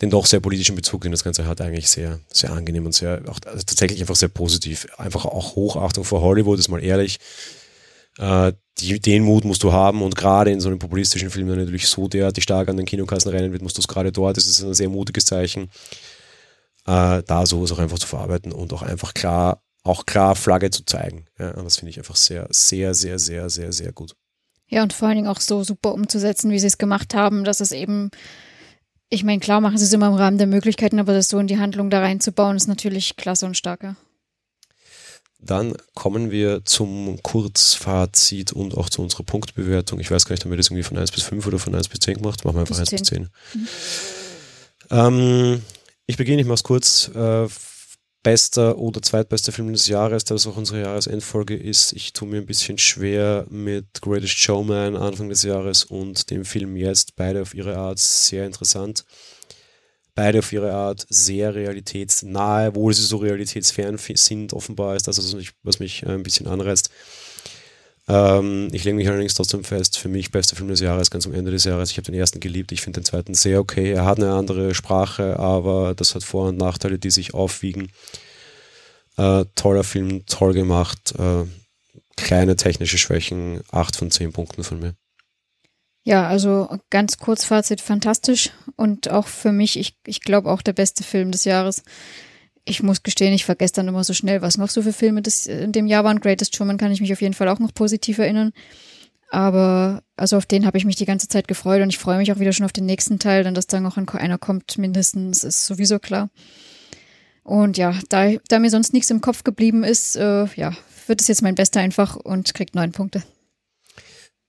den 0.00 0.10
doch 0.10 0.26
sehr 0.26 0.40
politischen 0.40 0.76
Bezug, 0.76 1.02
den 1.02 1.12
das 1.12 1.24
Ganze 1.24 1.46
hat, 1.46 1.60
eigentlich 1.60 1.90
sehr, 1.90 2.20
sehr 2.32 2.52
angenehm 2.52 2.86
und 2.86 2.92
sehr, 2.92 3.22
auch 3.28 3.38
also 3.44 3.62
tatsächlich 3.64 4.00
einfach 4.00 4.16
sehr 4.16 4.28
positiv. 4.28 4.86
Einfach 4.96 5.24
auch 5.24 5.56
Hochachtung 5.56 6.04
vor 6.04 6.22
Hollywood, 6.22 6.58
ist 6.58 6.68
mal 6.68 6.82
ehrlich. 6.82 7.18
Äh, 8.18 8.52
die, 8.78 8.98
den 8.98 9.24
Mut 9.24 9.44
musst 9.44 9.62
du 9.62 9.72
haben 9.72 10.02
und 10.02 10.16
gerade 10.16 10.50
in 10.50 10.60
so 10.60 10.68
einem 10.68 10.78
populistischen 10.78 11.30
Film, 11.30 11.48
der 11.48 11.56
natürlich 11.56 11.88
so 11.88 12.08
derartig 12.08 12.44
stark 12.44 12.68
an 12.68 12.76
den 12.76 12.86
Kinokassen 12.86 13.30
rennen 13.30 13.52
wird, 13.52 13.62
musst 13.62 13.76
du 13.76 13.80
es 13.80 13.88
gerade 13.88 14.10
dort. 14.12 14.36
Das 14.36 14.46
ist 14.46 14.62
ein 14.62 14.74
sehr 14.74 14.88
mutiges 14.88 15.26
Zeichen, 15.26 15.70
äh, 16.86 17.22
da 17.22 17.46
sowas 17.46 17.72
auch 17.72 17.78
einfach 17.78 17.98
zu 17.98 18.06
verarbeiten 18.06 18.52
und 18.52 18.72
auch 18.72 18.82
einfach 18.82 19.14
klar, 19.14 19.62
auch 19.82 20.06
klar 20.06 20.34
Flagge 20.34 20.70
zu 20.70 20.84
zeigen. 20.84 21.26
Ja, 21.38 21.50
und 21.52 21.64
das 21.64 21.76
finde 21.76 21.90
ich 21.90 21.98
einfach 21.98 22.16
sehr, 22.16 22.46
sehr, 22.50 22.94
sehr, 22.94 23.18
sehr, 23.18 23.50
sehr, 23.50 23.72
sehr 23.72 23.92
gut. 23.92 24.16
Ja, 24.66 24.82
und 24.82 24.92
vor 24.92 25.08
allen 25.08 25.16
Dingen 25.16 25.28
auch 25.28 25.40
so 25.40 25.64
super 25.64 25.92
umzusetzen, 25.92 26.50
wie 26.50 26.58
sie 26.58 26.68
es 26.68 26.78
gemacht 26.78 27.14
haben, 27.14 27.44
dass 27.44 27.60
es 27.60 27.72
eben, 27.72 28.10
ich 29.10 29.24
meine, 29.24 29.40
klar 29.40 29.60
machen 29.60 29.76
sie 29.76 29.84
es 29.84 29.92
immer 29.92 30.06
im 30.06 30.14
Rahmen 30.14 30.38
der 30.38 30.46
Möglichkeiten, 30.46 31.00
aber 31.00 31.12
das 31.12 31.28
so 31.28 31.38
in 31.38 31.48
die 31.48 31.58
Handlung 31.58 31.90
da 31.90 31.98
reinzubauen, 31.98 32.56
ist 32.56 32.68
natürlich 32.68 33.16
klasse 33.16 33.44
und 33.44 33.56
starker. 33.56 33.96
Dann 35.42 35.74
kommen 35.94 36.30
wir 36.30 36.64
zum 36.64 37.20
Kurzfazit 37.22 38.52
und 38.52 38.76
auch 38.76 38.88
zu 38.88 39.02
unserer 39.02 39.24
Punktbewertung. 39.24 39.98
Ich 39.98 40.10
weiß 40.10 40.26
gar 40.26 40.34
nicht, 40.34 40.44
haben 40.44 40.50
wir 40.50 40.58
das 40.58 40.68
irgendwie 40.68 40.82
von 40.82 40.98
1 40.98 41.10
bis 41.12 41.24
5 41.24 41.46
oder 41.46 41.58
von 41.58 41.74
1 41.74 41.88
bis 41.88 42.00
10 42.00 42.18
gemacht? 42.18 42.44
Machen 42.44 42.56
wir 42.56 42.60
einfach 42.60 42.78
bis 42.78 42.80
1 42.80 42.90
10. 42.90 42.98
bis 42.98 43.08
10. 43.08 43.22
Mhm. 43.54 43.68
Ähm, 44.90 45.62
ich 46.06 46.16
beginne, 46.16 46.42
ich 46.42 46.46
mache 46.46 46.56
es 46.56 46.62
kurz. 46.62 47.10
Äh, 47.14 47.48
bester 48.22 48.78
oder 48.78 49.00
zweitbester 49.00 49.52
Film 49.52 49.72
des 49.72 49.86
Jahres, 49.86 50.24
der 50.24 50.34
das 50.34 50.46
auch 50.46 50.56
unsere 50.56 50.82
Jahresendfolge 50.82 51.56
ist. 51.56 51.92
Ich 51.92 52.12
tue 52.12 52.28
mir 52.28 52.38
ein 52.38 52.46
bisschen 52.46 52.78
schwer 52.78 53.46
mit 53.48 54.02
Greatest 54.02 54.38
Showman 54.38 54.96
Anfang 54.96 55.28
des 55.28 55.42
Jahres 55.42 55.84
und 55.84 56.30
dem 56.30 56.44
Film 56.44 56.76
jetzt. 56.76 57.16
Beide 57.16 57.42
auf 57.42 57.54
ihre 57.54 57.76
Art 57.76 57.98
sehr 57.98 58.46
interessant. 58.46 59.04
Beide 60.14 60.40
auf 60.40 60.52
ihre 60.52 60.72
Art 60.72 61.06
sehr 61.08 61.54
realitätsnahe, 61.54 62.68
obwohl 62.68 62.92
sie 62.92 63.04
so 63.04 63.18
realitätsfern 63.18 63.96
sind, 63.96 64.52
offenbar 64.52 64.96
ist 64.96 65.08
das, 65.08 65.18
also 65.18 65.38
was 65.62 65.78
mich 65.78 66.06
ein 66.06 66.22
bisschen 66.22 66.46
anreizt. 66.46 66.90
Ähm, 68.10 68.68
ich 68.72 68.82
lege 68.82 68.96
mich 68.96 69.08
allerdings 69.08 69.34
trotzdem 69.34 69.62
fest, 69.62 69.96
für 69.96 70.08
mich 70.08 70.32
bester 70.32 70.56
Film 70.56 70.68
des 70.68 70.80
Jahres, 70.80 71.12
ganz 71.12 71.26
am 71.26 71.34
Ende 71.34 71.52
des 71.52 71.62
Jahres. 71.62 71.92
Ich 71.92 71.96
habe 71.96 72.06
den 72.06 72.18
ersten 72.18 72.40
geliebt, 72.40 72.72
ich 72.72 72.80
finde 72.80 73.00
den 73.00 73.04
zweiten 73.04 73.34
sehr 73.34 73.60
okay. 73.60 73.92
Er 73.92 74.04
hat 74.04 74.18
eine 74.18 74.32
andere 74.32 74.74
Sprache, 74.74 75.38
aber 75.38 75.94
das 75.94 76.16
hat 76.16 76.24
Vor- 76.24 76.48
und 76.48 76.56
Nachteile, 76.56 76.98
die 76.98 77.10
sich 77.10 77.34
aufwiegen. 77.34 77.92
Äh, 79.16 79.44
toller 79.54 79.84
Film, 79.84 80.26
toll 80.26 80.54
gemacht. 80.54 81.14
Äh, 81.18 81.44
kleine 82.16 82.56
technische 82.56 82.98
Schwächen, 82.98 83.60
8 83.70 83.94
von 83.94 84.10
10 84.10 84.32
Punkten 84.32 84.64
von 84.64 84.80
mir. 84.80 84.94
Ja, 86.02 86.26
also 86.26 86.68
ganz 86.88 87.18
kurz 87.18 87.44
Fazit, 87.44 87.80
fantastisch 87.80 88.50
und 88.74 89.08
auch 89.08 89.28
für 89.28 89.52
mich, 89.52 89.78
ich, 89.78 89.96
ich 90.04 90.22
glaube 90.22 90.50
auch 90.50 90.62
der 90.62 90.72
beste 90.72 91.04
Film 91.04 91.30
des 91.30 91.44
Jahres 91.44 91.84
ich 92.64 92.82
muss 92.82 93.02
gestehen, 93.02 93.32
ich 93.32 93.44
vergesse 93.44 93.74
dann 93.74 93.88
immer 93.88 94.04
so 94.04 94.12
schnell, 94.12 94.42
was 94.42 94.58
noch 94.58 94.68
so 94.68 94.82
für 94.82 94.92
Filme 94.92 95.22
das 95.22 95.46
in 95.46 95.72
dem 95.72 95.86
Jahr 95.86 96.04
waren. 96.04 96.20
Greatest 96.20 96.56
Showman 96.56 96.78
kann 96.78 96.92
ich 96.92 97.00
mich 97.00 97.12
auf 97.12 97.20
jeden 97.20 97.34
Fall 97.34 97.48
auch 97.48 97.58
noch 97.58 97.74
positiv 97.74 98.18
erinnern. 98.18 98.52
Aber 99.30 100.02
also 100.16 100.36
auf 100.36 100.46
den 100.46 100.66
habe 100.66 100.76
ich 100.76 100.84
mich 100.84 100.96
die 100.96 101.04
ganze 101.04 101.28
Zeit 101.28 101.46
gefreut 101.46 101.82
und 101.82 101.88
ich 101.88 101.98
freue 101.98 102.18
mich 102.18 102.32
auch 102.32 102.40
wieder 102.40 102.52
schon 102.52 102.66
auf 102.66 102.72
den 102.72 102.86
nächsten 102.86 103.18
Teil, 103.18 103.44
denn 103.44 103.54
dass 103.54 103.68
da 103.68 103.80
noch 103.80 103.96
einer 103.96 104.38
kommt, 104.38 104.76
mindestens, 104.76 105.44
ist 105.44 105.66
sowieso 105.66 106.00
klar. 106.00 106.30
Und 107.44 107.78
ja, 107.78 107.94
da, 108.08 108.32
da 108.48 108.58
mir 108.58 108.70
sonst 108.70 108.92
nichts 108.92 109.10
im 109.10 109.20
Kopf 109.20 109.44
geblieben 109.44 109.84
ist, 109.84 110.16
äh, 110.16 110.46
ja, 110.56 110.72
wird 111.06 111.20
es 111.20 111.28
jetzt 111.28 111.42
mein 111.42 111.54
Bester 111.54 111.80
einfach 111.80 112.16
und 112.16 112.54
kriegt 112.54 112.74
neun 112.74 112.92
Punkte. 112.92 113.22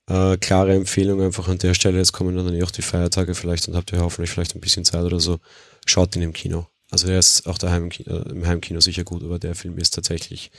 Äh, 0.08 0.36
klare 0.38 0.74
Empfehlung 0.74 1.22
einfach 1.22 1.48
an 1.48 1.58
der 1.58 1.74
Stelle. 1.74 1.98
Jetzt 1.98 2.12
kommen 2.12 2.36
dann 2.36 2.62
auch 2.62 2.70
die 2.70 2.82
Feiertage 2.82 3.34
vielleicht 3.34 3.68
und 3.68 3.76
habt 3.76 3.92
ihr 3.92 4.00
hoffentlich 4.00 4.30
vielleicht 4.30 4.54
ein 4.54 4.60
bisschen 4.60 4.84
Zeit 4.84 5.02
oder 5.02 5.20
so. 5.20 5.38
Schaut 5.86 6.16
ihn 6.16 6.22
im 6.22 6.32
Kino. 6.32 6.66
Also 6.92 7.06
der 7.08 7.18
ist 7.18 7.46
auch 7.46 7.58
daheim 7.58 7.90
äh, 8.06 8.30
im 8.30 8.46
Heimkino 8.46 8.80
sicher 8.80 9.02
gut, 9.02 9.24
aber 9.24 9.38
der 9.38 9.54
Film 9.54 9.78
ist 9.78 9.94
tatsächlich, 9.94 10.52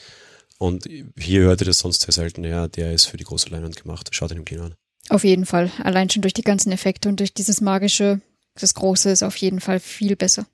und 0.57 0.87
hier 1.17 1.41
hörte 1.41 1.65
das 1.65 1.79
sonst 1.79 2.01
sehr 2.01 2.13
selten, 2.13 2.43
ja, 2.43 2.67
der 2.67 2.93
ist 2.93 3.05
für 3.05 3.17
die 3.17 3.23
große 3.23 3.49
Leinwand 3.49 3.81
gemacht. 3.81 4.09
Schaut 4.11 4.31
ihn 4.31 4.37
im 4.37 4.45
Kino 4.45 4.63
an. 4.63 4.75
Auf 5.09 5.23
jeden 5.23 5.45
Fall. 5.45 5.71
Allein 5.83 6.09
schon 6.09 6.21
durch 6.21 6.33
die 6.33 6.41
ganzen 6.41 6.71
Effekte 6.71 7.09
und 7.09 7.19
durch 7.19 7.33
dieses 7.33 7.61
magische, 7.61 8.21
das 8.55 8.73
Große 8.73 9.11
ist 9.11 9.23
auf 9.23 9.35
jeden 9.37 9.59
Fall 9.59 9.79
viel 9.79 10.15
besser. 10.15 10.47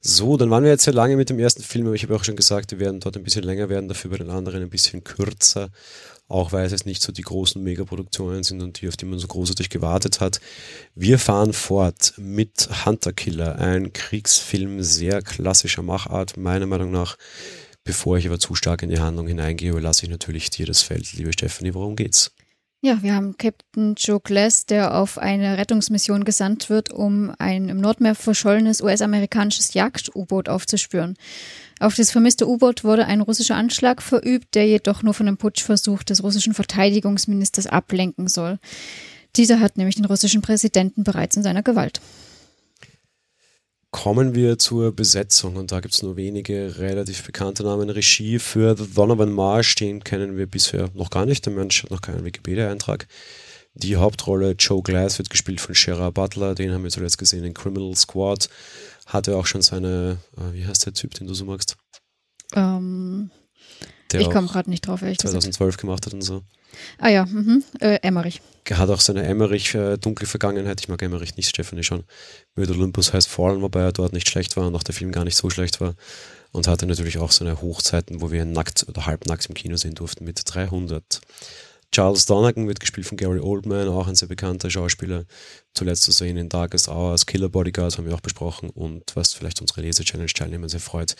So, 0.00 0.36
dann 0.36 0.50
waren 0.50 0.62
wir 0.62 0.70
jetzt 0.70 0.84
sehr 0.84 0.94
lange 0.94 1.16
mit 1.16 1.30
dem 1.30 1.38
ersten 1.38 1.62
Film, 1.62 1.86
aber 1.86 1.94
ich 1.94 2.02
habe 2.04 2.14
auch 2.14 2.22
schon 2.22 2.36
gesagt, 2.36 2.70
wir 2.70 2.78
werden 2.78 3.00
dort 3.00 3.16
ein 3.16 3.24
bisschen 3.24 3.42
länger 3.42 3.68
werden, 3.68 3.88
dafür 3.88 4.10
bei 4.10 4.18
den 4.18 4.30
anderen 4.30 4.62
ein 4.62 4.70
bisschen 4.70 5.02
kürzer 5.02 5.70
auch 6.28 6.52
weil 6.52 6.66
es 6.66 6.84
nicht 6.84 7.02
so 7.02 7.12
die 7.12 7.22
großen 7.22 7.62
Megaproduktionen 7.62 8.42
sind 8.42 8.62
und 8.62 8.80
die, 8.80 8.88
auf 8.88 8.96
die 8.96 9.04
man 9.04 9.18
so 9.18 9.28
großartig 9.28 9.70
gewartet 9.70 10.20
hat. 10.20 10.40
Wir 10.94 11.18
fahren 11.18 11.52
fort 11.52 12.14
mit 12.16 12.68
Hunter 12.84 13.12
Killer, 13.12 13.58
ein 13.58 13.92
Kriegsfilm 13.92 14.82
sehr 14.82 15.22
klassischer 15.22 15.82
Machart, 15.82 16.36
meiner 16.36 16.66
Meinung 16.66 16.90
nach. 16.90 17.16
Bevor 17.84 18.18
ich 18.18 18.26
aber 18.26 18.40
zu 18.40 18.56
stark 18.56 18.82
in 18.82 18.90
die 18.90 18.98
Handlung 18.98 19.28
hineingehe, 19.28 19.70
überlasse 19.70 20.04
ich 20.04 20.10
natürlich 20.10 20.50
dir 20.50 20.66
das 20.66 20.82
Feld. 20.82 21.12
Liebe 21.12 21.32
Stephanie, 21.32 21.74
worum 21.74 21.94
geht's? 21.94 22.32
Ja, 22.86 23.02
wir 23.02 23.16
haben 23.16 23.36
Captain 23.36 23.96
Joe 23.96 24.20
Glass, 24.20 24.64
der 24.64 24.94
auf 24.94 25.18
eine 25.18 25.58
Rettungsmission 25.58 26.24
gesandt 26.24 26.70
wird, 26.70 26.92
um 26.92 27.34
ein 27.36 27.68
im 27.68 27.80
Nordmeer 27.80 28.14
verschollenes 28.14 28.80
US-amerikanisches 28.80 29.74
Jagd-U-Boot 29.74 30.48
aufzuspüren. 30.48 31.16
Auf 31.80 31.96
das 31.96 32.12
vermisste 32.12 32.48
U-Boot 32.48 32.84
wurde 32.84 33.06
ein 33.06 33.22
russischer 33.22 33.56
Anschlag 33.56 34.02
verübt, 34.02 34.54
der 34.54 34.68
jedoch 34.68 35.02
nur 35.02 35.14
von 35.14 35.26
einem 35.26 35.36
Putschversuch 35.36 36.04
des 36.04 36.22
russischen 36.22 36.54
Verteidigungsministers 36.54 37.66
ablenken 37.66 38.28
soll. 38.28 38.60
Dieser 39.34 39.58
hat 39.58 39.78
nämlich 39.78 39.96
den 39.96 40.04
russischen 40.04 40.40
Präsidenten 40.40 41.02
bereits 41.02 41.36
in 41.36 41.42
seiner 41.42 41.64
Gewalt. 41.64 42.00
Kommen 43.96 44.34
wir 44.34 44.58
zur 44.58 44.94
Besetzung 44.94 45.56
und 45.56 45.72
da 45.72 45.80
gibt 45.80 45.94
es 45.94 46.02
nur 46.02 46.16
wenige 46.16 46.78
relativ 46.78 47.24
bekannte 47.24 47.62
Namen. 47.62 47.88
Regie 47.88 48.38
für 48.38 48.76
The 48.76 48.86
Donovan 48.94 49.32
Marsh, 49.32 49.74
den 49.74 50.04
kennen 50.04 50.36
wir 50.36 50.46
bisher 50.46 50.90
noch 50.92 51.08
gar 51.08 51.24
nicht. 51.24 51.46
Der 51.46 51.54
Mensch 51.54 51.82
hat 51.82 51.90
noch 51.90 52.02
keinen 52.02 52.22
Wikipedia-Eintrag. 52.22 53.08
Die 53.72 53.96
Hauptrolle 53.96 54.52
Joe 54.52 54.82
Glass 54.82 55.16
wird 55.16 55.30
gespielt 55.30 55.62
von 55.62 55.74
Shera 55.74 56.10
Butler, 56.10 56.54
den 56.54 56.72
haben 56.72 56.84
wir 56.84 56.90
zuletzt 56.90 57.16
gesehen 57.16 57.44
in 57.44 57.54
Criminal 57.54 57.96
Squad 57.96 58.50
hatte 59.06 59.36
auch 59.36 59.46
schon 59.46 59.62
seine, 59.62 60.18
äh, 60.36 60.52
wie 60.52 60.66
heißt 60.66 60.84
der 60.84 60.92
Typ, 60.92 61.14
den 61.14 61.26
du 61.26 61.34
so 61.34 61.46
magst? 61.46 61.76
Ähm, 62.54 63.30
ich 64.12 64.30
komme 64.30 64.48
gerade 64.48 64.70
nicht 64.70 64.86
drauf, 64.86 65.02
ehrlich 65.02 65.18
2012 65.18 65.68
gesagt. 65.68 65.80
gemacht 65.80 66.06
hat 66.06 66.14
und 66.14 66.22
so. 66.22 66.42
Ah 66.98 67.08
ja, 67.08 67.26
mhm. 67.26 67.64
äh, 67.80 67.98
Emmerich. 68.02 68.40
Er 68.64 68.78
hat 68.78 68.90
auch 68.90 69.00
seine 69.00 69.22
Emmerich 69.22 69.74
äh, 69.74 69.96
dunkle 69.96 70.26
Vergangenheit. 70.26 70.80
Ich 70.80 70.88
mag 70.88 71.00
Emmerich 71.02 71.36
nicht, 71.36 71.48
Stephanie 71.48 71.84
schon. 71.84 72.04
Mit 72.54 72.68
Olympus 72.70 73.12
heißt 73.12 73.28
Fallen, 73.28 73.62
wobei 73.62 73.82
er 73.82 73.92
dort 73.92 74.12
nicht 74.12 74.28
schlecht 74.28 74.56
war 74.56 74.66
und 74.66 74.74
auch 74.74 74.82
der 74.82 74.94
Film 74.94 75.12
gar 75.12 75.24
nicht 75.24 75.36
so 75.36 75.50
schlecht 75.50 75.80
war. 75.80 75.94
Und 76.52 76.66
hatte 76.68 76.86
natürlich 76.86 77.18
auch 77.18 77.32
seine 77.32 77.60
Hochzeiten, 77.60 78.20
wo 78.20 78.30
wir 78.30 78.44
nackt 78.44 78.86
oder 78.88 79.06
halbnackt 79.06 79.46
im 79.46 79.54
Kino 79.54 79.76
sehen 79.76 79.94
durften 79.94 80.24
mit 80.24 80.42
300. 80.44 81.20
Charles 81.92 82.26
Donegan 82.26 82.66
wird 82.66 82.80
gespielt 82.80 83.06
von 83.06 83.16
Gary 83.16 83.40
Oldman, 83.40 83.88
auch 83.88 84.08
ein 84.08 84.14
sehr 84.14 84.28
bekannter 84.28 84.70
Schauspieler. 84.70 85.24
Zuletzt 85.72 86.02
zu 86.02 86.12
sehen 86.12 86.36
in 86.36 86.48
Darkest 86.48 86.88
Hour 86.88 87.12
als 87.12 87.26
Killer 87.26 87.48
Bodyguard 87.48 87.96
haben 87.96 88.06
wir 88.06 88.14
auch 88.14 88.20
besprochen 88.20 88.70
und 88.70 89.14
was 89.14 89.32
vielleicht 89.32 89.60
unsere 89.60 89.82
Lese-Challenge-Teilnehmer 89.82 90.68
sehr 90.68 90.80
freut, 90.80 91.14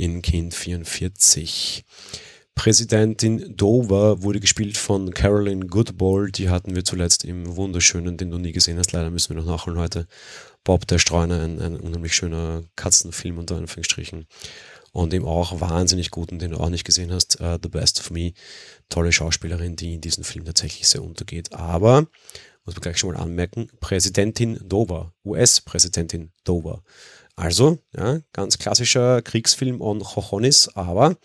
in 0.00 0.22
Kind 0.22 0.54
44. 0.54 1.84
Präsidentin 2.54 3.54
Dover 3.56 4.22
wurde 4.22 4.40
gespielt 4.40 4.78
von 4.78 5.12
Carolyn 5.12 5.68
Goodball. 5.68 6.30
Die 6.30 6.48
hatten 6.48 6.74
wir 6.74 6.84
zuletzt 6.84 7.24
im 7.24 7.56
wunderschönen, 7.56 8.16
den 8.16 8.30
du 8.30 8.38
nie 8.38 8.52
gesehen 8.52 8.78
hast. 8.78 8.92
Leider 8.92 9.10
müssen 9.10 9.34
wir 9.34 9.42
noch 9.42 9.50
nachholen 9.50 9.78
heute. 9.78 10.06
Bob 10.64 10.86
der 10.86 10.98
Streuner, 10.98 11.40
ein, 11.42 11.60
ein 11.60 11.76
unheimlich 11.76 12.14
schöner 12.14 12.62
Katzenfilm 12.76 13.38
unter 13.38 13.56
Anführungsstrichen 13.56 14.26
und 14.92 15.12
eben 15.12 15.26
auch 15.26 15.60
wahnsinnig 15.60 16.10
guten, 16.10 16.38
den 16.38 16.52
du 16.52 16.56
auch 16.58 16.70
nicht 16.70 16.84
gesehen 16.84 17.12
hast, 17.12 17.40
uh, 17.40 17.58
The 17.62 17.68
Best 17.68 18.00
of 18.00 18.10
Me. 18.10 18.32
Tolle 18.88 19.12
Schauspielerin, 19.12 19.76
die 19.76 19.94
in 19.94 20.00
diesem 20.00 20.24
Film 20.24 20.46
tatsächlich 20.46 20.88
sehr 20.88 21.02
untergeht. 21.02 21.52
Aber, 21.52 22.06
muss 22.64 22.74
man 22.74 22.80
gleich 22.80 22.98
schon 22.98 23.12
mal 23.12 23.20
anmerken, 23.20 23.68
Präsidentin 23.80 24.58
Dover, 24.66 25.12
US-Präsidentin 25.24 26.32
Dover. 26.44 26.82
Also, 27.36 27.78
ja, 27.96 28.20
ganz 28.32 28.58
klassischer 28.58 29.22
Kriegsfilm 29.22 29.80
on 29.80 30.02
Chochonis, 30.02 30.68
aber 30.74 31.16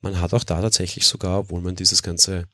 man 0.00 0.20
hat 0.20 0.32
auch 0.32 0.44
da 0.44 0.60
tatsächlich 0.60 1.06
sogar, 1.06 1.40
obwohl 1.40 1.60
man 1.60 1.76
dieses 1.76 2.02
ganze 2.02 2.46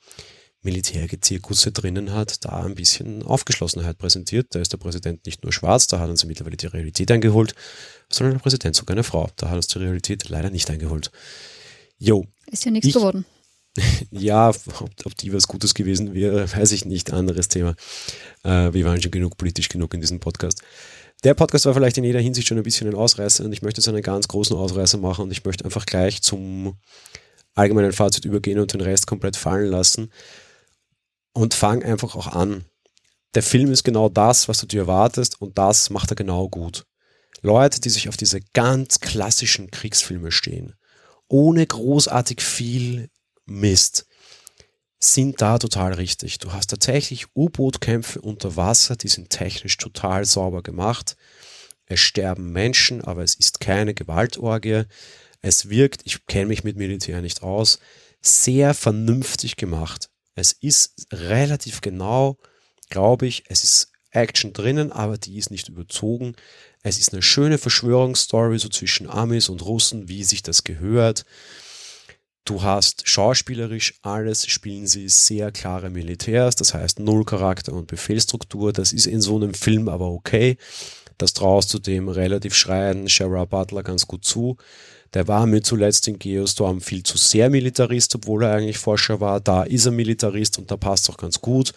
Militärgezirkusse 0.62 1.72
drinnen 1.72 2.12
hat, 2.12 2.44
da 2.44 2.64
ein 2.64 2.74
bisschen 2.74 3.22
Aufgeschlossenheit 3.22 3.99
präsentiert. 3.99 4.49
Da 4.51 4.61
ist 4.61 4.72
der 4.72 4.78
Präsident 4.78 5.24
nicht 5.24 5.42
nur 5.44 5.53
schwarz, 5.53 5.86
da 5.86 6.01
hat 6.01 6.11
uns 6.11 6.24
mittlerweile 6.24 6.57
die 6.57 6.66
Realität 6.66 7.11
eingeholt, 7.11 7.55
sondern 8.11 8.34
der 8.34 8.42
Präsident 8.42 8.74
sogar 8.74 8.94
eine 8.94 9.05
Frau. 9.05 9.30
Da 9.36 9.49
hat 9.49 9.57
uns 9.57 9.68
die 9.68 9.78
Realität 9.78 10.28
leider 10.28 10.51
nicht 10.51 10.68
eingeholt. 10.68 11.11
Jo. 11.99 12.26
Ist 12.51 12.64
ja 12.64 12.70
nichts 12.70 12.92
geworden. 12.92 13.24
ja, 14.11 14.49
ob, 14.49 14.57
ob, 15.05 15.16
die 15.16 15.32
was 15.32 15.49
Gutes 15.49 15.74
gewesen 15.74 16.14
wäre, 16.14 16.51
weiß 16.53 16.72
ich 16.72 16.84
nicht. 16.84 17.12
Anderes 17.12 17.49
Thema. 17.49 17.74
Äh, 18.42 18.72
wir 18.72 18.84
waren 18.84 19.01
schon 19.01 19.11
genug 19.11 19.36
politisch 19.36 19.68
genug 19.68 19.94
in 19.94 20.01
diesem 20.01 20.18
Podcast. 20.20 20.62
Der 21.25 21.35
Podcast 21.35 21.67
war 21.67 21.75
vielleicht 21.75 21.97
in 21.99 22.05
jeder 22.05 22.21
Hinsicht 22.21 22.47
schon 22.47 22.59
ein 22.59 22.62
bisschen 22.62 22.89
ein 22.89 22.95
Ausreißer 22.95 23.45
und 23.45 23.53
ich 23.53 23.62
möchte 23.62 23.81
jetzt 23.81 23.89
einen 23.89 24.03
ganz 24.03 24.29
großen 24.29 24.57
Ausreißer 24.57 24.99
machen 24.99 25.23
und 25.23 25.31
ich 25.31 25.45
möchte 25.45 25.64
einfach 25.64 25.87
gleich 25.87 26.23
zum 26.23 26.77
allgemeinen 27.55 27.93
Fazit 27.93 28.25
übergehen 28.25 28.59
und 28.59 28.73
den 28.73 28.83
Rest 28.83 29.07
komplett 29.07 29.37
fallen 29.37 29.71
lassen 29.71 30.12
und 31.33 31.55
fang 31.55 31.83
einfach 31.83 32.14
auch 32.14 32.29
an. 32.29 32.64
Der 33.35 33.43
Film 33.43 33.73
ist 33.73 33.83
genau 33.83 34.09
das, 34.09 34.49
was 34.49 34.61
du 34.61 34.67
dir 34.67 34.83
erwartest 34.83 35.41
und 35.41 35.59
das 35.59 35.91
macht 35.91 36.11
er 36.11 36.17
genau 36.17 36.49
gut. 36.49 36.87
Leute, 37.43 37.81
die 37.81 37.91
sich 37.91 38.09
auf 38.09 38.17
diese 38.17 38.41
ganz 38.53 39.01
klassischen 39.01 39.71
Kriegsfilme 39.71 40.33
stehen, 40.33 40.75
ohne 41.29 41.67
großartig 41.67 42.41
viel 42.41 43.09
Mist, 43.47 44.06
sind 44.99 45.40
da 45.40 45.59
total 45.59 45.94
richtig. 45.94 46.38
Du 46.38 46.53
hast 46.53 46.68
tatsächlich 46.68 47.26
U-Boot-Kämpfe 47.34 48.20
unter 48.20 48.57
Wasser, 48.57 48.97
die 48.97 49.09
sind 49.09 49.30
technisch 49.30 49.76
total 49.76 50.24
sauber 50.24 50.62
gemacht. 50.62 51.16
Es 51.86 52.01
sterben 52.01 52.53
Menschen, 52.53 53.03
aber 53.05 53.22
es 53.22 53.34
ist 53.34 53.61
keine 53.61 53.94
Gewaltorgie. 53.94 54.84
Es 55.40 55.68
wirkt, 55.68 56.03
ich 56.05 56.26
kenne 56.26 56.47
mich 56.47 56.64
mit 56.64 56.76
Militär 56.76 57.20
nicht 57.20 57.42
aus, 57.42 57.78
sehr 58.20 58.74
vernünftig 58.74 59.57
gemacht. 59.57 60.09
Es 60.34 60.53
ist 60.53 61.07
relativ 61.12 61.80
genau, 61.80 62.38
glaube 62.90 63.26
ich, 63.26 63.44
es 63.49 63.62
ist 63.64 63.92
Action 64.11 64.53
drinnen, 64.53 64.92
aber 64.92 65.18
die 65.18 65.38
ist 65.38 65.51
nicht 65.51 65.68
überzogen. 65.68 66.34
Es 66.82 66.99
ist 66.99 67.12
eine 67.12 67.22
schöne 67.22 67.59
Verschwörungsstory 67.59 68.59
so 68.59 68.68
zwischen 68.68 69.09
Amis 69.09 69.49
und 69.49 69.64
Russen, 69.64 70.09
wie 70.09 70.24
sich 70.24 70.42
das 70.42 70.64
gehört. 70.64 71.24
Du 72.47 72.62
hast 72.62 73.09
schauspielerisch 73.09 73.94
alles, 74.03 74.47
spielen 74.47 74.86
sie 74.86 75.09
sehr 75.09 75.51
klare 75.51 75.90
Militärs, 75.90 76.55
das 76.55 76.74
heißt 76.74 77.01
Null 77.01 77.24
Charakter 77.24 77.72
und 77.72 77.88
Befehlsstruktur. 77.88 78.72
Das 78.72 78.92
ist 78.92 79.07
in 79.07 79.20
so 79.20 79.34
einem 79.34 79.53
Film 79.53 79.88
aber 79.88 80.07
okay. 80.07 80.57
Das 81.18 81.32
traust 81.32 81.74
du 81.74 81.80
dem 81.80 82.09
relativ 82.09 82.55
schreienden 82.55 83.09
Shara 83.09 83.47
Butler 83.47 83.82
ganz 83.82 84.07
gut 84.07 84.24
zu. 84.24 84.59
Der 85.12 85.26
war 85.26 85.47
mir 85.47 85.61
zuletzt 85.62 86.07
in 86.07 86.20
Geostorm 86.20 86.80
viel 86.80 87.03
zu 87.03 87.18
sehr 87.18 87.51
Militarist, 87.51 88.14
obwohl 88.14 88.44
er 88.44 88.55
eigentlich 88.55 88.78
Forscher 88.78 89.20
war. 89.20 89.40
Da 89.40 89.64
ist 89.64 89.86
er 89.86 89.92
Militarist 89.92 90.57
und 90.59 90.70
da 90.70 90.76
passt 90.76 91.11
auch 91.11 91.16
ganz 91.16 91.40
gut. 91.40 91.72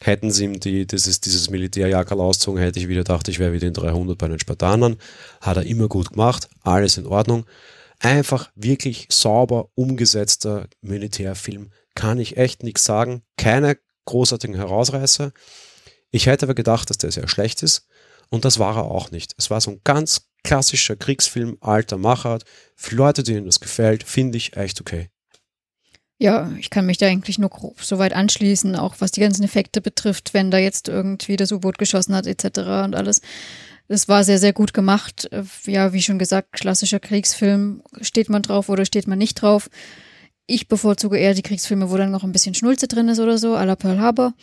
Hätten 0.00 0.32
sie 0.32 0.46
ihm 0.46 0.58
die, 0.58 0.84
dieses, 0.84 1.20
dieses 1.20 1.48
Militärjackerl 1.48 2.20
ausgezogen, 2.20 2.60
hätte 2.60 2.80
ich 2.80 2.88
wieder 2.88 3.02
gedacht, 3.02 3.28
ich 3.28 3.38
wäre 3.38 3.52
wieder 3.52 3.68
in 3.68 3.74
300 3.74 4.18
bei 4.18 4.26
den 4.26 4.40
Spartanern. 4.40 4.96
Hat 5.40 5.58
er 5.58 5.64
immer 5.64 5.86
gut 5.86 6.10
gemacht, 6.10 6.48
alles 6.64 6.96
in 6.96 7.06
Ordnung. 7.06 7.44
Einfach 8.00 8.50
wirklich 8.54 9.08
sauber 9.10 9.70
umgesetzter 9.74 10.68
Militärfilm. 10.80 11.70
Kann 11.94 12.18
ich 12.18 12.36
echt 12.36 12.62
nichts 12.62 12.84
sagen. 12.84 13.22
Keine 13.36 13.78
großartigen 14.04 14.56
Herausreißer. 14.56 15.32
Ich 16.10 16.26
hätte 16.26 16.46
aber 16.46 16.54
gedacht, 16.54 16.90
dass 16.90 16.98
der 16.98 17.10
sehr 17.10 17.28
schlecht 17.28 17.62
ist. 17.62 17.86
Und 18.30 18.44
das 18.44 18.58
war 18.58 18.76
er 18.76 18.84
auch 18.84 19.10
nicht. 19.10 19.34
Es 19.36 19.50
war 19.50 19.60
so 19.60 19.72
ein 19.72 19.80
ganz 19.84 20.28
klassischer 20.44 20.96
Kriegsfilm, 20.96 21.58
alter 21.60 21.98
Machart. 21.98 22.44
Für 22.76 22.94
Leute, 22.94 23.22
denen 23.22 23.46
das 23.46 23.60
gefällt, 23.60 24.04
finde 24.04 24.38
ich 24.38 24.56
echt 24.56 24.80
okay. 24.80 25.10
Ja, 26.20 26.50
ich 26.58 26.70
kann 26.70 26.86
mich 26.86 26.98
da 26.98 27.06
eigentlich 27.06 27.38
nur 27.38 27.48
grob 27.50 27.80
so 27.80 27.98
weit 27.98 28.12
anschließen, 28.12 28.74
auch 28.74 28.96
was 28.98 29.12
die 29.12 29.20
ganzen 29.20 29.44
Effekte 29.44 29.80
betrifft, 29.80 30.34
wenn 30.34 30.50
da 30.50 30.58
jetzt 30.58 30.88
irgendwie 30.88 31.36
das 31.36 31.52
U-Boot 31.52 31.78
geschossen 31.78 32.14
hat 32.14 32.26
etc. 32.26 32.58
und 32.84 32.96
alles. 32.96 33.20
Es 33.88 34.06
war 34.06 34.22
sehr, 34.22 34.38
sehr 34.38 34.52
gut 34.52 34.74
gemacht. 34.74 35.28
Ja, 35.66 35.92
wie 35.92 36.02
schon 36.02 36.18
gesagt, 36.18 36.52
klassischer 36.52 37.00
Kriegsfilm. 37.00 37.82
Steht 38.02 38.28
man 38.28 38.42
drauf 38.42 38.68
oder 38.68 38.84
steht 38.84 39.06
man 39.06 39.18
nicht 39.18 39.40
drauf? 39.40 39.70
Ich 40.46 40.68
bevorzuge 40.68 41.18
eher 41.18 41.34
die 41.34 41.42
Kriegsfilme, 41.42 41.90
wo 41.90 41.96
dann 41.96 42.10
noch 42.10 42.24
ein 42.24 42.32
bisschen 42.32 42.54
Schnulze 42.54 42.86
drin 42.86 43.08
ist 43.08 43.18
oder 43.18 43.38
so, 43.38 43.54
à 43.54 43.64
la 43.64 43.76
Pearl 43.76 43.98
Harbor. 43.98 44.34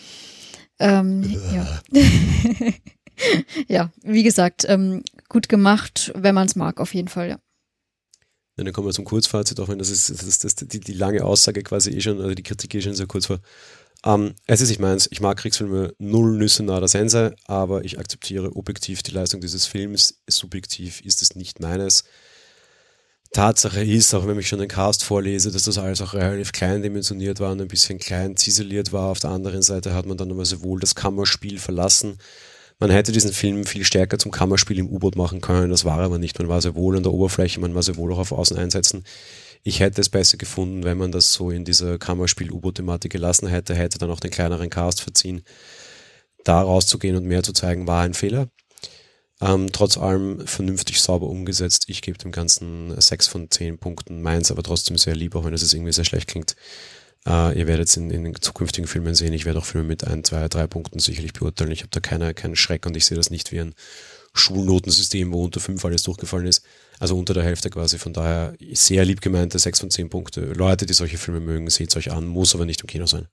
Ähm, 0.79 1.23
ja. 1.53 1.81
ja, 3.67 3.91
wie 4.03 4.23
gesagt, 4.23 4.65
ähm, 4.67 5.03
gut 5.29 5.47
gemacht, 5.47 6.11
wenn 6.15 6.35
man 6.35 6.47
es 6.47 6.55
mag, 6.55 6.79
auf 6.79 6.93
jeden 6.93 7.07
Fall, 7.07 7.29
ja. 7.29 7.39
Ja, 8.57 8.63
dann 8.63 8.73
kommen 8.73 8.87
wir 8.87 8.93
zum 8.93 9.05
Kurzfazit, 9.05 9.59
auch 9.59 9.67
wenn 9.67 9.79
das 9.79 9.89
ist, 9.89 10.09
das, 10.09 10.39
das, 10.39 10.55
die, 10.55 10.79
die 10.79 10.93
lange 10.93 11.23
Aussage 11.23 11.61
quasi 11.61 11.91
eh 11.91 12.01
schon, 12.01 12.19
oder 12.19 12.35
die 12.35 12.43
Kritik 12.43 12.73
eh 12.73 12.81
schon 12.81 12.93
sehr 12.93 13.07
kurz 13.07 13.29
war. 13.29 13.39
Ähm, 14.05 14.35
es 14.45 14.61
ist, 14.61 14.69
ich 14.69 14.79
meine, 14.79 15.01
ich 15.09 15.19
mag 15.19 15.37
Kriegsfilme 15.37 15.93
null 15.97 16.37
Nüsse 16.37 16.63
nada 16.63 16.87
Sense, 16.87 17.35
aber 17.45 17.83
ich 17.83 17.97
akzeptiere 17.99 18.55
objektiv 18.55 19.01
die 19.01 19.11
Leistung 19.11 19.41
dieses 19.41 19.65
Films. 19.65 20.21
Subjektiv 20.27 21.01
ist 21.01 21.21
es 21.21 21.35
nicht 21.35 21.59
meines. 21.59 22.03
Tatsache 23.33 23.83
ist, 23.83 24.13
auch 24.13 24.27
wenn 24.27 24.39
ich 24.39 24.47
schon 24.47 24.59
den 24.59 24.69
Cast 24.69 25.03
vorlese, 25.03 25.51
dass 25.51 25.63
das 25.63 25.77
alles 25.77 26.01
auch 26.01 26.13
relativ 26.13 26.53
klein 26.53 26.83
dimensioniert 26.83 27.41
war 27.41 27.51
und 27.51 27.59
ein 27.59 27.67
bisschen 27.67 27.99
klein 27.99 28.37
ziseliert 28.37 28.93
war. 28.93 29.09
Auf 29.09 29.19
der 29.19 29.31
anderen 29.31 29.61
Seite 29.61 29.93
hat 29.93 30.05
man 30.05 30.15
dann 30.15 30.31
aber 30.31 30.45
sehr 30.45 30.61
wohl 30.61 30.79
das 30.79 30.95
Kammerspiel 30.95 31.59
verlassen. 31.59 32.17
Man 32.79 32.91
hätte 32.91 33.11
diesen 33.11 33.33
Film 33.33 33.65
viel 33.65 33.83
stärker 33.83 34.19
zum 34.19 34.31
Kammerspiel 34.31 34.79
im 34.79 34.89
U-Boot 34.89 35.15
machen 35.15 35.41
können, 35.41 35.69
das 35.69 35.83
war 35.83 35.99
aber 35.99 36.17
nicht. 36.17 36.37
Man 36.39 36.47
war 36.47 36.61
sehr 36.61 36.75
wohl 36.75 36.95
an 36.95 37.03
der 37.03 37.11
Oberfläche, 37.11 37.59
man 37.59 37.73
war 37.73 37.83
sehr 37.83 37.97
wohl 37.97 38.13
auch 38.13 38.19
auf 38.19 38.31
Außen 38.31 38.57
einsetzen. 38.57 39.03
Ich 39.67 39.79
hätte 39.79 39.99
es 39.99 40.09
besser 40.09 40.37
gefunden, 40.37 40.83
wenn 40.83 40.99
man 40.99 41.11
das 41.11 41.33
so 41.33 41.49
in 41.49 41.65
dieser 41.65 41.97
Kammerspiel-U-Boot-Thematik 41.97 43.11
gelassen 43.11 43.47
hätte, 43.47 43.73
hätte 43.73 43.97
dann 43.97 44.11
auch 44.11 44.19
den 44.19 44.29
kleineren 44.29 44.69
Cast 44.69 45.01
verziehen. 45.01 45.41
Da 46.43 46.61
rauszugehen 46.61 47.15
und 47.15 47.25
mehr 47.25 47.41
zu 47.41 47.51
zeigen, 47.51 47.87
war 47.87 48.03
ein 48.03 48.13
Fehler. 48.13 48.47
Ähm, 49.41 49.71
trotz 49.71 49.97
allem 49.97 50.45
vernünftig 50.45 51.01
sauber 51.01 51.25
umgesetzt. 51.25 51.85
Ich 51.87 52.03
gebe 52.03 52.19
dem 52.19 52.31
Ganzen 52.31 52.93
sechs 53.01 53.25
von 53.25 53.49
zehn 53.49 53.79
Punkten. 53.79 54.21
Meins 54.21 54.51
aber 54.51 54.61
trotzdem 54.61 54.99
sehr 54.99 55.15
lieb, 55.15 55.35
auch 55.35 55.45
wenn 55.45 55.53
es 55.55 55.73
irgendwie 55.73 55.93
sehr 55.93 56.05
schlecht 56.05 56.27
klingt. 56.27 56.55
Äh, 57.25 57.57
ihr 57.57 57.65
werdet 57.65 57.87
es 57.87 57.97
in, 57.97 58.11
in 58.11 58.35
zukünftigen 58.39 58.87
Filmen 58.87 59.15
sehen. 59.15 59.33
Ich 59.33 59.45
werde 59.45 59.57
auch 59.57 59.65
Filme 59.65 59.87
mit 59.87 60.05
ein, 60.05 60.23
zwei, 60.23 60.47
drei 60.47 60.67
Punkten 60.67 60.99
sicherlich 60.99 61.33
beurteilen. 61.33 61.71
Ich 61.71 61.81
habe 61.81 61.89
da 61.89 62.01
keine, 62.01 62.35
keinen 62.35 62.55
Schreck 62.55 62.85
und 62.85 62.95
ich 62.95 63.07
sehe 63.07 63.17
das 63.17 63.31
nicht 63.31 63.51
wie 63.51 63.61
ein 63.61 63.73
Schulnotensystem, 64.35 65.31
wo 65.31 65.43
unter 65.43 65.59
fünf 65.59 65.83
alles 65.85 66.03
durchgefallen 66.03 66.45
ist. 66.45 66.63
Also 66.99 67.17
unter 67.17 67.33
der 67.33 67.43
Hälfte 67.43 67.69
quasi. 67.69 67.97
Von 67.97 68.13
daher 68.13 68.53
sehr 68.73 69.05
lieb 69.05 69.21
gemeinte 69.21 69.57
6 69.57 69.79
von 69.79 69.89
10 69.89 70.09
Punkte. 70.09 70.41
Leute, 70.53 70.85
die 70.85 70.93
solche 70.93 71.17
Filme 71.17 71.39
mögen, 71.39 71.69
seht 71.69 71.89
es 71.89 71.97
euch 71.97 72.11
an, 72.11 72.27
muss 72.27 72.53
aber 72.53 72.65
nicht 72.65 72.81
im 72.81 72.87
Kino 72.87 73.05
sein. 73.05 73.27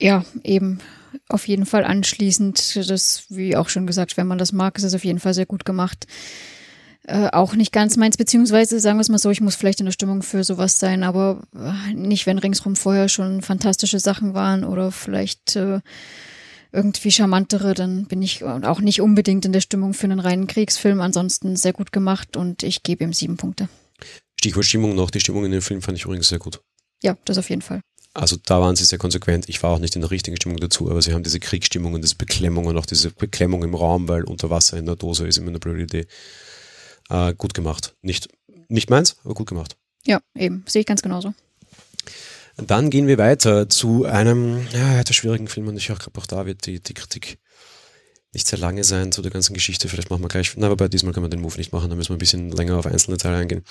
Ja, 0.00 0.24
eben 0.42 0.80
auf 1.28 1.46
jeden 1.46 1.66
Fall 1.66 1.84
anschließend. 1.84 2.88
Das, 2.88 3.26
wie 3.28 3.56
auch 3.56 3.68
schon 3.68 3.86
gesagt, 3.86 4.16
wenn 4.16 4.26
man 4.26 4.38
das 4.38 4.52
mag, 4.52 4.76
ist 4.76 4.84
es 4.84 4.94
auf 4.94 5.04
jeden 5.04 5.20
Fall 5.20 5.34
sehr 5.34 5.46
gut 5.46 5.64
gemacht. 5.64 6.06
Äh, 7.06 7.28
auch 7.32 7.54
nicht 7.54 7.72
ganz 7.72 7.96
meins, 7.96 8.16
beziehungsweise 8.16 8.80
sagen 8.80 8.96
wir 8.96 9.02
es 9.02 9.10
mal 9.10 9.18
so, 9.18 9.30
ich 9.30 9.42
muss 9.42 9.56
vielleicht 9.56 9.78
in 9.78 9.84
der 9.86 9.92
Stimmung 9.92 10.22
für 10.22 10.42
sowas 10.42 10.78
sein, 10.78 11.02
aber 11.02 11.42
äh, 11.54 11.92
nicht, 11.92 12.24
wenn 12.24 12.38
ringsrum 12.38 12.76
vorher 12.76 13.10
schon 13.10 13.42
fantastische 13.42 14.00
Sachen 14.00 14.32
waren 14.32 14.64
oder 14.64 14.90
vielleicht 14.90 15.54
äh, 15.54 15.80
irgendwie 16.74 17.12
charmantere, 17.12 17.72
dann 17.72 18.06
bin 18.06 18.20
ich 18.20 18.42
auch 18.44 18.80
nicht 18.80 19.00
unbedingt 19.00 19.44
in 19.44 19.52
der 19.52 19.60
Stimmung 19.60 19.94
für 19.94 20.04
einen 20.04 20.20
reinen 20.20 20.46
Kriegsfilm. 20.46 21.00
Ansonsten 21.00 21.56
sehr 21.56 21.72
gut 21.72 21.92
gemacht 21.92 22.36
und 22.36 22.62
ich 22.62 22.82
gebe 22.82 23.04
ihm 23.04 23.12
sieben 23.12 23.36
Punkte. 23.36 23.68
Stichwort 24.38 24.66
Stimmung 24.66 24.94
noch. 24.94 25.10
Die 25.10 25.20
Stimmung 25.20 25.44
in 25.44 25.52
dem 25.52 25.62
Film 25.62 25.80
fand 25.80 25.96
ich 25.96 26.04
übrigens 26.04 26.28
sehr 26.28 26.40
gut. 26.40 26.60
Ja, 27.02 27.16
das 27.24 27.38
auf 27.38 27.48
jeden 27.48 27.62
Fall. 27.62 27.80
Also 28.12 28.36
da 28.44 28.60
waren 28.60 28.76
sie 28.76 28.84
sehr 28.84 28.98
konsequent. 28.98 29.48
Ich 29.48 29.62
war 29.62 29.70
auch 29.70 29.78
nicht 29.78 29.94
in 29.94 30.00
der 30.00 30.10
richtigen 30.10 30.36
Stimmung 30.36 30.58
dazu, 30.58 30.90
aber 30.90 31.00
sie 31.00 31.12
haben 31.12 31.22
diese 31.22 31.40
Kriegsstimmung 31.40 31.94
und 31.94 32.02
diese 32.02 32.16
Beklemmung 32.16 32.66
und 32.66 32.76
auch 32.76 32.86
diese 32.86 33.10
Beklemmung 33.10 33.62
im 33.64 33.74
Raum, 33.74 34.08
weil 34.08 34.24
unter 34.24 34.50
Wasser 34.50 34.76
in 34.76 34.86
der 34.86 34.96
Dose 34.96 35.26
ist 35.26 35.38
immer 35.38 35.48
eine 35.48 35.58
blöde 35.58 35.82
Idee. 35.82 36.06
Äh, 37.08 37.34
gut 37.34 37.54
gemacht. 37.54 37.94
Nicht, 38.02 38.28
nicht 38.68 38.90
meins, 38.90 39.16
aber 39.24 39.34
gut 39.34 39.48
gemacht. 39.48 39.76
Ja, 40.06 40.20
eben. 40.36 40.64
Sehe 40.66 40.80
ich 40.80 40.86
ganz 40.86 41.02
genauso. 41.02 41.34
Dann 42.56 42.90
gehen 42.90 43.06
wir 43.06 43.18
weiter 43.18 43.68
zu 43.68 44.04
einem 44.04 44.66
ja, 44.72 45.00
etwas 45.00 45.16
schwierigen 45.16 45.48
Film 45.48 45.68
und 45.68 45.76
ich 45.76 45.86
glaube 45.86 46.18
auch 46.18 46.26
da 46.26 46.46
wird 46.46 46.66
die, 46.66 46.80
die 46.80 46.94
Kritik 46.94 47.38
nicht 48.34 48.48
sehr 48.48 48.58
lange 48.58 48.84
sein 48.84 49.12
zu 49.12 49.22
der 49.22 49.30
ganzen 49.30 49.54
Geschichte. 49.54 49.88
Vielleicht 49.88 50.10
machen 50.10 50.22
wir 50.22 50.28
gleich, 50.28 50.54
na, 50.56 50.68
aber 50.68 50.88
diesmal 50.88 51.12
können 51.12 51.24
wir 51.24 51.30
den 51.30 51.40
Move 51.40 51.56
nicht 51.56 51.72
machen, 51.72 51.88
da 51.88 51.96
müssen 51.96 52.10
wir 52.10 52.16
ein 52.16 52.18
bisschen 52.18 52.50
länger 52.50 52.76
auf 52.76 52.86
einzelne 52.86 53.16
Teile 53.16 53.36
eingehen. 53.36 53.62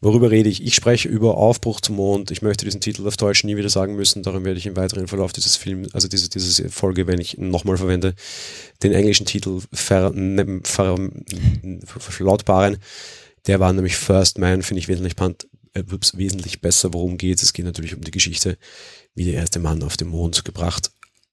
Worüber 0.00 0.30
rede 0.30 0.48
ich? 0.48 0.64
Ich 0.64 0.74
spreche 0.74 1.08
über 1.08 1.36
Aufbruch 1.36 1.80
zum 1.80 1.96
Mond. 1.96 2.30
Ich 2.30 2.42
möchte 2.42 2.64
diesen 2.64 2.80
Titel 2.80 3.06
auf 3.06 3.16
Deutsch 3.16 3.44
nie 3.44 3.56
wieder 3.56 3.68
sagen 3.68 3.94
müssen, 3.94 4.22
darum 4.22 4.44
werde 4.44 4.58
ich 4.58 4.66
im 4.66 4.76
weiteren 4.76 5.06
Verlauf 5.06 5.32
dieses 5.32 5.56
Films, 5.56 5.94
also 5.94 6.08
diese, 6.08 6.30
diese 6.30 6.70
Folge, 6.70 7.06
wenn 7.06 7.20
ich 7.20 7.38
nochmal 7.38 7.76
verwende, 7.76 8.14
den 8.82 8.92
englischen 8.92 9.26
Titel 9.26 9.60
ver, 9.72 10.10
ne, 10.14 10.60
ver, 10.64 10.96
verlautbaren. 11.86 12.78
Der 13.46 13.60
war 13.60 13.72
nämlich 13.72 13.96
First 13.96 14.38
Man, 14.38 14.62
finde 14.62 14.80
ich 14.80 14.88
wesentlich 14.88 15.16
wesentlich 15.74 16.60
besser, 16.60 16.92
worum 16.92 17.16
geht 17.16 17.42
es. 17.42 17.52
geht 17.52 17.64
natürlich 17.64 17.94
um 17.94 18.02
die 18.02 18.10
Geschichte, 18.10 18.58
wie 19.14 19.24
der 19.24 19.34
erste 19.34 19.58
Mann 19.58 19.82
auf 19.82 19.96
den 19.96 20.08
Mond 20.08 20.44
gebracht 20.44 20.90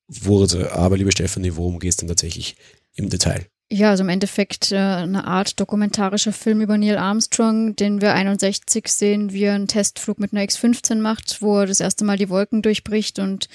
wurde. 0.08 0.72
Aber 0.74 0.98
liebe 0.98 1.12
Stefanie, 1.12 1.56
worum 1.56 1.80
geht 1.80 1.92
es 1.92 1.98
denn 1.98 2.08
tatsächlich 2.08 2.56
im 2.96 3.10
Detail? 3.10 3.48
Ja, 3.70 3.90
also 3.90 4.04
im 4.04 4.10
Endeffekt 4.10 4.72
äh, 4.72 4.78
eine 4.78 5.26
Art 5.26 5.60
dokumentarischer 5.60 6.32
Film 6.32 6.62
über 6.62 6.78
Neil 6.78 6.98
Armstrong, 6.98 7.76
den 7.76 8.00
wir 8.02 8.14
61 8.14 8.88
sehen, 8.88 9.34
wie 9.34 9.44
er 9.44 9.56
einen 9.56 9.68
Testflug 9.68 10.20
mit 10.20 10.32
einer 10.32 10.44
X-15 10.44 10.96
macht, 10.96 11.42
wo 11.42 11.60
er 11.60 11.66
das 11.66 11.82
erste 11.82 12.06
Mal 12.06 12.18
die 12.18 12.30
Wolken 12.30 12.62
durchbricht 12.62 13.20
und 13.20 13.50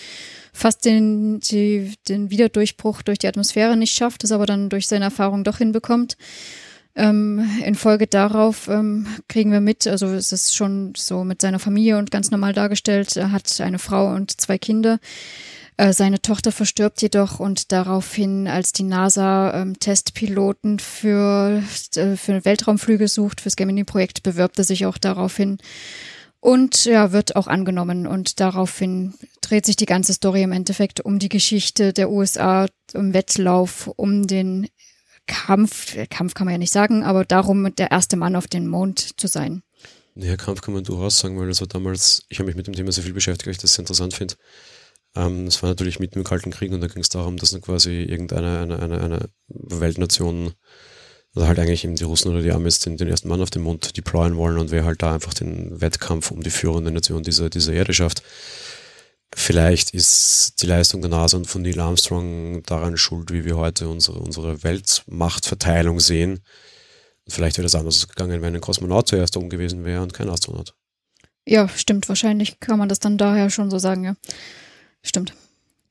fast 0.53 0.85
den, 0.85 1.41
die, 1.41 1.95
den 2.09 2.29
Wiederdurchbruch 2.29 3.01
durch 3.01 3.21
die 3.21 3.27
Atmosphäre 3.27 3.75
nicht 3.75 3.95
schafft, 3.95 4.23
es 4.23 4.33
aber 4.33 4.45
dann 4.45 4.69
durch 4.69 4.87
seine 4.87 5.07
Erfahrung 5.07 5.45
doch 5.45 5.57
hinbekommt. 5.57 6.19
Ähm, 6.95 7.49
in 7.65 7.75
Folge 7.75 8.07
darauf 8.07 8.69
ähm, 8.69 9.07
kriegen 9.29 9.51
wir 9.51 9.61
mit, 9.61 9.87
also 9.87 10.09
es 10.09 10.31
ist 10.31 10.55
schon 10.55 10.93
so 10.95 11.25
mit 11.25 11.41
seiner 11.41 11.59
Familie 11.59 11.97
und 11.97 12.11
ganz 12.11 12.31
normal 12.31 12.53
dargestellt, 12.53 13.17
er 13.17 13.33
hat 13.33 13.61
eine 13.61 13.79
Frau 13.79 14.15
und 14.15 14.39
zwei 14.41 14.59
Kinder. 14.59 14.99
Äh, 15.79 15.95
seine 15.95 16.21
Tochter 16.21 16.53
verstirbt 16.53 17.01
jedoch 17.01 17.41
und 17.41 17.73
daraufhin, 17.73 18.47
als 18.47 18.73
die 18.73 18.83
NASA 18.83 19.55
ähm, 19.55 19.79
Testpiloten 19.81 20.79
für, 20.79 21.63
äh, 21.97 22.17
für 22.17 22.45
Weltraumflüge 22.45 23.09
sucht, 23.09 23.41
fürs 23.41 23.57
Gemini-Projekt, 23.57 24.23
bewirbt 24.23 24.59
er 24.59 24.65
sich 24.65 24.85
auch 24.85 24.99
daraufhin 24.99 25.59
und 26.41 26.85
ja, 26.85 27.13
wird 27.13 27.37
auch 27.37 27.47
angenommen. 27.47 28.07
Und 28.07 28.39
daraufhin 28.41 29.15
dreht 29.41 29.65
sich 29.65 29.77
die 29.77 29.87
ganze 29.87 30.13
Story 30.13 30.43
im 30.43 30.53
Endeffekt 30.53 31.01
um 31.01 31.19
die 31.19 31.31
Geschichte 31.31 31.95
der 31.95 32.11
USA 32.11 32.67
im 32.93 33.15
Wettlauf, 33.15 33.89
um 33.97 34.27
den 34.27 34.69
Kampf, 35.27 35.97
Kampf 36.11 36.35
kann 36.35 36.47
man 36.47 36.53
ja 36.53 36.59
nicht 36.59 36.73
sagen, 36.73 37.05
aber 37.05 37.25
darum, 37.25 37.75
der 37.77 37.91
erste 37.91 38.17
Mann 38.17 38.37
auf 38.37 38.47
den 38.47 38.67
Mond 38.67 39.21
zu 39.21 39.27
sein. 39.27 39.63
Ja, 40.15 40.37
Kampf 40.37 40.61
kann 40.61 40.75
man 40.75 40.85
durchaus 40.85 41.19
sagen, 41.19 41.39
weil 41.39 41.49
das 41.49 41.61
war 41.61 41.69
damals, 41.69 42.25
ich 42.29 42.39
habe 42.39 42.47
mich 42.47 42.57
mit 42.57 42.67
dem 42.67 42.75
Thema 42.75 42.93
sehr 42.93 43.05
viel 43.05 43.15
beschäftigt, 43.15 43.47
weil 43.47 43.53
ich 43.53 43.59
das 43.59 43.75
sehr 43.75 43.83
interessant 43.83 44.15
finde. 44.15 44.35
Ähm, 45.15 45.47
das 45.47 45.63
war 45.63 45.71
natürlich 45.71 46.01
mitten 46.01 46.19
im 46.19 46.25
Kalten 46.25 46.51
Krieg 46.51 46.73
und 46.73 46.81
da 46.81 46.87
ging 46.87 47.03
es 47.03 47.09
darum, 47.09 47.37
dass 47.37 47.59
quasi 47.63 48.03
irgendeine 48.03 48.61
eine, 48.61 48.79
eine, 48.79 49.01
eine 49.01 49.29
Weltnation, 49.49 50.53
oder 51.35 51.49
halt 51.49 51.59
eigentlich 51.59 51.85
eben 51.85 51.97
die 51.97 52.05
Russen 52.05 52.31
oder 52.31 52.43
die 52.43 52.53
Amis 52.53 52.81
den, 52.81 52.97
den 52.97 53.09
ersten 53.09 53.29
Mann 53.29 53.41
auf 53.41 53.51
dem 53.51 53.63
Mond 53.63 53.97
deployen 53.97 54.37
wollen 54.37 54.59
und 54.59 54.71
wer 54.71 54.85
halt 54.85 55.03
da 55.03 55.15
einfach 55.15 55.33
den 55.33 55.81
Wettkampf 55.81 56.31
um 56.31 56.43
die 56.43 56.51
führende 56.51 56.91
Nation 56.91 57.23
dieser, 57.23 57.49
dieser 57.49 57.73
Erde 57.73 57.95
schafft. 57.95 58.23
Vielleicht 59.35 59.95
ist 59.95 60.61
die 60.61 60.67
Leistung 60.67 61.01
der 61.01 61.11
NASA 61.11 61.37
und 61.37 61.47
von 61.47 61.63
Neil 61.63 61.81
Armstrong 61.81 62.63
daran 62.65 62.97
schuld, 62.97 63.33
wie 63.33 63.45
wir 63.45 63.57
heute 63.57 63.89
unsere, 63.89 64.19
unsere 64.19 64.63
Weltmachtverteilung 64.63 66.01
sehen. 66.01 66.41
Vielleicht 67.29 67.57
wäre 67.57 67.65
das 67.65 67.75
anders 67.75 68.07
gegangen, 68.09 68.43
wenn 68.43 68.55
ein 68.55 68.61
Kosmonaut 68.61 69.09
zuerst 69.09 69.37
oben 69.37 69.49
gewesen 69.49 69.85
wäre 69.85 70.03
und 70.03 70.13
kein 70.13 70.29
Astronaut. 70.29 70.75
Ja, 71.47 71.69
stimmt. 71.69 72.09
Wahrscheinlich 72.09 72.61
kann 72.61 72.79
man 72.79 72.89
das 72.89 73.01
dann 73.01 73.17
daher 73.17 73.49
schon 73.51 73.71
so 73.71 73.79
sagen, 73.79 74.05
ja. 74.05 74.15
Stimmt. 75.03 75.35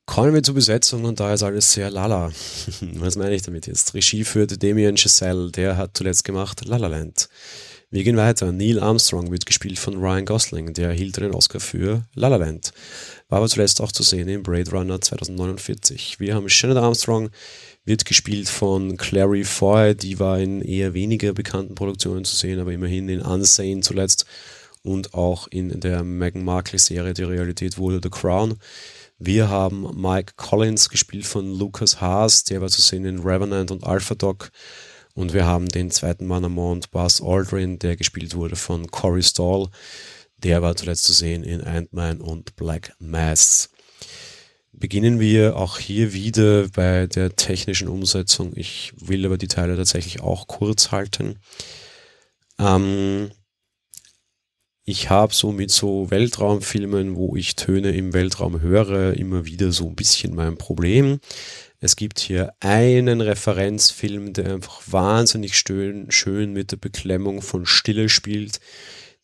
Kommen 0.05 0.33
wir 0.33 0.43
zur 0.43 0.55
Besetzung 0.55 1.05
und 1.05 1.19
da 1.19 1.33
ist 1.33 1.43
alles 1.43 1.71
sehr 1.71 1.89
lala. 1.89 2.31
Was 2.95 3.15
meine 3.15 3.33
ich 3.33 3.41
damit 3.41 3.67
jetzt? 3.67 3.93
Regie 3.93 4.23
führte 4.23 4.57
Damien 4.57 4.97
Chazelle, 4.97 5.51
der 5.51 5.77
hat 5.77 5.97
zuletzt 5.97 6.23
gemacht 6.23 6.65
La 6.65 6.77
La 6.77 6.87
Land. 6.87 7.29
Wir 7.93 8.05
gehen 8.05 8.15
weiter. 8.15 8.53
Neil 8.53 8.79
Armstrong 8.79 9.31
wird 9.31 9.45
gespielt 9.45 9.77
von 9.77 9.97
Ryan 9.97 10.23
Gosling, 10.23 10.71
der 10.71 10.87
erhielt 10.87 11.17
den 11.17 11.35
Oscar 11.35 11.59
für 11.59 12.05
La 12.15 12.29
La 12.29 12.37
Land. 12.37 12.71
War 13.27 13.39
aber 13.39 13.49
zuletzt 13.49 13.81
auch 13.81 13.91
zu 13.91 14.01
sehen 14.01 14.29
in 14.29 14.43
Blade 14.43 14.71
Runner 14.71 15.01
2049. 15.01 16.17
Wir 16.17 16.33
haben 16.33 16.47
Shannon 16.47 16.77
Armstrong, 16.77 17.31
wird 17.83 18.05
gespielt 18.05 18.47
von 18.47 18.95
Clary 18.95 19.43
Foy, 19.43 19.93
die 19.93 20.19
war 20.19 20.39
in 20.39 20.61
eher 20.61 20.93
weniger 20.93 21.33
bekannten 21.33 21.75
Produktionen 21.75 22.23
zu 22.23 22.33
sehen, 22.37 22.61
aber 22.61 22.71
immerhin 22.71 23.09
in 23.09 23.19
Unsane 23.19 23.81
zuletzt 23.81 24.25
und 24.83 25.13
auch 25.13 25.49
in 25.49 25.81
der 25.81 26.05
Meghan 26.05 26.45
Markle-Serie 26.45 27.13
Die 27.13 27.23
Realität 27.23 27.77
wurde 27.77 27.99
The 28.01 28.09
Crown. 28.09 28.55
Wir 29.19 29.49
haben 29.49 30.01
Mike 30.01 30.35
Collins 30.37 30.87
gespielt 30.87 31.25
von 31.25 31.59
Lucas 31.59 31.99
Haas, 31.99 32.45
der 32.45 32.61
war 32.61 32.69
zu 32.69 32.81
sehen 32.81 33.03
in 33.03 33.19
Revenant 33.19 33.69
und 33.69 33.83
Alpha 33.83 34.15
Dog. 34.15 34.49
Und 35.13 35.33
wir 35.33 35.45
haben 35.45 35.67
den 35.67 35.91
zweiten 35.91 36.25
Mann 36.25 36.45
am 36.45 36.53
Mond, 36.53 36.91
Buzz 36.91 37.21
Aldrin, 37.21 37.79
der 37.79 37.95
gespielt 37.95 38.35
wurde 38.35 38.55
von 38.55 38.87
Corey 38.87 39.23
Stahl. 39.23 39.67
Der 40.37 40.61
war 40.61 40.75
zuletzt 40.75 41.03
zu 41.03 41.13
sehen 41.13 41.43
in 41.43 41.61
Ant-Man 41.61 42.21
und 42.21 42.55
Black 42.55 42.93
Mass. 42.99 43.69
Beginnen 44.73 45.19
wir 45.19 45.57
auch 45.57 45.77
hier 45.77 46.13
wieder 46.13 46.69
bei 46.69 47.05
der 47.07 47.35
technischen 47.35 47.87
Umsetzung. 47.87 48.53
Ich 48.55 48.93
will 48.95 49.25
aber 49.25 49.37
die 49.37 49.49
Teile 49.49 49.75
tatsächlich 49.75 50.21
auch 50.21 50.47
kurz 50.47 50.91
halten. 50.91 51.39
Ähm, 52.57 53.31
ich 54.85 55.09
habe 55.09 55.33
so 55.33 55.51
mit 55.51 55.71
so 55.71 56.09
Weltraumfilmen, 56.09 57.15
wo 57.15 57.35
ich 57.35 57.55
Töne 57.55 57.91
im 57.91 58.13
Weltraum 58.13 58.61
höre, 58.61 59.13
immer 59.13 59.45
wieder 59.45 59.71
so 59.71 59.87
ein 59.87 59.95
bisschen 59.95 60.33
mein 60.33 60.57
Problem. 60.57 61.19
Es 61.81 61.97
gibt 61.97 62.19
hier 62.19 62.53
einen 62.61 63.19
Referenzfilm, 63.19 64.31
der 64.33 64.53
einfach 64.53 64.81
wahnsinnig 64.87 65.57
schön, 65.57 66.09
schön 66.11 66.53
mit 66.53 66.71
der 66.71 66.77
Beklemmung 66.77 67.41
von 67.41 67.65
Stille 67.65 68.07
spielt, 68.07 68.61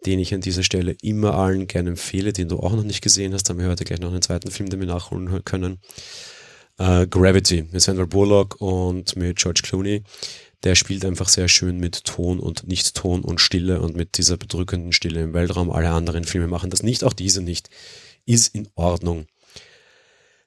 den 0.06 0.20
ich 0.20 0.34
an 0.34 0.42
dieser 0.42 0.64
Stelle 0.64 0.98
immer 1.02 1.36
allen 1.36 1.68
gerne 1.68 1.92
empfehle, 1.92 2.34
den 2.34 2.50
du 2.50 2.60
auch 2.60 2.74
noch 2.74 2.84
nicht 2.84 3.02
gesehen 3.02 3.34
hast. 3.34 3.50
Haben 3.50 3.60
wir 3.60 3.70
heute 3.70 3.86
gleich 3.86 4.00
noch 4.00 4.12
einen 4.12 4.22
zweiten 4.22 4.52
Film 4.52 4.70
damit 4.70 4.90
nachholen 4.90 5.46
können. 5.46 5.80
Uh, 6.80 7.08
Gravity 7.08 7.66
mit 7.72 7.82
Sandra 7.82 8.06
Bullock 8.06 8.62
und 8.62 9.16
mit 9.16 9.38
George 9.38 9.62
Clooney 9.64 10.04
der 10.64 10.76
spielt 10.76 11.06
einfach 11.06 11.30
sehr 11.30 11.48
schön 11.48 11.80
mit 11.80 12.04
Ton 12.06 12.40
und 12.40 12.68
Nicht-Ton 12.68 13.22
und 13.24 13.40
Stille 13.40 13.82
und 13.82 13.96
mit 13.96 14.18
dieser 14.18 14.38
bedrückenden 14.38 14.92
Stille 14.92 15.22
im 15.22 15.34
Weltraum. 15.34 15.70
Alle 15.70 15.90
anderen 15.90 16.24
Filme 16.24 16.48
machen 16.48 16.70
das 16.70 16.84
nicht, 16.84 17.04
auch 17.04 17.14
diese 17.14 17.42
nicht. 17.42 17.70
Ist 18.26 18.56
in 18.56 18.68
Ordnung. 18.76 19.28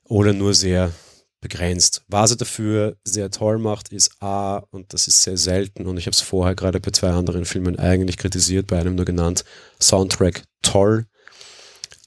Oder 0.05 0.33
nur 0.33 0.55
sehr 0.55 0.93
begrenzt. 1.41 2.03
Was 2.09 2.31
er 2.33 2.37
dafür 2.37 2.97
sehr 3.05 3.31
toll 3.31 3.59
macht, 3.59 3.93
ist 3.93 4.13
A, 4.21 4.63
und 4.71 4.93
das 4.93 5.09
ist 5.09 5.23
sehr 5.23 5.37
selten, 5.37 5.87
und 5.87 5.97
ich 5.97 6.07
habe 6.07 6.15
es 6.15 6.21
vorher 6.21 6.55
gerade 6.55 6.81
bei 6.81 6.91
zwei 6.91 7.11
anderen 7.11 7.45
Filmen 7.45 7.79
eigentlich 7.79 8.17
kritisiert, 8.17 8.67
bei 8.67 8.79
einem 8.79 8.95
nur 8.95 9.05
genannt, 9.05 9.45
Soundtrack 9.81 10.43
toll. 10.63 11.07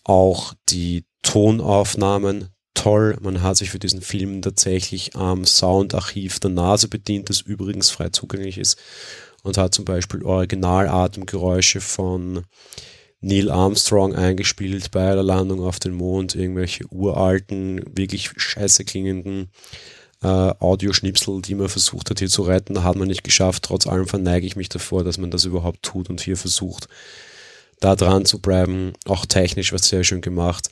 Auch 0.03 0.53
die 0.69 1.05
Tonaufnahmen 1.21 2.49
toll. 2.73 3.17
Man 3.21 3.41
hat 3.41 3.57
sich 3.57 3.69
für 3.69 3.79
diesen 3.79 4.01
Film 4.01 4.41
tatsächlich 4.41 5.15
am 5.15 5.45
Soundarchiv 5.45 6.39
der 6.39 6.51
Nase 6.51 6.87
bedient, 6.87 7.29
das 7.29 7.41
übrigens 7.41 7.89
frei 7.89 8.09
zugänglich 8.09 8.57
ist 8.57 8.77
und 9.43 9.57
hat 9.57 9.73
zum 9.73 9.85
Beispiel 9.85 10.23
Originalatemgeräusche 10.23 11.81
von 11.81 12.43
Neil 13.23 13.49
Armstrong 13.49 14.13
eingespielt 14.13 14.91
bei 14.91 15.13
der 15.13 15.23
Landung 15.23 15.61
auf 15.61 15.79
den 15.79 15.93
Mond, 15.93 16.35
irgendwelche 16.35 16.85
uralten, 16.91 17.81
wirklich 17.95 18.31
scheiße 18.35 18.85
klingenden 18.85 19.49
äh, 20.21 20.27
Audioschnipsel, 20.27 21.41
die 21.41 21.55
man 21.55 21.69
versucht 21.69 22.09
hat 22.09 22.19
hier 22.19 22.29
zu 22.29 22.43
retten, 22.43 22.83
hat 22.83 22.95
man 22.95 23.07
nicht 23.07 23.23
geschafft. 23.23 23.63
Trotz 23.63 23.87
allem 23.87 24.07
verneige 24.07 24.45
ich 24.45 24.55
mich 24.55 24.69
davor, 24.69 25.03
dass 25.03 25.17
man 25.17 25.31
das 25.31 25.45
überhaupt 25.45 25.83
tut 25.83 26.09
und 26.09 26.21
hier 26.21 26.37
versucht, 26.37 26.87
da 27.79 27.95
dran 27.95 28.25
zu 28.25 28.39
bleiben. 28.39 28.93
Auch 29.05 29.25
technisch 29.25 29.73
was 29.73 29.87
sehr 29.87 30.03
schön 30.03 30.21
gemacht 30.21 30.69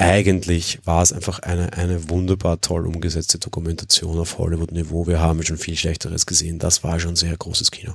eigentlich 0.00 0.78
war 0.86 1.02
es 1.02 1.12
einfach 1.12 1.40
eine, 1.40 1.74
eine 1.74 2.08
wunderbar 2.08 2.60
toll 2.62 2.86
umgesetzte 2.86 3.38
Dokumentation 3.38 4.18
auf 4.18 4.38
Hollywood-Niveau. 4.38 5.06
Wir 5.06 5.20
haben 5.20 5.42
schon 5.42 5.58
viel 5.58 5.76
Schlechteres 5.76 6.24
gesehen. 6.24 6.58
Das 6.58 6.82
war 6.82 6.98
schon 6.98 7.16
sehr 7.16 7.36
großes 7.36 7.70
Kino. 7.70 7.92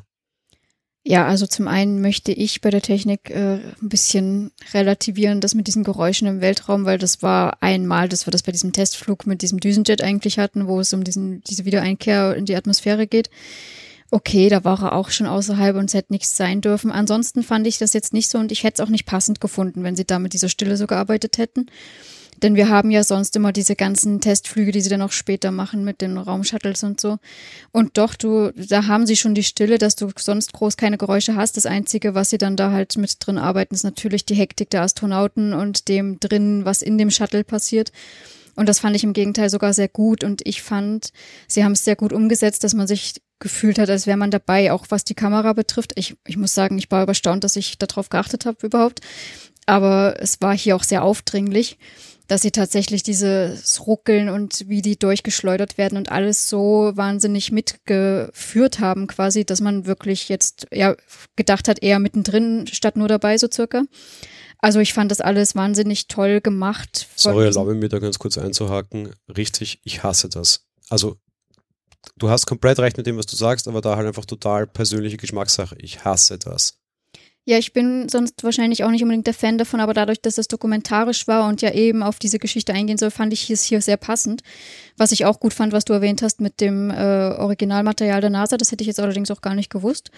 Ja, 1.07 1.27
also 1.27 1.45
zum 1.45 1.67
einen 1.67 2.01
möchte 2.01 2.31
ich 2.31 2.61
bei 2.61 2.71
der 2.71 2.81
Technik 2.81 3.29
äh, 3.29 3.59
ein 3.79 3.89
bisschen 3.89 4.51
relativieren, 4.73 5.39
das 5.39 5.53
mit 5.53 5.67
diesen 5.67 5.83
Geräuschen 5.83 6.27
im 6.27 6.41
Weltraum, 6.41 6.85
weil 6.85 6.97
das 6.97 7.21
war 7.21 7.61
einmal, 7.61 8.09
dass 8.09 8.25
wir 8.25 8.31
das 8.31 8.41
bei 8.41 8.51
diesem 8.51 8.73
Testflug 8.73 9.27
mit 9.27 9.43
diesem 9.43 9.59
Düsenjet 9.59 10.01
eigentlich 10.01 10.39
hatten, 10.39 10.65
wo 10.65 10.79
es 10.79 10.93
um 10.93 11.03
diesen, 11.03 11.43
diese 11.43 11.65
Wiedereinkehr 11.65 12.35
in 12.35 12.45
die 12.45 12.55
Atmosphäre 12.55 13.05
geht 13.05 13.29
okay, 14.11 14.49
da 14.49 14.63
war 14.63 14.81
er 14.81 14.93
auch 14.93 15.09
schon 15.09 15.27
außerhalb 15.27 15.75
und 15.75 15.89
es 15.89 15.93
hätte 15.93 16.13
nichts 16.13 16.37
sein 16.37 16.61
dürfen. 16.61 16.91
Ansonsten 16.91 17.43
fand 17.43 17.67
ich 17.67 17.77
das 17.77 17.93
jetzt 17.93 18.13
nicht 18.13 18.29
so 18.29 18.37
und 18.37 18.51
ich 18.51 18.63
hätte 18.63 18.81
es 18.81 18.87
auch 18.87 18.91
nicht 18.91 19.05
passend 19.05 19.41
gefunden, 19.41 19.83
wenn 19.83 19.95
sie 19.95 20.05
da 20.05 20.19
mit 20.19 20.33
dieser 20.33 20.49
Stille 20.49 20.77
so 20.77 20.87
gearbeitet 20.87 21.37
hätten. 21.37 21.65
Denn 22.43 22.55
wir 22.55 22.69
haben 22.69 22.91
ja 22.91 23.03
sonst 23.03 23.35
immer 23.35 23.51
diese 23.51 23.75
ganzen 23.75 24.19
Testflüge, 24.19 24.71
die 24.71 24.81
sie 24.81 24.89
dann 24.89 25.01
auch 25.01 25.11
später 25.11 25.51
machen 25.51 25.83
mit 25.83 26.01
den 26.01 26.17
Raumshuttles 26.17 26.83
und 26.83 26.99
so. 26.99 27.17
Und 27.71 27.97
doch, 27.97 28.15
du, 28.15 28.51
da 28.55 28.87
haben 28.87 29.05
sie 29.05 29.15
schon 29.15 29.35
die 29.35 29.43
Stille, 29.43 29.77
dass 29.77 29.95
du 29.95 30.09
sonst 30.17 30.53
groß 30.53 30.77
keine 30.77 30.97
Geräusche 30.97 31.35
hast. 31.35 31.57
Das 31.57 31.65
Einzige, 31.65 32.15
was 32.15 32.29
sie 32.29 32.37
dann 32.37 32.57
da 32.57 32.71
halt 32.71 32.97
mit 32.97 33.15
drin 33.19 33.37
arbeiten, 33.37 33.75
ist 33.75 33.83
natürlich 33.83 34.25
die 34.25 34.35
Hektik 34.35 34.69
der 34.69 34.81
Astronauten 34.81 35.53
und 35.53 35.87
dem 35.87 36.19
drin, 36.19 36.65
was 36.65 36.81
in 36.81 36.97
dem 36.97 37.11
Shuttle 37.11 37.43
passiert. 37.43 37.91
Und 38.55 38.69
das 38.69 38.79
fand 38.79 38.95
ich 38.95 39.03
im 39.03 39.13
Gegenteil 39.13 39.49
sogar 39.49 39.73
sehr 39.73 39.89
gut. 39.89 40.23
Und 40.23 40.41
ich 40.45 40.61
fand, 40.61 41.11
sie 41.47 41.63
haben 41.63 41.73
es 41.73 41.85
sehr 41.85 41.95
gut 41.95 42.13
umgesetzt, 42.13 42.63
dass 42.63 42.73
man 42.73 42.87
sich 42.87 43.15
gefühlt 43.39 43.79
hat, 43.79 43.89
als 43.89 44.07
wäre 44.07 44.17
man 44.17 44.31
dabei, 44.31 44.71
auch 44.71 44.85
was 44.89 45.03
die 45.03 45.13
Kamera 45.13 45.53
betrifft. 45.53 45.91
Ich, 45.95 46.15
ich 46.25 46.37
muss 46.37 46.53
sagen, 46.53 46.77
ich 46.77 46.89
war 46.89 47.03
überstaunt, 47.03 47.43
dass 47.43 47.57
ich 47.57 47.77
darauf 47.77 48.09
geachtet 48.09 48.45
habe 48.45 48.65
überhaupt. 48.65 49.01
Aber 49.65 50.15
es 50.19 50.41
war 50.41 50.55
hier 50.55 50.75
auch 50.75 50.83
sehr 50.83 51.03
aufdringlich, 51.03 51.77
dass 52.27 52.41
sie 52.41 52.51
tatsächlich 52.51 53.03
dieses 53.03 53.85
Ruckeln 53.85 54.29
und 54.29 54.67
wie 54.67 54.81
die 54.81 54.97
durchgeschleudert 54.97 55.77
werden 55.77 55.97
und 55.97 56.11
alles 56.11 56.49
so 56.49 56.91
wahnsinnig 56.95 57.51
mitgeführt 57.51 58.79
haben, 58.79 59.07
quasi, 59.07 59.45
dass 59.45 59.61
man 59.61 59.85
wirklich 59.85 60.29
jetzt 60.29 60.67
ja 60.71 60.95
gedacht 61.35 61.67
hat, 61.67 61.81
eher 61.83 61.99
mittendrin 61.99 62.67
statt 62.67 62.97
nur 62.97 63.07
dabei, 63.07 63.37
so 63.37 63.47
circa. 63.51 63.83
Also 64.59 64.79
ich 64.79 64.93
fand 64.93 65.11
das 65.11 65.21
alles 65.21 65.55
wahnsinnig 65.55 66.07
toll 66.07 66.41
gemacht. 66.41 67.07
Sorry, 67.15 67.45
erlaube 67.45 67.75
mir 67.75 67.89
da 67.89 67.99
ganz 67.99 68.17
kurz 68.17 68.37
einzuhaken. 68.37 69.13
Richtig, 69.35 69.79
ich 69.83 70.03
hasse 70.03 70.29
das. 70.29 70.65
Also 70.89 71.17
du 72.17 72.29
hast 72.29 72.45
komplett 72.47 72.79
recht 72.79 72.97
mit 72.97 73.05
dem, 73.05 73.17
was 73.17 73.27
du 73.27 73.35
sagst, 73.35 73.67
aber 73.67 73.81
da 73.81 73.95
halt 73.95 74.07
einfach 74.07 74.25
total 74.25 74.65
persönliche 74.65 75.17
Geschmackssache. 75.17 75.75
Ich 75.79 76.03
hasse 76.03 76.39
das. 76.39 76.79
Ja, 77.47 77.59
ich 77.59 77.73
bin 77.73 78.09
sonst 78.09 78.43
wahrscheinlich 78.43 78.83
auch 78.83 78.89
nicht 78.89 79.03
unbedingt 79.03 79.27
der 79.27 79.33
Fan 79.35 79.59
davon, 79.59 79.79
aber 79.79 79.93
dadurch, 79.93 80.19
dass 80.19 80.39
es 80.39 80.47
dokumentarisch 80.47 81.27
war 81.27 81.47
und 81.47 81.61
ja 81.61 81.71
eben 81.71 82.01
auf 82.01 82.17
diese 82.17 82.39
Geschichte 82.39 82.73
eingehen 82.73 82.97
soll, 82.97 83.11
fand 83.11 83.33
ich 83.33 83.51
es 83.51 83.63
hier 83.63 83.81
sehr 83.81 83.97
passend. 83.97 84.41
Was 84.97 85.11
ich 85.11 85.25
auch 85.25 85.39
gut 85.39 85.53
fand, 85.53 85.71
was 85.71 85.85
du 85.85 85.93
erwähnt 85.93 86.23
hast 86.23 86.41
mit 86.41 86.59
dem 86.59 86.89
äh, 86.89 86.95
Originalmaterial 86.95 88.19
der 88.19 88.31
NASA, 88.31 88.57
das 88.57 88.71
hätte 88.71 88.81
ich 88.81 88.87
jetzt 88.87 88.99
allerdings 88.99 89.29
auch 89.29 89.41
gar 89.41 89.53
nicht 89.53 89.69
gewusst. 89.69 90.09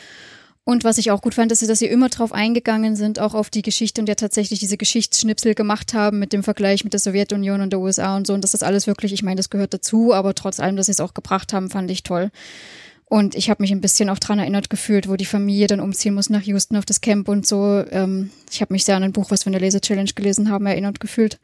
Und 0.64 0.86
was 0.86 0.98
ich 0.98 1.12
auch 1.12 1.22
gut 1.22 1.34
fand, 1.34 1.52
ist, 1.52 1.68
dass 1.68 1.80
sie 1.80 1.86
immer 1.86 2.08
drauf 2.10 2.32
eingegangen 2.32 2.96
sind, 2.96 3.20
auch 3.20 3.34
auf 3.34 3.50
die 3.50 3.62
Geschichte 3.62 4.02
und 4.02 4.08
ja 4.08 4.16
tatsächlich 4.16 4.60
diese 4.60 4.78
Geschichtsschnipsel 4.78 5.54
gemacht 5.54 5.94
haben 5.94 6.20
mit 6.20 6.32
dem 6.32 6.44
Vergleich 6.44 6.86
mit 6.86 6.94
der 6.94 7.00
Sowjetunion 7.00 7.60
und 7.62 7.72
der 7.72 7.80
USA 7.80 8.16
und 8.16 8.28
so. 8.28 8.34
Und 8.34 8.44
dass 8.44 8.52
das 8.52 8.64
alles 8.64 8.88
wirklich, 8.88 9.12
ich 9.12 9.24
meine, 9.24 9.38
das 9.38 9.50
gehört 9.50 9.74
dazu, 9.74 10.14
aber 10.14 10.34
trotz 10.34 10.60
allem, 10.62 10.78
dass 10.78 10.86
sie 10.88 10.92
es 10.94 11.00
auch 11.00 11.14
gebracht 11.14 11.52
haben, 11.52 11.70
fand 11.70 11.92
ich 11.92 12.04
toll. 12.04 12.32
Und 13.10 13.36
ich 13.36 13.50
habe 13.50 13.64
mich 13.64 13.72
ein 13.72 13.80
bisschen 13.80 14.10
auch 14.10 14.20
dran 14.20 14.38
erinnert 14.40 14.70
gefühlt, 14.70 15.08
wo 15.08 15.16
die 15.16 15.26
Familie 15.26 15.68
dann 15.68 15.80
umziehen 15.80 16.14
muss 16.14 16.30
nach 16.30 16.42
Houston 16.42 16.76
auf 16.76 16.86
das 16.86 17.00
Camp 17.00 17.30
und 17.30 17.48
so. 17.48 17.84
Ähm, 17.90 18.32
ich 18.52 18.60
habe 18.60 18.74
mich 18.74 18.84
sehr 18.84 18.98
an 18.98 19.04
ein 19.04 19.14
Buch, 19.14 19.32
was 19.32 19.46
wir 19.46 19.48
in 19.48 19.54
der 19.54 19.62
Laser-Challenge 19.62 20.12
gelesen 20.14 20.50
haben, 20.50 20.66
erinnert 20.66 21.00
gefühlt. 21.00 21.40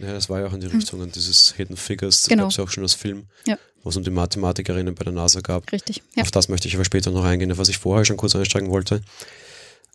Ja, 0.00 0.12
das 0.12 0.28
war 0.28 0.40
ja 0.40 0.46
auch 0.46 0.52
in 0.52 0.60
die 0.60 0.68
hm. 0.68 0.76
Richtung, 0.76 1.00
an 1.00 1.10
dieses 1.10 1.54
Hidden 1.56 1.76
Figures, 1.76 2.22
das 2.22 2.28
genau. 2.28 2.42
gab 2.42 2.50
es 2.50 2.56
ja 2.58 2.64
auch 2.64 2.68
schon 2.68 2.82
als 2.82 2.94
Film, 2.94 3.24
ja. 3.46 3.56
wo 3.82 3.90
es 3.90 3.96
um 3.96 4.02
die 4.02 4.10
Mathematikerinnen 4.10 4.94
bei 4.94 5.04
der 5.04 5.12
NASA 5.12 5.40
gab. 5.40 5.70
Richtig. 5.72 6.02
Ja. 6.16 6.22
Auf 6.22 6.30
das 6.30 6.48
möchte 6.48 6.68
ich 6.68 6.74
aber 6.74 6.84
später 6.84 7.10
noch 7.12 7.24
eingehen, 7.24 7.50
auf 7.52 7.58
was 7.58 7.68
ich 7.68 7.78
vorher 7.78 8.04
schon 8.04 8.16
kurz 8.16 8.36
einsteigen 8.36 8.70
wollte 8.70 9.00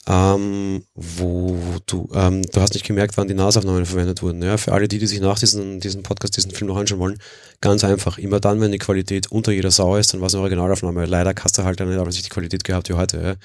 ähm, 0.07 0.83
wo 0.95 1.57
du, 1.85 2.09
ähm, 2.13 2.41
du 2.41 2.61
hast 2.61 2.73
nicht 2.73 2.85
gemerkt, 2.85 3.17
wann 3.17 3.27
die 3.27 3.33
Nasaufnahmen 3.33 3.85
verwendet 3.85 4.21
wurden. 4.21 4.41
Ja, 4.41 4.57
für 4.57 4.71
alle 4.71 4.87
die, 4.87 4.97
die 4.97 5.07
sich 5.07 5.19
nach 5.19 5.37
diesem, 5.37 5.79
diesem 5.79 6.03
Podcast, 6.03 6.37
diesen 6.37 6.51
Film 6.51 6.69
noch 6.69 6.77
anschauen 6.77 6.99
wollen, 6.99 7.19
ganz 7.61 7.83
einfach. 7.83 8.17
Immer 8.17 8.39
dann, 8.39 8.61
wenn 8.61 8.71
die 8.71 8.77
Qualität 8.77 9.31
unter 9.31 9.51
jeder 9.51 9.71
Sau 9.71 9.97
ist, 9.97 10.13
dann 10.13 10.21
war 10.21 10.27
es 10.27 10.33
eine 10.33 10.41
Originalaufnahme. 10.41 11.05
Leider 11.05 11.33
hast 11.43 11.57
du 11.57 11.63
halt 11.63 11.81
eine 11.81 12.03
nicht 12.05 12.25
die 12.25 12.29
Qualität 12.29 12.63
gehabt 12.63 12.89
wie 12.89 12.93
heute. 12.93 13.21
Ja. 13.21 13.35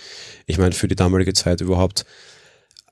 Ich 0.47 0.59
meine, 0.59 0.73
für 0.73 0.89
die 0.89 0.97
damalige 0.97 1.35
Zeit 1.35 1.61
überhaupt 1.61 2.07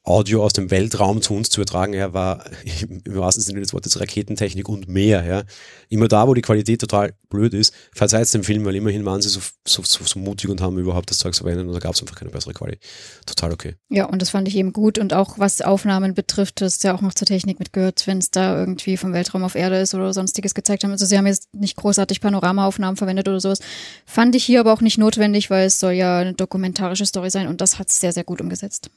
Audio 0.04 0.42
aus 0.42 0.52
dem 0.52 0.70
Weltraum 0.72 1.22
zu 1.22 1.32
uns 1.34 1.48
zu 1.48 1.60
übertragen, 1.60 1.94
er 1.94 2.12
war 2.12 2.44
im 2.80 3.02
wahrsten 3.06 3.42
Sinne 3.42 3.60
des 3.60 3.72
Wortes 3.72 4.00
Raketentechnik 4.00 4.68
und 4.68 4.88
mehr. 4.88 5.24
Ja. 5.24 5.42
Immer 5.88 6.08
da, 6.08 6.26
wo 6.26 6.34
die 6.34 6.42
Qualität 6.42 6.80
total 6.80 7.14
blöd 7.28 7.54
ist, 7.54 7.72
verzeiht 7.94 8.32
dem 8.34 8.42
Film, 8.42 8.64
weil 8.64 8.74
immerhin 8.74 9.04
waren 9.04 9.22
sie 9.22 9.28
so, 9.28 9.40
so, 9.66 9.82
so, 9.84 10.04
so 10.04 10.18
mutig 10.18 10.50
und 10.50 10.60
haben 10.60 10.76
überhaupt 10.78 11.10
das 11.10 11.18
Zeug 11.18 11.36
verwendet 11.36 11.66
und 11.66 11.72
da 11.72 11.78
gab 11.78 11.94
es 11.94 12.00
einfach 12.00 12.16
keine 12.16 12.30
bessere 12.30 12.52
Qualität. 12.52 12.82
Total 13.26 13.52
okay. 13.52 13.76
Ja, 13.90 14.06
und 14.06 14.20
das 14.20 14.30
fand 14.30 14.48
ich 14.48 14.56
eben 14.56 14.72
gut 14.72 14.98
und 14.98 15.14
auch 15.14 15.38
was 15.38 15.62
Aufnahmen 15.62 16.14
betrifft, 16.14 16.60
das 16.60 16.74
ist 16.74 16.84
ja 16.84 16.94
auch 16.94 17.00
noch 17.00 17.14
zur 17.14 17.26
Technik 17.26 17.60
mitgehört, 17.60 18.06
wenn 18.06 18.18
es 18.18 18.30
da 18.32 18.58
irgendwie 18.58 18.96
vom 18.96 19.12
Weltraum 19.12 19.44
auf 19.44 19.54
Erde 19.54 19.78
ist 19.78 19.94
oder 19.94 20.12
sonstiges 20.12 20.54
gezeigt 20.54 20.82
haben. 20.82 20.90
Also 20.90 21.06
sie 21.06 21.16
haben 21.16 21.26
jetzt 21.26 21.54
nicht 21.54 21.76
großartig 21.76 22.20
Panoramaaufnahmen 22.20 22.96
verwendet 22.96 23.28
oder 23.28 23.40
sowas. 23.40 23.60
Fand 24.04 24.34
ich 24.34 24.44
hier 24.44 24.60
aber 24.60 24.72
auch 24.72 24.80
nicht 24.80 24.98
notwendig, 24.98 25.48
weil 25.48 25.66
es 25.66 25.78
soll 25.78 25.92
ja 25.92 26.18
eine 26.18 26.34
dokumentarische 26.34 27.06
Story 27.06 27.30
sein 27.30 27.46
und 27.46 27.60
das 27.60 27.78
hat 27.78 27.88
es 27.88 28.00
sehr, 28.00 28.12
sehr 28.12 28.24
gut 28.24 28.40
umgesetzt. 28.40 28.90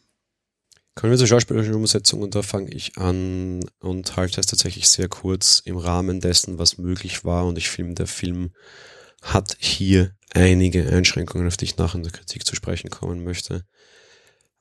Kommen 0.95 1.11
wir 1.11 1.17
zur 1.17 1.27
schauspielerischen 1.27 1.75
Umsetzung 1.75 2.21
und 2.21 2.35
da 2.35 2.41
fange 2.41 2.71
ich 2.71 2.97
an 2.97 3.59
und 3.79 4.15
halte 4.15 4.39
es 4.39 4.47
tatsächlich 4.47 4.87
sehr 4.87 5.09
kurz 5.09 5.61
im 5.65 5.75
Rahmen 5.75 6.21
dessen, 6.21 6.57
was 6.57 6.77
möglich 6.77 7.25
war 7.25 7.45
und 7.45 7.57
ich 7.57 7.69
finde, 7.69 7.95
der 7.95 8.07
Film 8.07 8.53
hat 9.21 9.57
hier 9.59 10.15
einige 10.33 10.87
Einschränkungen, 10.87 11.47
auf 11.47 11.57
die 11.57 11.65
ich 11.65 11.75
nachher 11.75 11.97
in 11.97 12.03
der 12.03 12.13
Kritik 12.13 12.45
zu 12.45 12.55
sprechen 12.55 12.89
kommen 12.89 13.25
möchte. 13.25 13.65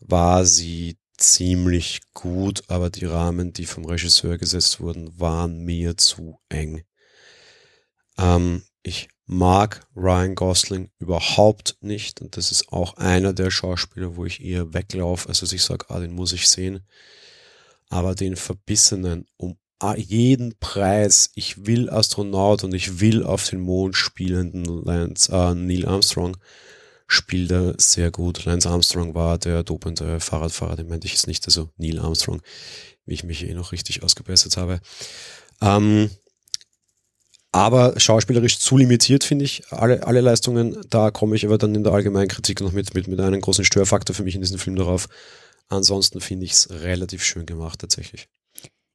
War 0.00 0.44
sie 0.44 0.98
ziemlich 1.18 2.00
gut, 2.14 2.64
aber 2.66 2.90
die 2.90 3.04
Rahmen, 3.04 3.52
die 3.52 3.66
vom 3.66 3.84
Regisseur 3.84 4.36
gesetzt 4.36 4.80
wurden, 4.80 5.18
waren 5.18 5.58
mir 5.58 5.96
zu 5.96 6.40
eng. 6.48 6.82
Ähm, 8.18 8.64
ich 8.82 9.08
mag 9.26 9.86
Ryan 9.96 10.34
Gosling 10.34 10.90
überhaupt 10.98 11.76
nicht. 11.80 12.20
Und 12.20 12.36
das 12.36 12.50
ist 12.52 12.72
auch 12.72 12.96
einer 12.96 13.32
der 13.32 13.50
Schauspieler, 13.50 14.16
wo 14.16 14.24
ich 14.24 14.44
eher 14.44 14.74
weglaufe. 14.74 15.28
Also 15.28 15.46
ich 15.54 15.62
sage, 15.62 15.86
ah, 15.88 16.00
den 16.00 16.12
muss 16.12 16.32
ich 16.32 16.48
sehen. 16.48 16.80
Aber 17.88 18.14
den 18.14 18.36
Verbissenen 18.36 19.26
um 19.36 19.56
jeden 19.96 20.58
Preis, 20.60 21.30
ich 21.34 21.66
will 21.66 21.90
Astronaut 21.90 22.64
und 22.64 22.72
ich 22.74 23.00
will 23.00 23.22
auf 23.22 23.48
den 23.48 23.60
Mond 23.60 23.96
spielenden 23.96 24.64
Lance, 24.64 25.30
äh, 25.30 25.54
Neil 25.54 25.86
Armstrong, 25.86 26.36
spielt 27.06 27.50
er 27.50 27.74
sehr 27.78 28.10
gut. 28.10 28.44
Lance 28.44 28.68
Armstrong 28.68 29.14
war 29.14 29.36
der 29.36 29.62
dopende 29.62 30.20
Fahrradfahrer, 30.20 30.76
den 30.76 30.88
meinte 30.88 31.06
ich 31.06 31.12
jetzt 31.12 31.26
nicht, 31.26 31.44
also 31.46 31.68
Neil 31.76 31.98
Armstrong, 31.98 32.40
wie 33.04 33.14
ich 33.14 33.24
mich 33.24 33.46
eh 33.46 33.52
noch 33.52 33.72
richtig 33.72 34.02
ausgebessert 34.02 34.56
habe. 34.56 34.80
Ähm, 35.60 36.10
aber 37.54 38.00
schauspielerisch 38.00 38.58
zu 38.58 38.76
limitiert, 38.76 39.22
finde 39.22 39.44
ich, 39.44 39.62
alle, 39.70 40.04
alle 40.04 40.20
Leistungen. 40.20 40.76
Da 40.90 41.12
komme 41.12 41.36
ich 41.36 41.46
aber 41.46 41.56
dann 41.56 41.72
in 41.76 41.84
der 41.84 41.92
allgemeinen 41.92 42.26
Kritik 42.26 42.60
noch 42.60 42.72
mit, 42.72 42.94
mit, 42.94 43.06
mit 43.06 43.20
einem 43.20 43.40
großen 43.40 43.64
Störfaktor 43.64 44.12
für 44.12 44.24
mich 44.24 44.34
in 44.34 44.40
diesem 44.40 44.58
Film 44.58 44.74
darauf. 44.74 45.08
Ansonsten 45.68 46.20
finde 46.20 46.46
ich 46.46 46.52
es 46.52 46.68
relativ 46.70 47.22
schön 47.22 47.46
gemacht, 47.46 47.78
tatsächlich. 47.78 48.26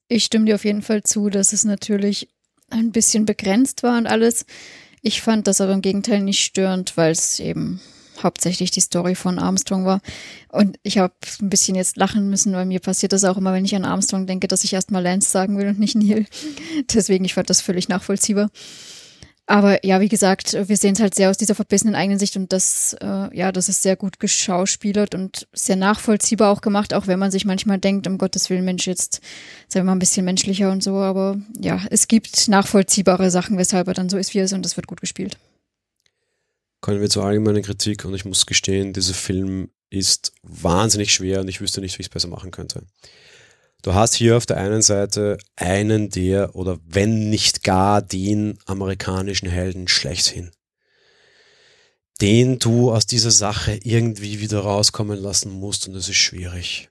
Ich 0.10 0.26
stimme 0.26 0.44
dir 0.44 0.56
auf 0.56 0.66
jeden 0.66 0.82
Fall 0.82 1.04
zu, 1.04 1.30
dass 1.30 1.54
es 1.54 1.64
natürlich 1.64 2.28
ein 2.70 2.92
bisschen 2.92 3.26
begrenzt 3.26 3.82
war 3.82 3.98
und 3.98 4.08
alles. 4.08 4.46
Ich 5.02 5.22
fand 5.22 5.48
das 5.48 5.62
aber 5.62 5.72
im 5.72 5.82
Gegenteil 5.82 6.20
nicht 6.20 6.44
störend, 6.44 6.98
weil 6.98 7.14
es 7.14 7.40
eben 7.40 7.80
hauptsächlich 8.24 8.72
die 8.72 8.82
Story 8.82 9.16
von 9.16 9.40
Armstrong 9.40 9.86
war. 9.86 10.02
Und 10.50 10.78
ich 10.84 10.98
habe 10.98 11.14
ein 11.42 11.50
bisschen 11.50 11.76
jetzt 11.76 11.98
lachen 11.98 12.30
müssen, 12.30 12.54
weil 12.54 12.66
mir 12.66 12.80
passiert 12.80 13.14
das 13.14 13.24
auch 13.24 13.38
immer, 13.38 13.54
wenn 13.54 13.66
ich 13.66 13.76
an 13.76 13.86
Armstrong 13.86 14.28
denke, 14.28 14.48
dass 14.48 14.64
ich 14.64 14.74
erstmal 14.74 15.04
Lance 15.04 15.30
sagen 15.30 15.58
will 15.58 15.68
und 15.68 15.80
nicht 15.80 15.96
Neil. 15.96 16.26
Deswegen, 16.94 17.26
ich 17.26 17.34
fand 17.34 17.50
das 17.50 17.62
völlig 17.62 17.90
nachvollziehbar. 17.90 18.50
Aber 19.50 19.84
ja, 19.84 20.00
wie 20.00 20.10
gesagt, 20.10 20.54
wir 20.54 20.78
sehen 20.78 20.94
es 20.94 21.00
halt 21.00 21.16
sehr 21.16 21.32
aus 21.32 21.38
dieser 21.38 21.56
verbissenen 21.56 21.96
eigenen 21.96 22.20
Sicht 22.20 22.38
und 22.38 22.54
das, 22.54 22.96
äh, 23.02 23.36
ja, 23.36 23.52
das 23.52 23.68
ist 23.68 23.82
sehr 23.82 23.96
gut 23.96 24.20
geschauspielert 24.20 25.16
und 25.16 25.48
sehr 25.54 25.76
nachvollziehbar 25.76 26.52
auch 26.52 26.62
gemacht, 26.62 26.94
auch 26.94 27.08
wenn 27.08 27.18
man 27.18 27.32
sich 27.32 27.46
manchmal 27.46 27.80
denkt, 27.80 28.06
um 28.06 28.20
Gottes 28.20 28.52
Willen, 28.52 28.64
Mensch, 28.64 28.86
jetzt 28.86 29.22
sei 29.68 29.82
mal 29.82 29.94
ein 29.94 30.00
bisschen 30.00 30.24
menschlicher 30.24 30.72
und 30.72 30.84
so. 30.84 30.98
Aber 30.98 31.40
ja, 31.60 31.82
es 31.90 32.08
gibt 32.08 32.48
nachvollziehbare 32.48 33.32
Sachen, 33.32 33.58
weshalb 33.58 33.88
er 33.88 33.96
dann 33.96 34.10
so 34.10 34.20
ist, 34.20 34.36
wie 34.36 34.38
er 34.38 34.46
ist 34.46 34.54
und 34.54 34.64
das 34.64 34.78
wird 34.78 34.86
gut 34.86 35.02
gespielt. 35.02 35.40
Kommen 36.82 37.02
wir 37.02 37.10
zur 37.10 37.26
allgemeinen 37.26 37.64
Kritik 37.64 38.06
und 38.06 38.14
ich 38.14 38.26
muss 38.26 38.46
gestehen, 38.46 38.94
dieser 38.94 39.14
Film 39.14 39.70
ist 39.90 40.34
wahnsinnig 40.44 41.14
schwer 41.14 41.42
und 41.42 41.48
ich 41.48 41.62
wüsste 41.62 41.82
nicht, 41.82 41.98
wie 41.98 42.02
ich 42.02 42.08
es 42.08 42.14
besser 42.14 42.28
machen 42.28 42.52
könnte. 42.52 42.84
Du 43.82 43.94
hast 43.94 44.14
hier 44.14 44.36
auf 44.36 44.46
der 44.46 44.58
einen 44.58 44.82
Seite 44.82 45.38
einen 45.56 46.10
der 46.10 46.56
oder 46.56 46.80
wenn 46.86 47.30
nicht 47.30 47.64
gar 47.64 48.02
den 48.02 48.60
amerikanischen 48.66 49.48
Helden 49.48 49.88
schlechthin, 49.88 50.52
den 52.22 52.60
du 52.60 52.92
aus 52.92 53.06
dieser 53.08 53.32
Sache 53.32 53.80
irgendwie 53.84 54.42
wieder 54.42 54.60
rauskommen 54.60 55.18
lassen 55.18 55.52
musst 55.52 55.88
und 55.88 55.94
das 55.94 56.10
ist 56.10 56.18
schwierig. 56.18 56.90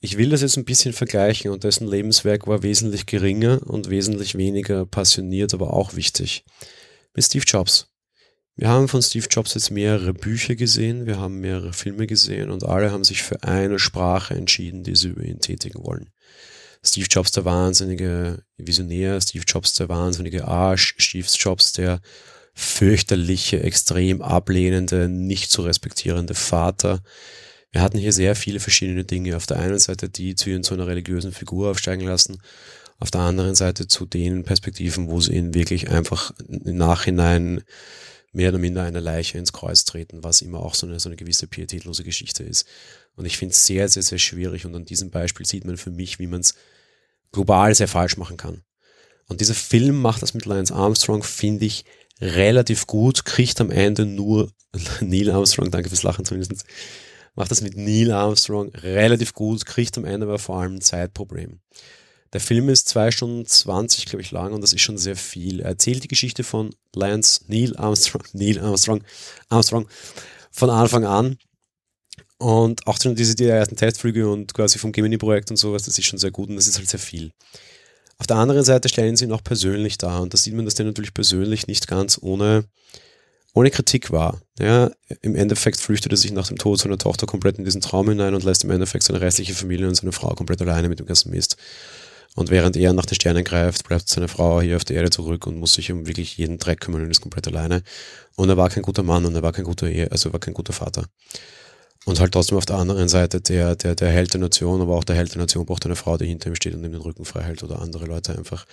Ich 0.00 0.16
will 0.16 0.30
das 0.30 0.42
jetzt 0.42 0.56
ein 0.56 0.64
bisschen 0.64 0.92
vergleichen 0.92 1.50
und 1.50 1.64
dessen 1.64 1.86
Lebenswerk 1.86 2.46
war 2.46 2.62
wesentlich 2.62 3.06
geringer 3.06 3.60
und 3.66 3.90
wesentlich 3.90 4.36
weniger 4.36 4.86
passioniert, 4.86 5.52
aber 5.52 5.72
auch 5.72 5.94
wichtig. 5.94 6.44
Mit 7.14 7.24
Steve 7.24 7.44
Jobs. 7.46 7.88
Wir 8.58 8.68
haben 8.68 8.88
von 8.88 9.02
Steve 9.02 9.26
Jobs 9.30 9.52
jetzt 9.52 9.70
mehrere 9.70 10.14
Bücher 10.14 10.54
gesehen, 10.54 11.04
wir 11.04 11.18
haben 11.18 11.40
mehrere 11.40 11.74
Filme 11.74 12.06
gesehen 12.06 12.50
und 12.50 12.64
alle 12.64 12.90
haben 12.90 13.04
sich 13.04 13.22
für 13.22 13.42
eine 13.42 13.78
Sprache 13.78 14.32
entschieden, 14.32 14.82
die 14.82 14.96
sie 14.96 15.08
über 15.08 15.24
ihn 15.24 15.40
tätigen 15.40 15.84
wollen. 15.84 16.08
Steve 16.82 17.06
Jobs 17.10 17.32
der 17.32 17.44
wahnsinnige 17.44 18.44
Visionär, 18.56 19.20
Steve 19.20 19.44
Jobs 19.46 19.74
der 19.74 19.90
wahnsinnige 19.90 20.48
Arsch, 20.48 20.94
Steve 20.96 21.26
Jobs 21.36 21.72
der 21.72 22.00
fürchterliche, 22.54 23.62
extrem 23.62 24.22
ablehnende, 24.22 25.10
nicht 25.10 25.50
zu 25.50 25.60
respektierende 25.60 26.32
Vater. 26.32 27.02
Wir 27.72 27.82
hatten 27.82 27.98
hier 27.98 28.14
sehr 28.14 28.34
viele 28.34 28.60
verschiedene 28.60 29.04
Dinge. 29.04 29.36
Auf 29.36 29.44
der 29.44 29.58
einen 29.58 29.78
Seite 29.78 30.08
die 30.08 30.34
zu 30.34 30.48
ihn 30.48 30.62
zu 30.62 30.72
einer 30.72 30.86
religiösen 30.86 31.32
Figur 31.32 31.70
aufsteigen 31.70 32.06
lassen, 32.06 32.40
auf 32.98 33.10
der 33.10 33.20
anderen 33.20 33.54
Seite 33.54 33.86
zu 33.86 34.06
den 34.06 34.44
Perspektiven, 34.44 35.08
wo 35.08 35.20
sie 35.20 35.34
ihn 35.34 35.52
wirklich 35.52 35.90
einfach 35.90 36.32
im 36.48 36.78
Nachhinein 36.78 37.62
mehr 38.36 38.50
oder 38.50 38.58
minder 38.58 38.82
eine 38.82 39.00
Leiche 39.00 39.38
ins 39.38 39.54
Kreuz 39.54 39.86
treten, 39.86 40.22
was 40.22 40.42
immer 40.42 40.60
auch 40.60 40.74
so 40.74 40.86
eine, 40.86 41.00
so 41.00 41.08
eine 41.08 41.16
gewisse 41.16 41.46
pietätlose 41.46 42.04
Geschichte 42.04 42.42
ist. 42.44 42.66
Und 43.14 43.24
ich 43.24 43.38
finde 43.38 43.52
es 43.52 43.64
sehr, 43.64 43.88
sehr, 43.88 44.02
sehr 44.02 44.18
schwierig. 44.18 44.66
Und 44.66 44.74
an 44.74 44.84
diesem 44.84 45.10
Beispiel 45.10 45.46
sieht 45.46 45.64
man 45.64 45.78
für 45.78 45.90
mich, 45.90 46.18
wie 46.18 46.26
man 46.26 46.40
es 46.40 46.54
global 47.32 47.74
sehr 47.74 47.88
falsch 47.88 48.18
machen 48.18 48.36
kann. 48.36 48.62
Und 49.26 49.40
dieser 49.40 49.54
Film 49.54 50.02
macht 50.02 50.20
das 50.20 50.34
mit 50.34 50.44
Lance 50.44 50.74
Armstrong, 50.74 51.22
finde 51.22 51.64
ich, 51.64 51.86
relativ 52.20 52.86
gut, 52.86 53.24
kriegt 53.24 53.58
am 53.58 53.70
Ende 53.70 54.04
nur 54.04 54.52
Neil 55.00 55.30
Armstrong, 55.30 55.70
danke 55.70 55.88
fürs 55.88 56.02
Lachen 56.02 56.26
zumindest, 56.26 56.66
macht 57.36 57.50
das 57.50 57.62
mit 57.62 57.74
Neil 57.74 58.12
Armstrong 58.12 58.68
relativ 58.74 59.32
gut, 59.32 59.64
kriegt 59.64 59.96
am 59.96 60.04
Ende 60.04 60.26
aber 60.26 60.38
vor 60.38 60.60
allem 60.60 60.74
ein 60.74 60.80
Zeitproblem. 60.82 61.60
Der 62.36 62.42
Film 62.42 62.68
ist 62.68 62.86
zwei 62.90 63.10
Stunden 63.10 63.46
20, 63.46 64.04
glaube 64.04 64.20
ich, 64.20 64.30
lang 64.30 64.52
und 64.52 64.60
das 64.60 64.74
ist 64.74 64.82
schon 64.82 64.98
sehr 64.98 65.16
viel. 65.16 65.60
Er 65.60 65.68
erzählt 65.68 66.04
die 66.04 66.08
Geschichte 66.08 66.44
von 66.44 66.68
Lance 66.94 67.40
Neil 67.46 67.74
Armstrong, 67.78 68.24
Neil 68.34 68.60
Armstrong, 68.60 69.02
Armstrong 69.48 69.88
von 70.50 70.68
Anfang 70.68 71.06
an. 71.06 71.38
Und 72.36 72.86
auch 72.86 72.98
diese 72.98 73.34
die 73.36 73.46
ersten 73.46 73.76
Testflüge 73.76 74.28
und 74.28 74.52
quasi 74.52 74.78
vom 74.78 74.92
Gemini-Projekt 74.92 75.50
und 75.50 75.56
sowas, 75.56 75.84
das 75.84 75.98
ist 75.98 76.04
schon 76.04 76.18
sehr 76.18 76.30
gut 76.30 76.50
und 76.50 76.56
das 76.56 76.66
ist 76.66 76.76
halt 76.76 76.90
sehr 76.90 77.00
viel. 77.00 77.32
Auf 78.18 78.26
der 78.26 78.36
anderen 78.36 78.64
Seite 78.64 78.90
stellen 78.90 79.16
sie 79.16 79.24
ihn 79.24 79.32
auch 79.32 79.42
persönlich 79.42 79.96
dar 79.96 80.20
und 80.20 80.34
da 80.34 80.36
sieht 80.36 80.52
man, 80.52 80.66
dass 80.66 80.74
der 80.74 80.84
natürlich 80.84 81.14
persönlich 81.14 81.66
nicht 81.68 81.88
ganz 81.88 82.18
ohne, 82.20 82.64
ohne 83.54 83.70
Kritik 83.70 84.10
war. 84.10 84.42
Ja, 84.58 84.90
Im 85.22 85.36
Endeffekt 85.36 85.80
flüchtet 85.80 86.12
er 86.12 86.18
sich 86.18 86.32
nach 86.32 86.48
dem 86.48 86.58
Tod 86.58 86.80
seiner 86.80 86.98
Tochter 86.98 87.26
komplett 87.26 87.56
in 87.56 87.64
diesen 87.64 87.80
Traum 87.80 88.10
hinein 88.10 88.34
und 88.34 88.44
lässt 88.44 88.62
im 88.62 88.70
Endeffekt 88.70 89.04
seine 89.04 89.22
restliche 89.22 89.54
Familie 89.54 89.88
und 89.88 89.94
seine 89.94 90.12
Frau 90.12 90.34
komplett 90.34 90.60
alleine 90.60 90.90
mit 90.90 90.98
dem 90.98 91.06
ganzen 91.06 91.30
Mist. 91.30 91.56
Und 92.36 92.50
während 92.50 92.76
er 92.76 92.92
nach 92.92 93.06
den 93.06 93.14
Sternen 93.14 93.44
greift, 93.44 93.88
bleibt 93.88 94.08
seine 94.10 94.28
Frau 94.28 94.60
hier 94.60 94.76
auf 94.76 94.84
der 94.84 94.96
Erde 94.96 95.08
zurück 95.08 95.46
und 95.46 95.56
muss 95.56 95.72
sich 95.72 95.90
um 95.90 96.06
wirklich 96.06 96.36
jeden 96.36 96.58
Dreck 96.58 96.80
kümmern 96.82 97.02
und 97.02 97.10
ist 97.10 97.22
komplett 97.22 97.48
alleine. 97.48 97.82
Und 98.36 98.50
er 98.50 98.58
war 98.58 98.68
kein 98.68 98.82
guter 98.82 99.02
Mann 99.02 99.24
und 99.24 99.34
er 99.34 99.42
war 99.42 99.52
kein 99.52 99.64
guter 99.64 99.88
Ehe, 99.88 100.12
also 100.12 100.34
war 100.34 100.38
kein 100.38 100.52
guter 100.52 100.74
Vater. 100.74 101.06
Und 102.04 102.20
halt 102.20 102.32
trotzdem 102.32 102.58
auf 102.58 102.66
der 102.66 102.76
anderen 102.76 103.08
Seite 103.08 103.40
der, 103.40 103.74
der, 103.74 103.94
der 103.94 104.10
Held 104.10 104.34
der 104.34 104.40
Nation, 104.40 104.82
aber 104.82 104.96
auch 104.96 105.04
der 105.04 105.16
Held 105.16 105.32
der 105.32 105.40
Nation 105.40 105.64
braucht 105.64 105.86
eine 105.86 105.96
Frau, 105.96 106.18
die 106.18 106.26
hinter 106.26 106.50
ihm 106.50 106.54
steht 106.54 106.74
und 106.74 106.84
ihm 106.84 106.92
den 106.92 107.00
Rücken 107.00 107.24
frei 107.24 107.42
hält 107.42 107.62
oder 107.62 107.80
andere 107.80 108.04
Leute 108.04 108.36
einfach. 108.36 108.66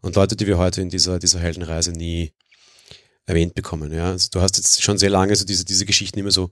Und 0.00 0.16
Leute, 0.16 0.34
die 0.34 0.46
wir 0.46 0.56
heute 0.56 0.80
in 0.80 0.88
dieser, 0.88 1.18
dieser 1.18 1.38
Heldenreise 1.38 1.92
nie 1.92 2.32
erwähnt 3.26 3.54
bekommen, 3.54 3.92
ja. 3.92 4.10
Also 4.10 4.30
du 4.32 4.40
hast 4.40 4.56
jetzt 4.56 4.82
schon 4.82 4.96
sehr 4.96 5.10
lange 5.10 5.36
so 5.36 5.44
diese, 5.44 5.66
diese 5.66 5.84
Geschichten 5.84 6.18
immer 6.18 6.30
so, 6.30 6.50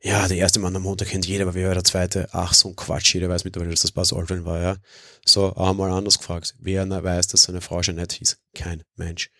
ja, 0.00 0.28
der 0.28 0.36
erste 0.36 0.60
Mann 0.60 0.76
am 0.76 0.82
Montag 0.82 1.08
kennt 1.08 1.26
jeder, 1.26 1.44
aber 1.44 1.54
wer 1.54 1.68
war 1.68 1.74
der 1.74 1.84
zweite? 1.84 2.28
Ach, 2.32 2.54
so 2.54 2.68
ein 2.68 2.76
Quatsch, 2.76 3.14
jeder 3.14 3.28
weiß 3.28 3.44
mittlerweile, 3.44 3.72
dass 3.72 3.82
das 3.82 3.92
Buzz 3.92 4.12
Aldrin 4.12 4.44
war, 4.44 4.60
ja. 4.60 4.76
So, 5.24 5.46
auch 5.56 5.74
mal 5.74 5.90
anders 5.90 6.18
gefragt. 6.18 6.54
Wer 6.60 6.88
weiß, 6.88 7.26
dass 7.28 7.42
seine 7.42 7.60
Frau 7.60 7.80
Jeanette 7.80 8.16
hieß? 8.16 8.38
Kein 8.54 8.84
Mensch. 8.96 9.30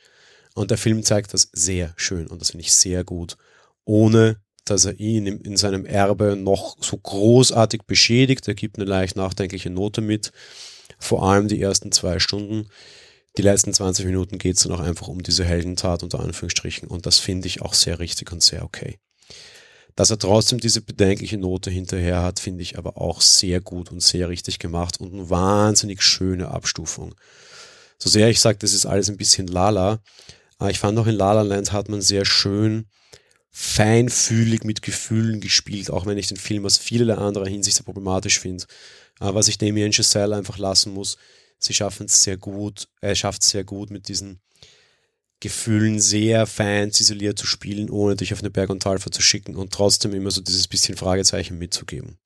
Und 0.55 0.73
der 0.73 0.79
Film 0.79 1.05
zeigt 1.05 1.33
das 1.33 1.49
sehr 1.53 1.95
schön 1.97 2.27
und 2.27 2.41
das 2.41 2.51
finde 2.51 2.65
ich 2.65 2.73
sehr 2.73 3.05
gut, 3.05 3.37
ohne 3.85 4.41
dass 4.65 4.85
er 4.85 4.99
ihn 4.99 5.27
in, 5.27 5.57
seinem 5.57 5.87
Erbe 5.87 6.37
noch 6.37 6.77
so 6.81 6.97
großartig 6.99 7.83
beschädigt. 7.87 8.49
Er 8.49 8.55
gibt 8.55 8.77
eine 8.77 8.85
leicht 8.85 9.17
nachdenkliche 9.17 9.71
Note 9.71 10.01
mit, 10.01 10.33
vor 10.99 11.23
allem 11.23 11.49
die 11.49 11.61
ersten 11.61 11.93
zwei 11.93 12.19
Stunden. 12.19 12.69
Die 13.37 13.43
letzten 13.43 13.73
20 13.73 14.05
Minuten 14.05 14.39
geht 14.39 14.57
es 14.57 14.65
dann 14.65 14.73
auch 14.73 14.81
einfach 14.81 15.07
um 15.07 15.23
diese 15.23 15.45
Heldentat 15.45 16.03
unter 16.03 16.21
Anführungsstrichen 16.21 16.89
und 16.89 17.07
das 17.07 17.19
finde 17.19 17.47
ich 17.47 17.63
auch 17.63 17.75
sehr 17.75 18.01
richtig 18.01 18.33
und 18.33 18.43
sehr 18.43 18.65
okay. 18.65 18.99
Dass 19.99 20.11
er 20.11 20.19
trotzdem 20.21 20.61
diese 20.61 20.81
bedenkliche 20.81 21.39
Note 21.39 21.73
hinterher 21.73 22.23
hat, 22.23 22.39
finde 22.39 22.63
ich 22.63 22.79
aber 22.79 22.99
auch 22.99 23.21
sehr 23.21 23.61
gut 23.61 23.91
und 23.91 24.01
sehr 24.01 24.29
richtig 24.29 24.61
gemacht 24.61 25.01
und 25.01 25.13
eine 25.13 25.29
wahnsinnig 25.29 26.03
schöne 26.03 26.53
Abstufung. 26.53 27.17
So 27.99 28.09
sehr 28.09 28.29
ich 28.29 28.39
sage, 28.39 28.59
das 28.61 28.75
ist 28.75 28.87
alles 28.87 29.11
ein 29.11 29.17
bisschen 29.17 29.49
lala, 29.49 29.99
aber 30.59 30.71
ich 30.71 30.79
fand 30.79 30.97
auch 31.01 31.09
in 31.09 31.17
Lala 31.17 31.43
Land 31.43 31.73
hat 31.73 31.89
man 31.89 32.01
sehr 32.01 32.25
schön 32.25 32.87
feinfühlig 33.51 34.63
mit 34.63 34.83
Gefühlen 34.83 35.41
gespielt, 35.41 35.91
auch 35.91 36.07
wenn 36.07 36.17
ich 36.17 36.29
den 36.29 36.37
Film 36.37 36.65
aus 36.65 36.79
vielerlei 36.79 37.17
anderer 37.17 37.49
Hinsicht 37.49 37.79
sehr 37.79 37.85
problematisch 37.85 38.39
finde. 38.39 38.67
Aber 39.19 39.35
was 39.35 39.49
ich 39.49 39.59
Damien 39.59 39.93
Chazelle 39.93 40.37
einfach 40.37 40.59
lassen 40.59 40.95
muss, 40.95 41.19
sie 41.59 41.75
schaffen 41.75 42.07
es 42.07 42.23
sehr 42.23 42.37
gut, 42.37 42.87
er 43.01 43.17
schafft 43.17 43.43
es 43.43 43.51
sehr 43.51 43.65
gut 43.65 43.91
mit 43.91 44.07
diesen 44.07 44.39
Gefühlen 45.41 46.01
sehr 46.01 46.47
fein 46.47 46.91
ziseliert 46.91 47.39
zu 47.39 47.47
spielen, 47.47 47.91
ohne 47.91 48.17
dich 48.17 48.33
auf 48.33 48.41
eine 48.41 48.51
Berg- 48.51 48.71
und 48.71 48.83
Talfahrt 48.83 49.15
zu 49.15 49.23
schicken 49.23 49.55
und 49.55 49.73
trotzdem 49.73 50.13
immer 50.13 50.31
so 50.31 50.41
dieses 50.41 50.67
bisschen 50.67 50.97
Fragezeichen 50.97 51.59
mitzugeben. 51.59 52.19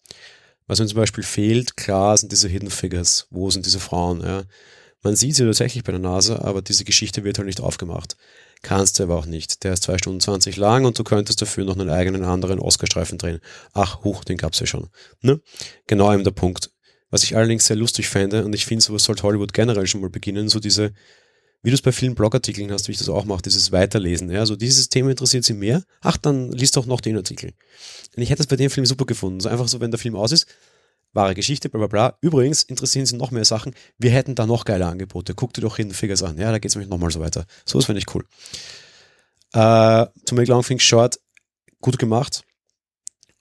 Was 0.66 0.78
mir 0.78 0.86
zum 0.86 0.96
Beispiel 0.96 1.24
fehlt, 1.24 1.76
klar, 1.76 2.16
sind 2.16 2.32
diese 2.32 2.48
Hidden 2.48 2.70
Figures. 2.70 3.26
Wo 3.30 3.50
sind 3.50 3.66
diese 3.66 3.80
Frauen? 3.80 4.22
Ja? 4.22 4.44
Man 5.02 5.16
sieht 5.16 5.36
sie 5.36 5.44
tatsächlich 5.44 5.84
bei 5.84 5.92
der 5.92 6.00
Nase, 6.00 6.42
aber 6.42 6.62
diese 6.62 6.84
Geschichte 6.84 7.24
wird 7.24 7.36
halt 7.36 7.46
nicht 7.46 7.60
aufgemacht. 7.60 8.16
Kannst 8.62 8.98
du 8.98 9.02
aber 9.02 9.16
auch 9.16 9.26
nicht. 9.26 9.64
Der 9.64 9.72
ist 9.72 9.82
zwei 9.82 9.98
Stunden 9.98 10.20
zwanzig 10.20 10.56
lang 10.56 10.84
und 10.84 10.96
du 10.98 11.02
könntest 11.02 11.42
dafür 11.42 11.64
noch 11.64 11.76
einen 11.76 11.90
eigenen 11.90 12.24
anderen 12.24 12.60
Oscar-Streifen 12.60 13.18
drehen. 13.18 13.40
Ach, 13.72 14.04
huch, 14.04 14.22
den 14.22 14.38
gab's 14.38 14.60
ja 14.60 14.66
schon. 14.66 14.88
Ne? 15.20 15.40
Genau 15.88 16.14
eben 16.14 16.22
der 16.22 16.30
Punkt. 16.30 16.70
Was 17.10 17.24
ich 17.24 17.36
allerdings 17.36 17.66
sehr 17.66 17.76
lustig 17.76 18.08
fände, 18.08 18.44
und 18.44 18.54
ich 18.54 18.64
finde, 18.64 18.82
sowas 18.84 19.02
sollte 19.02 19.24
Hollywood 19.24 19.52
generell 19.52 19.86
schon 19.86 20.00
mal 20.00 20.08
beginnen, 20.08 20.48
so 20.48 20.60
diese 20.60 20.94
wie 21.62 21.70
du 21.70 21.74
es 21.74 21.82
bei 21.82 21.92
vielen 21.92 22.14
Blogartikeln 22.14 22.70
hast, 22.72 22.88
wie 22.88 22.92
ich 22.92 22.98
das 22.98 23.08
auch 23.08 23.24
mache, 23.24 23.42
dieses 23.42 23.70
Weiterlesen. 23.70 24.30
Ja, 24.30 24.44
so 24.46 24.56
dieses 24.56 24.88
Thema 24.88 25.10
interessiert 25.10 25.44
sie 25.44 25.54
mehr. 25.54 25.84
Ach, 26.00 26.16
dann 26.16 26.50
liest 26.50 26.76
doch 26.76 26.86
noch 26.86 27.00
den 27.00 27.16
Artikel. 27.16 27.52
Und 28.16 28.22
ich 28.22 28.30
hätte 28.30 28.42
es 28.42 28.48
bei 28.48 28.56
dem 28.56 28.70
Film 28.70 28.84
super 28.84 29.06
gefunden. 29.06 29.40
So 29.40 29.48
einfach 29.48 29.68
so, 29.68 29.80
wenn 29.80 29.92
der 29.92 29.98
Film 29.98 30.16
aus 30.16 30.32
ist, 30.32 30.46
wahre 31.12 31.34
Geschichte, 31.34 31.68
bla 31.68 31.78
bla 31.78 31.86
bla. 31.86 32.18
Übrigens 32.20 32.64
interessieren 32.64 33.06
sie 33.06 33.16
noch 33.16 33.30
mehr 33.30 33.44
Sachen. 33.44 33.74
Wir 33.98 34.10
hätten 34.10 34.34
da 34.34 34.46
noch 34.46 34.64
geile 34.64 34.86
Angebote. 34.86 35.34
Guck 35.34 35.54
dir 35.54 35.60
doch 35.60 35.76
Hidden 35.76 35.94
Figures 35.94 36.22
an. 36.22 36.36
Ja, 36.38 36.50
da 36.50 36.58
geht 36.58 36.70
es 36.70 36.74
nämlich 36.74 36.90
nochmal 36.90 37.10
so 37.10 37.20
weiter. 37.20 37.46
So 37.64 37.78
ist 37.78 37.86
finde 37.86 38.00
ich 38.00 38.14
cool. 38.14 38.24
Äh, 39.52 40.06
to 40.26 40.34
make 40.34 40.50
long 40.50 40.62
things 40.62 40.82
short, 40.82 41.20
gut 41.80 41.98
gemacht. 41.98 42.42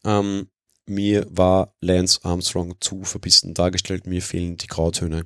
Ähm, 0.04 0.48
mir 0.86 1.26
war 1.30 1.74
Lance 1.80 2.20
Armstrong 2.24 2.76
zu 2.82 3.04
verbissen 3.04 3.54
dargestellt. 3.54 4.06
Mir 4.06 4.22
fehlen 4.22 4.58
die 4.58 4.68
Grautöne. 4.68 5.26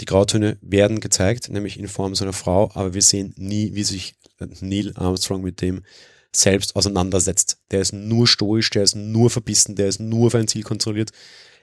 Die 0.00 0.04
Grautöne 0.04 0.58
werden 0.60 1.00
gezeigt, 1.00 1.48
nämlich 1.48 1.78
in 1.78 1.88
Form 1.88 2.14
seiner 2.14 2.32
Frau, 2.32 2.70
aber 2.74 2.94
wir 2.94 3.02
sehen 3.02 3.34
nie, 3.36 3.74
wie 3.74 3.84
sich 3.84 4.14
Neil 4.60 4.92
Armstrong 4.96 5.42
mit 5.42 5.60
dem 5.60 5.82
selbst 6.34 6.76
auseinandersetzt. 6.76 7.58
Der 7.70 7.80
ist 7.80 7.92
nur 7.92 8.26
stoisch, 8.26 8.70
der 8.70 8.82
ist 8.82 8.94
nur 8.94 9.30
verbissen, 9.30 9.76
der 9.76 9.88
ist 9.88 10.00
nur 10.00 10.28
auf 10.28 10.34
ein 10.34 10.48
Ziel 10.48 10.62
kontrolliert. 10.62 11.10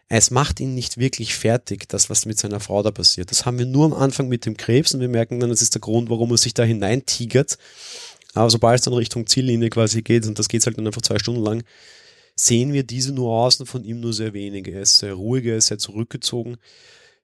Es 0.07 0.31
macht 0.31 0.59
ihn 0.59 0.73
nicht 0.73 0.97
wirklich 0.97 1.35
fertig, 1.35 1.87
das, 1.87 2.09
was 2.09 2.25
mit 2.25 2.39
seiner 2.39 2.59
Frau 2.59 2.81
da 2.81 2.91
passiert. 2.91 3.29
Das 3.29 3.45
haben 3.45 3.59
wir 3.59 3.65
nur 3.65 3.85
am 3.85 3.93
Anfang 3.93 4.27
mit 4.27 4.45
dem 4.45 4.57
Krebs 4.57 4.93
und 4.93 5.01
wir 5.01 5.09
merken 5.09 5.39
dann, 5.39 5.49
das 5.49 5.61
ist 5.61 5.75
der 5.75 5.81
Grund, 5.81 6.09
warum 6.09 6.31
er 6.31 6.37
sich 6.37 6.53
da 6.53 6.63
hineintigert. 6.63 7.57
Aber 8.33 8.49
sobald 8.49 8.79
es 8.79 8.85
dann 8.85 8.93
Richtung 8.93 9.27
Ziellinie 9.27 9.69
quasi 9.69 10.01
geht, 10.01 10.25
und 10.25 10.39
das 10.39 10.49
geht 10.49 10.65
halt 10.65 10.77
dann 10.77 10.87
einfach 10.87 11.01
zwei 11.01 11.19
Stunden 11.19 11.43
lang, 11.43 11.63
sehen 12.35 12.73
wir 12.73 12.83
diese 12.83 13.11
Nuancen 13.11 13.65
von 13.65 13.83
ihm 13.83 13.99
nur 13.99 14.13
sehr 14.13 14.33
wenige. 14.33 14.71
Er 14.71 14.81
ist 14.81 14.97
sehr 14.97 15.13
ruhig, 15.13 15.45
er 15.45 15.57
ist 15.57 15.67
sehr 15.67 15.77
zurückgezogen. 15.77 16.57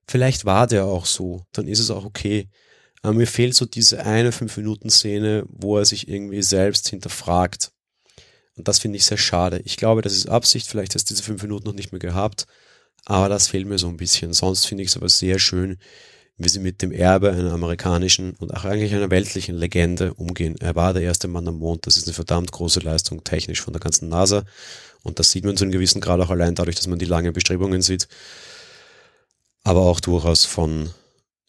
Vielleicht 0.08 0.44
war 0.44 0.66
der 0.66 0.84
auch 0.84 1.06
so, 1.06 1.44
dann 1.52 1.66
ist 1.66 1.80
es 1.80 1.90
auch 1.90 2.04
okay. 2.04 2.48
Aber 3.02 3.14
mir 3.14 3.26
fehlt 3.26 3.54
so 3.54 3.66
diese 3.66 4.04
eine 4.04 4.32
fünf 4.32 4.56
Minuten 4.56 4.90
Szene, 4.90 5.44
wo 5.48 5.78
er 5.78 5.84
sich 5.84 6.08
irgendwie 6.08 6.42
selbst 6.42 6.88
hinterfragt. 6.88 7.72
Und 8.56 8.68
das 8.68 8.78
finde 8.78 8.96
ich 8.96 9.04
sehr 9.04 9.18
schade. 9.18 9.60
Ich 9.64 9.76
glaube, 9.76 10.02
das 10.02 10.14
ist 10.14 10.28
Absicht. 10.28 10.68
Vielleicht 10.68 10.94
hast 10.94 11.10
du 11.10 11.14
diese 11.14 11.22
fünf 11.22 11.42
Minuten 11.42 11.66
noch 11.66 11.74
nicht 11.74 11.92
mehr 11.92 11.98
gehabt. 11.98 12.46
Aber 13.04 13.28
das 13.28 13.48
fehlt 13.48 13.66
mir 13.66 13.78
so 13.78 13.88
ein 13.88 13.96
bisschen. 13.96 14.32
Sonst 14.32 14.66
finde 14.66 14.82
ich 14.82 14.90
es 14.90 14.96
aber 14.96 15.08
sehr 15.08 15.38
schön, 15.38 15.76
wie 16.38 16.48
sie 16.48 16.58
mit 16.58 16.82
dem 16.82 16.92
Erbe 16.92 17.30
einer 17.30 17.52
amerikanischen 17.52 18.34
und 18.34 18.52
auch 18.54 18.64
eigentlich 18.64 18.94
einer 18.94 19.10
weltlichen 19.10 19.56
Legende 19.56 20.14
umgehen. 20.14 20.56
Er 20.60 20.74
war 20.74 20.92
der 20.92 21.02
erste 21.02 21.28
Mann 21.28 21.46
am 21.48 21.58
Mond. 21.58 21.86
Das 21.86 21.96
ist 21.96 22.06
eine 22.06 22.14
verdammt 22.14 22.50
große 22.52 22.80
Leistung 22.80 23.24
technisch 23.24 23.60
von 23.60 23.72
der 23.72 23.80
ganzen 23.80 24.08
NASA. 24.08 24.44
Und 25.02 25.18
das 25.18 25.30
sieht 25.30 25.44
man 25.44 25.56
zu 25.56 25.64
einem 25.64 25.72
gewissen 25.72 26.00
Grad 26.00 26.20
auch 26.20 26.30
allein 26.30 26.54
dadurch, 26.54 26.76
dass 26.76 26.86
man 26.86 26.98
die 26.98 27.04
langen 27.04 27.32
Bestrebungen 27.32 27.82
sieht 27.82 28.08
aber 29.66 29.82
auch 29.82 29.98
durchaus 29.98 30.44
von 30.44 30.90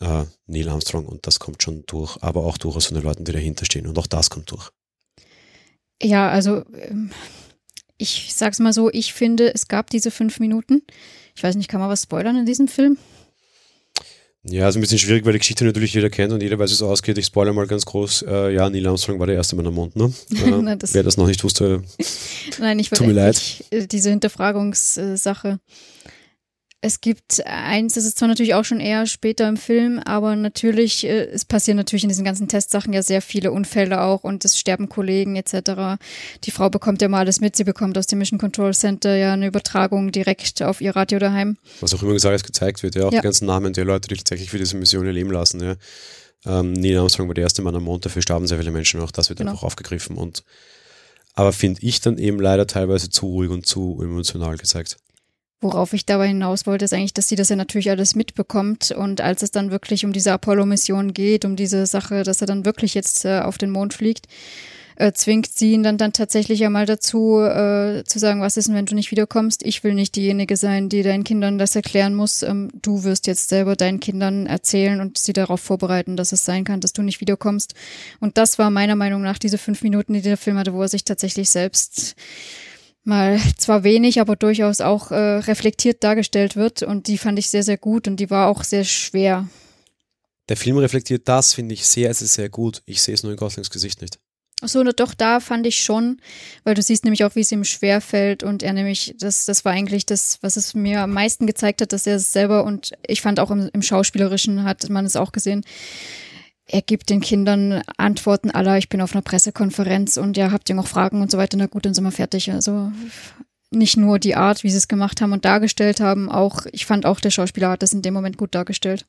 äh, 0.02 0.24
Neil 0.48 0.70
Armstrong 0.70 1.06
und 1.06 1.28
das 1.28 1.40
kommt 1.40 1.62
schon 1.62 1.84
durch, 1.86 2.18
aber 2.22 2.44
auch 2.46 2.58
durchaus 2.58 2.88
von 2.88 2.96
den 2.96 3.04
Leuten, 3.04 3.26
die 3.26 3.32
dahinter 3.32 3.66
stehen 3.66 3.86
und 3.86 3.98
auch 4.00 4.08
das 4.08 4.32
kommt 4.32 4.50
durch. 4.50 4.72
Ja, 6.02 6.30
also 6.30 6.64
ähm, 6.74 7.12
ich 7.98 8.34
sag's 8.34 8.60
mal 8.60 8.74
so, 8.74 8.90
ich 8.92 9.14
finde, 9.14 9.54
es 9.54 9.68
gab 9.68 9.92
diese 9.92 10.10
fünf 10.10 10.40
Minuten. 10.40 10.82
Ich 11.36 11.44
weiß 11.44 11.56
nicht, 11.56 11.70
kann 11.70 11.80
man 11.80 11.90
was 11.90 12.04
spoilern 12.04 12.36
in 12.38 12.46
diesem 12.48 12.68
Film? 12.68 12.98
Ja, 14.44 14.66
also 14.66 14.80
ein 14.80 14.82
bisschen 14.82 15.00
schwierig, 15.00 15.26
weil 15.26 15.34
die 15.34 15.40
Geschichte 15.40 15.66
natürlich 15.66 15.94
jeder 15.94 16.10
kennt 16.10 16.32
und 16.34 16.42
jeder 16.42 16.58
weiß, 16.58 16.72
wie 16.72 16.76
es 16.76 16.82
ausgeht. 16.82 17.18
Ich 17.18 17.26
spoilere 17.26 17.54
mal 17.54 17.68
ganz 17.68 17.86
groß. 17.86 18.24
Äh, 18.28 18.54
ja, 18.54 18.70
Neil 18.70 18.88
Armstrong 18.88 19.20
war 19.20 19.28
der 19.28 19.36
erste 19.36 19.56
Mann 19.56 19.68
am 19.68 19.76
Mond, 19.76 19.96
ne? 19.96 20.12
Äh, 20.44 20.50
Nein, 20.50 20.80
das 20.80 20.94
Wer 20.94 21.04
das 21.04 21.18
noch 21.18 21.28
nicht 21.28 21.44
wusste, 21.44 21.84
Nein, 22.60 22.80
ich 22.80 22.90
tut 22.90 23.06
mir 23.06 23.14
leid. 23.14 23.64
Äh, 23.70 23.86
diese 23.88 24.10
Hinterfragungssache. 24.10 25.60
Es 26.80 27.02
gibt 27.02 27.44
eins, 27.46 27.96
das 27.96 28.06
ist 28.06 28.20
zwar 28.20 28.28
natürlich 28.28 28.54
auch 28.54 28.64
schon 28.64 28.80
eher 28.80 29.08
später 29.08 29.50
im 29.50 29.58
Film, 29.58 29.98
aber 29.98 30.36
natürlich, 30.36 31.06
äh, 31.06 31.26
es 31.26 31.44
passieren 31.44 31.76
natürlich 31.76 32.04
in 32.04 32.10
diesen 32.10 32.24
ganzen 32.24 32.48
Testsachen 32.48 32.94
ja 32.94 33.02
sehr 33.02 33.24
viele 33.24 33.52
Unfälle 33.52 34.02
auch 34.02 34.24
und 34.24 34.46
es 34.46 34.60
sterben 34.60 34.88
Kollegen 34.88 35.36
etc. 35.36 36.00
Die 36.44 36.52
Frau 36.52 36.70
bekommt 36.70 37.02
ja 37.02 37.08
mal 37.08 37.20
alles 37.20 37.42
mit, 37.42 37.56
sie 37.56 37.64
bekommt 37.64 37.98
aus 37.98 38.06
dem 38.06 38.20
Mission 38.20 38.38
Control 38.38 38.76
Center 38.76 39.16
ja 39.16 39.34
eine 39.34 39.48
Übertragung 39.48 40.12
direkt 40.12 40.62
auf 40.62 40.80
ihr 40.80 40.96
Radio 40.96 41.18
daheim. 41.18 41.58
Was 41.80 41.96
auch 41.96 42.04
immer 42.04 42.14
gesagt 42.14 42.46
gezeigt 42.46 42.84
wird, 42.84 42.94
ja, 42.94 43.06
auch 43.06 43.12
ja. 43.12 43.22
die 43.22 43.24
ganzen 43.24 43.48
Namen 43.48 43.74
der 43.74 43.86
Leute, 43.86 44.08
die 44.08 44.16
tatsächlich 44.16 44.52
für 44.52 44.60
diese 44.60 44.78
Mission 44.78 45.06
ihr 45.08 45.14
Leben 45.14 45.32
lassen, 45.32 45.62
ja. 45.62 45.76
Ähm, 46.46 46.74
Neil 46.74 47.00
Armstrong 47.00 47.28
war 47.28 47.34
der 47.34 47.46
erste 47.46 47.64
Mann 47.64 47.76
am 47.76 47.84
Mond, 47.84 48.06
dafür 48.06 48.22
starben 48.22 48.46
sehr 48.46 48.60
viele 48.60 48.70
Menschen, 48.70 49.02
auch 49.02 49.10
das 49.10 49.30
wird 49.30 49.40
genau. 49.40 49.52
einfach 49.52 49.64
aufgegriffen 49.64 50.16
und 50.16 50.44
aber 51.34 51.54
finde 51.54 51.82
ich 51.82 52.02
dann 52.02 52.18
eben 52.18 52.40
leider 52.40 52.66
teilweise 52.68 53.10
zu 53.10 53.28
ruhig 53.28 53.50
und 53.50 53.66
zu 53.66 54.00
emotional 54.02 54.58
gezeigt. 54.58 54.98
Worauf 55.60 55.94
ich 55.94 56.06
dabei 56.06 56.28
hinaus 56.28 56.68
wollte, 56.68 56.86
ist 56.86 56.94
eigentlich, 56.94 57.16
dass 57.16 57.30
sie 57.30 57.36
das 57.36 57.50
ja 57.50 57.56
natürlich 57.56 57.90
alles 57.90 58.14
mitbekommt. 58.14 58.92
Und 58.92 59.22
als 59.22 59.42
es 59.42 59.50
dann 59.50 59.72
wirklich 59.72 60.06
um 60.06 60.14
diese 60.14 60.32
Apollo-Mission 60.32 61.14
geht, 61.14 61.46
um 61.46 61.56
diese 61.56 61.88
Sache, 61.88 62.24
dass 62.24 62.42
er 62.42 62.48
dann 62.48 62.64
wirklich 62.64 62.94
jetzt 62.94 63.26
äh, 63.26 63.40
auf 63.40 63.58
den 63.58 63.72
Mond 63.72 63.96
fliegt, 63.96 64.28
äh, 64.98 65.14
zwingt 65.14 65.48
sie 65.48 65.74
ihn 65.74 65.84
dann, 65.84 65.98
dann 65.98 66.12
tatsächlich 66.12 66.60
ja 66.60 66.70
mal 66.70 66.86
dazu, 66.86 67.40
äh, 67.40 68.04
zu 68.04 68.20
sagen, 68.20 68.42
was 68.42 68.58
ist 68.58 68.68
denn, 68.68 68.76
wenn 68.76 68.86
du 68.86 68.96
nicht 68.96 69.12
wiederkommst? 69.12 69.64
Ich 69.64 69.84
will 69.84 69.94
nicht 69.94 70.16
diejenige 70.16 70.58
sein, 70.58 70.90
die 70.90 71.04
deinen 71.04 71.24
Kindern 71.24 71.58
das 71.58 71.76
erklären 71.76 72.16
muss. 72.16 72.42
Ähm, 72.44 72.70
du 72.82 73.04
wirst 73.04 73.28
jetzt 73.28 73.50
selber 73.50 73.76
deinen 73.76 74.00
Kindern 74.00 74.48
erzählen 74.48 75.00
und 75.00 75.18
sie 75.18 75.34
darauf 75.34 75.62
vorbereiten, 75.62 76.18
dass 76.18 76.32
es 76.32 76.46
sein 76.46 76.64
kann, 76.64 76.82
dass 76.82 76.94
du 76.94 77.04
nicht 77.04 77.22
wiederkommst. 77.22 77.76
Und 78.20 78.38
das 78.38 78.58
war 78.58 78.70
meiner 78.70 78.96
Meinung 78.96 79.22
nach 79.22 79.38
diese 79.38 79.58
fünf 79.58 79.84
Minuten, 79.84 80.14
die 80.14 80.22
der 80.22 80.38
Film 80.38 80.58
hatte, 80.58 80.74
wo 80.74 80.82
er 80.82 80.88
sich 80.88 81.04
tatsächlich 81.04 81.50
selbst 81.50 82.16
mal 83.08 83.40
zwar 83.58 83.84
wenig, 83.84 84.20
aber 84.22 84.36
durchaus 84.36 84.82
auch 84.82 85.12
äh, 85.12 85.16
reflektiert 85.16 86.04
dargestellt 86.04 86.56
wird. 86.56 86.84
Und 86.84 87.08
die 87.08 87.18
fand 87.18 87.40
ich 87.40 87.50
sehr, 87.50 87.64
sehr 87.64 87.78
gut 87.78 88.08
und 88.08 88.20
die 88.20 88.30
war 88.30 88.48
auch 88.48 88.64
sehr 88.64 88.84
schwer. 88.84 89.48
Der 90.50 90.58
Film 90.58 90.78
reflektiert 90.78 91.28
das, 91.28 91.54
finde 91.54 91.74
ich, 91.74 91.86
sehr, 91.88 92.14
sehr, 92.14 92.28
sehr 92.28 92.50
gut. 92.50 92.82
Ich 92.86 93.02
sehe 93.02 93.14
es 93.14 93.24
nur 93.24 93.32
in 93.32 93.38
Goslings 93.38 93.70
Gesicht 93.70 94.02
nicht. 94.02 94.20
Achso, 94.60 94.84
doch 94.84 95.14
da 95.14 95.40
fand 95.40 95.68
ich 95.68 95.84
schon, 95.84 96.20
weil 96.64 96.74
du 96.74 96.82
siehst 96.82 97.04
nämlich 97.04 97.24
auch, 97.24 97.36
wie 97.36 97.42
es 97.42 97.52
ihm 97.52 97.64
schwerfällt 97.64 98.42
und 98.42 98.64
er 98.64 98.74
nämlich, 98.74 99.14
das, 99.20 99.46
das 99.46 99.64
war 99.66 99.72
eigentlich 99.72 100.08
das, 100.08 100.40
was 100.42 100.58
es 100.58 100.74
mir 100.74 101.02
am 101.02 101.14
meisten 101.14 101.46
gezeigt 101.46 101.80
hat, 101.82 101.94
dass 101.94 102.08
er 102.08 102.16
es 102.16 102.34
selber 102.34 102.64
und 102.64 102.94
ich 103.06 103.22
fand 103.22 103.40
auch 103.40 103.52
im, 103.52 103.70
im 103.72 103.84
Schauspielerischen 103.84 104.64
hat 104.64 104.90
man 104.90 105.06
es 105.06 105.16
auch 105.16 105.32
gesehen, 105.32 105.64
er 106.68 106.82
gibt 106.82 107.10
den 107.10 107.22
Kindern 107.22 107.82
Antworten 107.98 108.52
aller, 108.52 108.78
ich 108.78 108.90
bin 108.90 109.02
auf 109.02 109.14
einer 109.14 109.22
Pressekonferenz 109.22 110.18
und 110.18 110.36
ja, 110.36 110.52
habt 110.52 110.70
ihr 110.70 110.76
noch 110.76 110.88
Fragen 110.88 111.22
und 111.22 111.32
so 111.32 111.38
weiter, 111.38 111.58
na 111.58 111.68
gut, 111.68 111.86
dann 111.86 111.94
sind 111.94 112.04
wir 112.04 112.12
fertig. 112.12 112.52
Also 112.52 112.92
nicht 113.72 113.98
nur 113.98 114.20
die 114.20 114.36
Art, 114.36 114.64
wie 114.64 114.70
sie 114.70 114.78
es 114.78 114.88
gemacht 114.88 115.22
haben 115.22 115.32
und 115.32 115.46
dargestellt 115.46 116.00
haben, 116.02 116.30
auch, 116.30 116.66
ich 116.72 116.86
fand 116.86 117.06
auch 117.06 117.20
der 117.20 117.32
Schauspieler 117.32 117.70
hat 117.70 117.84
das 117.84 117.94
in 117.94 118.02
dem 118.02 118.14
Moment 118.14 118.38
gut 118.38 118.54
dargestellt. 118.54 119.06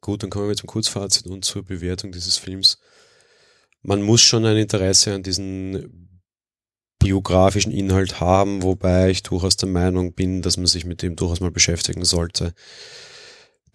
Gut, 0.00 0.22
dann 0.22 0.30
kommen 0.30 0.48
wir 0.48 0.56
zum 0.56 0.68
Kurzfazit 0.68 1.26
und 1.26 1.44
zur 1.44 1.64
Bewertung 1.64 2.12
dieses 2.12 2.36
Films. 2.36 2.78
Man 3.82 4.02
muss 4.02 4.20
schon 4.20 4.44
ein 4.44 4.56
Interesse 4.56 5.14
an 5.14 5.24
diesen 5.24 6.08
biografischen 7.00 7.72
Inhalt 7.72 8.20
haben, 8.20 8.62
wobei 8.62 9.10
ich 9.10 9.22
durchaus 9.22 9.56
der 9.56 9.68
Meinung 9.68 10.14
bin, 10.14 10.42
dass 10.42 10.56
man 10.56 10.66
sich 10.66 10.84
mit 10.84 11.02
dem 11.02 11.16
durchaus 11.16 11.40
mal 11.40 11.50
beschäftigen 11.50 12.04
sollte. 12.04 12.54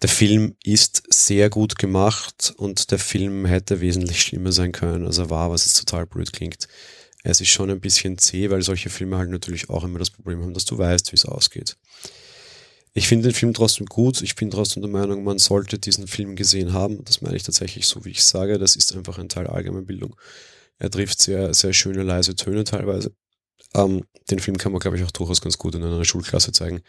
Der 0.02 0.08
Film 0.08 0.56
ist 0.64 1.02
sehr 1.08 1.50
gut 1.50 1.78
gemacht 1.78 2.52
und 2.56 2.90
der 2.90 2.98
Film 2.98 3.46
hätte 3.46 3.80
wesentlich 3.80 4.22
schlimmer 4.22 4.52
sein 4.52 4.72
können, 4.72 5.06
als 5.06 5.18
er 5.18 5.30
war, 5.30 5.50
was 5.50 5.64
jetzt 5.64 5.78
total 5.78 6.06
blöd 6.06 6.32
klingt. 6.32 6.68
Es 7.22 7.40
ist 7.40 7.48
schon 7.48 7.70
ein 7.70 7.80
bisschen 7.80 8.18
zäh, 8.18 8.50
weil 8.50 8.62
solche 8.62 8.90
Filme 8.90 9.16
halt 9.16 9.30
natürlich 9.30 9.70
auch 9.70 9.84
immer 9.84 9.98
das 9.98 10.10
Problem 10.10 10.42
haben, 10.42 10.52
dass 10.52 10.66
du 10.66 10.76
weißt, 10.76 11.12
wie 11.12 11.16
es 11.16 11.24
ausgeht. 11.24 11.76
Ich 12.92 13.08
finde 13.08 13.28
den 13.28 13.34
Film 13.34 13.54
trotzdem 13.54 13.86
gut. 13.86 14.22
Ich 14.22 14.36
bin 14.36 14.50
trotzdem 14.50 14.82
der 14.82 14.90
Meinung, 14.90 15.24
man 15.24 15.38
sollte 15.38 15.78
diesen 15.78 16.06
Film 16.06 16.36
gesehen 16.36 16.72
haben. 16.72 17.04
Das 17.04 17.22
meine 17.22 17.34
ich 17.34 17.42
tatsächlich 17.42 17.86
so, 17.86 18.04
wie 18.04 18.10
ich 18.10 18.22
sage. 18.22 18.58
Das 18.58 18.76
ist 18.76 18.94
einfach 18.94 19.18
ein 19.18 19.28
Teil 19.28 19.46
Allgemeinbildung. 19.46 20.14
Er 20.78 20.90
trifft 20.90 21.20
sehr, 21.20 21.54
sehr 21.54 21.72
schöne, 21.72 22.02
leise 22.02 22.36
Töne 22.36 22.64
teilweise. 22.64 23.12
Ähm, 23.74 24.04
den 24.30 24.38
Film 24.38 24.58
kann 24.58 24.72
man, 24.72 24.80
glaube 24.80 24.96
ich, 24.96 25.02
auch 25.02 25.10
durchaus 25.10 25.40
ganz 25.40 25.58
gut 25.58 25.74
in 25.74 25.82
einer 25.82 26.04
Schulklasse 26.04 26.52
zeigen 26.52 26.82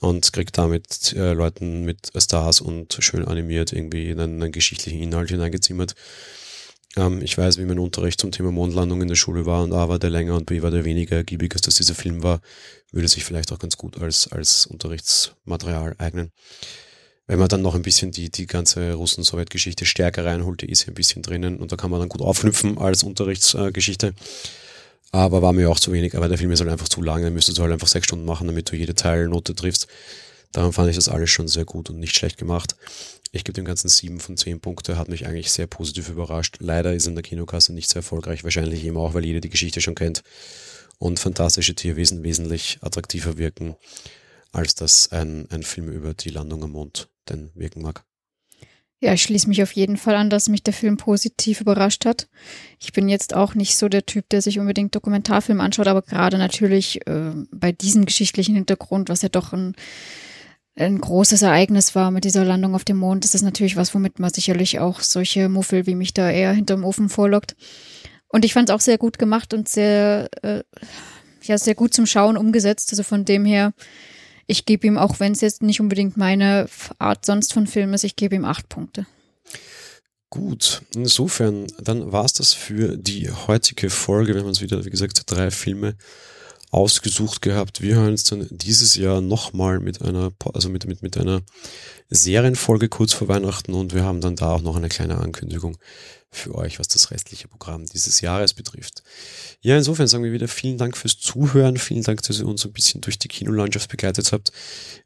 und 0.00 0.32
kriegt 0.32 0.58
damit 0.58 1.12
äh, 1.12 1.34
Leuten 1.34 1.84
mit 1.84 2.10
Stars 2.16 2.60
und 2.60 2.96
schön 3.00 3.24
animiert 3.26 3.72
irgendwie 3.72 4.10
in 4.10 4.18
einen, 4.18 4.42
einen 4.42 4.52
geschichtlichen 4.52 5.00
Inhalt 5.00 5.30
hineingezimmert. 5.30 5.94
Ähm, 6.96 7.22
ich 7.22 7.36
weiß, 7.36 7.58
wie 7.58 7.66
mein 7.66 7.78
Unterricht 7.78 8.20
zum 8.20 8.32
Thema 8.32 8.50
Mondlandung 8.50 9.02
in 9.02 9.08
der 9.08 9.14
Schule 9.14 9.46
war 9.46 9.62
und 9.62 9.72
A 9.72 9.88
war 9.88 9.98
der 9.98 10.10
länger 10.10 10.36
und 10.36 10.46
B 10.46 10.62
war 10.62 10.70
der 10.70 10.84
weniger 10.84 11.16
ergiebig, 11.16 11.54
als 11.54 11.62
dass 11.62 11.74
dieser 11.76 11.94
Film 11.94 12.22
war, 12.22 12.40
würde 12.92 13.08
sich 13.08 13.24
vielleicht 13.24 13.52
auch 13.52 13.58
ganz 13.58 13.76
gut 13.76 14.00
als, 14.00 14.28
als 14.32 14.66
Unterrichtsmaterial 14.66 15.94
eignen. 15.98 16.32
Wenn 17.26 17.38
man 17.38 17.48
dann 17.48 17.62
noch 17.62 17.76
ein 17.76 17.82
bisschen 17.82 18.10
die, 18.10 18.30
die 18.30 18.46
ganze 18.46 18.94
Russen-Sowjet-Geschichte 18.94 19.84
stärker 19.84 20.24
reinholt, 20.24 20.62
die 20.62 20.70
ist 20.70 20.82
ja 20.82 20.88
ein 20.88 20.94
bisschen 20.94 21.22
drinnen 21.22 21.60
und 21.60 21.70
da 21.70 21.76
kann 21.76 21.90
man 21.90 22.00
dann 22.00 22.08
gut 22.08 22.22
aufknüpfen 22.22 22.78
als 22.78 23.04
Unterrichtsgeschichte. 23.04 24.08
Äh, 24.08 24.12
aber 25.12 25.42
war 25.42 25.52
mir 25.52 25.70
auch 25.70 25.80
zu 25.80 25.92
wenig, 25.92 26.16
aber 26.16 26.28
der 26.28 26.38
Film 26.38 26.52
ist 26.52 26.60
halt 26.60 26.70
einfach 26.70 26.88
zu 26.88 27.02
lang, 27.02 27.22
dann 27.22 27.34
müsstest 27.34 27.58
du 27.58 27.62
halt 27.62 27.72
einfach 27.72 27.88
sechs 27.88 28.06
Stunden 28.06 28.24
machen, 28.24 28.46
damit 28.46 28.70
du 28.70 28.76
jede 28.76 28.94
Teilnote 28.94 29.54
triffst. 29.54 29.88
Darum 30.52 30.72
fand 30.72 30.90
ich 30.90 30.96
das 30.96 31.08
alles 31.08 31.30
schon 31.30 31.48
sehr 31.48 31.64
gut 31.64 31.90
und 31.90 31.98
nicht 31.98 32.16
schlecht 32.16 32.38
gemacht. 32.38 32.76
Ich 33.32 33.44
gebe 33.44 33.54
dem 33.54 33.64
Ganzen 33.64 33.88
sieben 33.88 34.18
von 34.18 34.36
zehn 34.36 34.60
Punkte, 34.60 34.98
hat 34.98 35.08
mich 35.08 35.26
eigentlich 35.26 35.52
sehr 35.52 35.68
positiv 35.68 36.08
überrascht. 36.08 36.56
Leider 36.58 36.94
ist 36.94 37.06
in 37.06 37.14
der 37.14 37.22
Kinokasse 37.22 37.72
nicht 37.72 37.88
sehr 37.88 38.00
erfolgreich, 38.00 38.42
wahrscheinlich 38.42 38.84
eben 38.84 38.96
auch, 38.96 39.14
weil 39.14 39.24
jeder 39.24 39.40
die 39.40 39.50
Geschichte 39.50 39.80
schon 39.80 39.94
kennt 39.94 40.22
und 40.98 41.20
fantastische 41.20 41.74
Tierwesen 41.74 42.22
wesentlich 42.24 42.78
attraktiver 42.80 43.38
wirken, 43.38 43.76
als 44.52 44.74
das 44.74 45.12
ein, 45.12 45.48
ein 45.50 45.62
Film 45.62 45.88
über 45.88 46.14
die 46.14 46.30
Landung 46.30 46.64
am 46.64 46.72
Mond 46.72 47.08
denn 47.28 47.50
wirken 47.54 47.82
mag. 47.82 48.04
Ja, 49.02 49.14
ich 49.14 49.22
schließe 49.22 49.48
mich 49.48 49.62
auf 49.62 49.72
jeden 49.72 49.96
Fall 49.96 50.14
an, 50.14 50.28
dass 50.28 50.50
mich 50.50 50.62
der 50.62 50.74
Film 50.74 50.98
positiv 50.98 51.62
überrascht 51.62 52.04
hat. 52.04 52.28
Ich 52.78 52.92
bin 52.92 53.08
jetzt 53.08 53.34
auch 53.34 53.54
nicht 53.54 53.78
so 53.78 53.88
der 53.88 54.04
Typ, 54.04 54.28
der 54.28 54.42
sich 54.42 54.58
unbedingt 54.58 54.94
Dokumentarfilme 54.94 55.62
anschaut, 55.62 55.88
aber 55.88 56.02
gerade 56.02 56.36
natürlich 56.36 57.06
äh, 57.06 57.32
bei 57.50 57.72
diesem 57.72 58.04
geschichtlichen 58.04 58.54
Hintergrund, 58.54 59.08
was 59.08 59.22
ja 59.22 59.30
doch 59.30 59.54
ein, 59.54 59.74
ein 60.76 61.00
großes 61.00 61.40
Ereignis 61.40 61.94
war 61.94 62.10
mit 62.10 62.24
dieser 62.24 62.44
Landung 62.44 62.74
auf 62.74 62.84
dem 62.84 62.98
Mond, 62.98 63.24
ist 63.24 63.32
das 63.32 63.40
natürlich 63.40 63.76
was, 63.76 63.94
womit 63.94 64.18
man 64.18 64.34
sicherlich 64.34 64.80
auch 64.80 65.00
solche 65.00 65.48
Muffel 65.48 65.86
wie 65.86 65.94
mich 65.94 66.12
da 66.12 66.30
eher 66.30 66.52
hinterm 66.52 66.84
Ofen 66.84 67.08
vorlockt. 67.08 67.56
Und 68.28 68.44
ich 68.44 68.52
fand 68.52 68.68
es 68.68 68.74
auch 68.74 68.80
sehr 68.80 68.98
gut 68.98 69.18
gemacht 69.18 69.54
und 69.54 69.66
sehr, 69.66 70.28
äh, 70.42 70.62
ja, 71.42 71.56
sehr 71.56 71.74
gut 71.74 71.94
zum 71.94 72.04
Schauen 72.04 72.36
umgesetzt. 72.36 72.90
Also 72.92 73.02
von 73.02 73.24
dem 73.24 73.46
her, 73.46 73.72
ich 74.46 74.66
gebe 74.66 74.86
ihm, 74.86 74.98
auch 74.98 75.20
wenn 75.20 75.32
es 75.32 75.40
jetzt 75.40 75.62
nicht 75.62 75.80
unbedingt 75.80 76.16
meine 76.16 76.68
Art 76.98 77.24
sonst 77.24 77.52
von 77.52 77.66
Film 77.66 77.94
ist, 77.94 78.04
ich 78.04 78.16
gebe 78.16 78.34
ihm 78.34 78.44
acht 78.44 78.68
Punkte. 78.68 79.06
Gut, 80.30 80.82
insofern, 80.94 81.66
dann 81.82 82.12
war 82.12 82.24
es 82.24 82.32
das 82.32 82.52
für 82.52 82.96
die 82.96 83.30
heutige 83.30 83.90
Folge. 83.90 84.34
Wir 84.34 84.42
haben 84.42 84.48
uns 84.48 84.60
wieder, 84.60 84.84
wie 84.84 84.90
gesagt, 84.90 85.22
drei 85.26 85.50
Filme 85.50 85.96
ausgesucht 86.70 87.42
gehabt. 87.42 87.80
Wir 87.80 87.96
hören 87.96 88.12
uns 88.12 88.24
dann 88.24 88.46
dieses 88.50 88.94
Jahr 88.94 89.20
nochmal 89.20 89.80
mit 89.80 90.02
einer, 90.02 90.32
also 90.54 90.68
mit, 90.68 90.86
mit, 90.86 91.02
mit 91.02 91.16
einer 91.18 91.42
Serienfolge 92.10 92.88
kurz 92.88 93.12
vor 93.12 93.26
Weihnachten 93.26 93.74
und 93.74 93.92
wir 93.92 94.04
haben 94.04 94.20
dann 94.20 94.36
da 94.36 94.52
auch 94.52 94.62
noch 94.62 94.76
eine 94.76 94.88
kleine 94.88 95.18
Ankündigung 95.18 95.78
für 96.32 96.54
euch, 96.54 96.78
was 96.78 96.88
das 96.88 97.10
restliche 97.10 97.48
Programm 97.48 97.86
dieses 97.86 98.20
Jahres 98.20 98.54
betrifft. 98.54 99.02
Ja, 99.60 99.76
insofern 99.76 100.06
sagen 100.06 100.24
wir 100.24 100.32
wieder 100.32 100.48
vielen 100.48 100.78
Dank 100.78 100.96
fürs 100.96 101.18
Zuhören, 101.18 101.76
vielen 101.76 102.02
Dank, 102.02 102.22
dass 102.22 102.38
ihr 102.38 102.46
uns 102.46 102.64
ein 102.64 102.72
bisschen 102.72 103.00
durch 103.00 103.18
die 103.18 103.28
Kinolandschaft 103.28 103.90
begleitet 103.90 104.32
habt. 104.32 104.52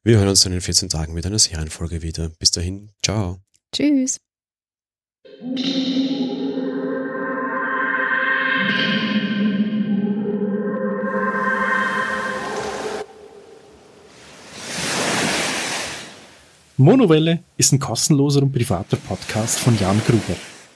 Wir 0.02 0.18
hören 0.18 0.28
uns 0.28 0.42
dann 0.42 0.52
in 0.52 0.60
14 0.60 0.88
Tagen 0.88 1.14
mit 1.14 1.26
einer 1.26 1.38
Serienfolge 1.38 2.02
wieder. 2.02 2.28
Bis 2.38 2.50
dahin, 2.50 2.90
ciao. 3.02 3.38
Tschüss. 3.74 4.20
Monowelle 16.76 17.44
ist 17.56 17.72
ein 17.72 17.78
kostenloser 17.78 18.42
und 18.42 18.52
privater 18.52 18.96
Podcast 18.96 19.60
von 19.60 19.78
Jan 19.78 20.00
Gruber. 20.04 20.34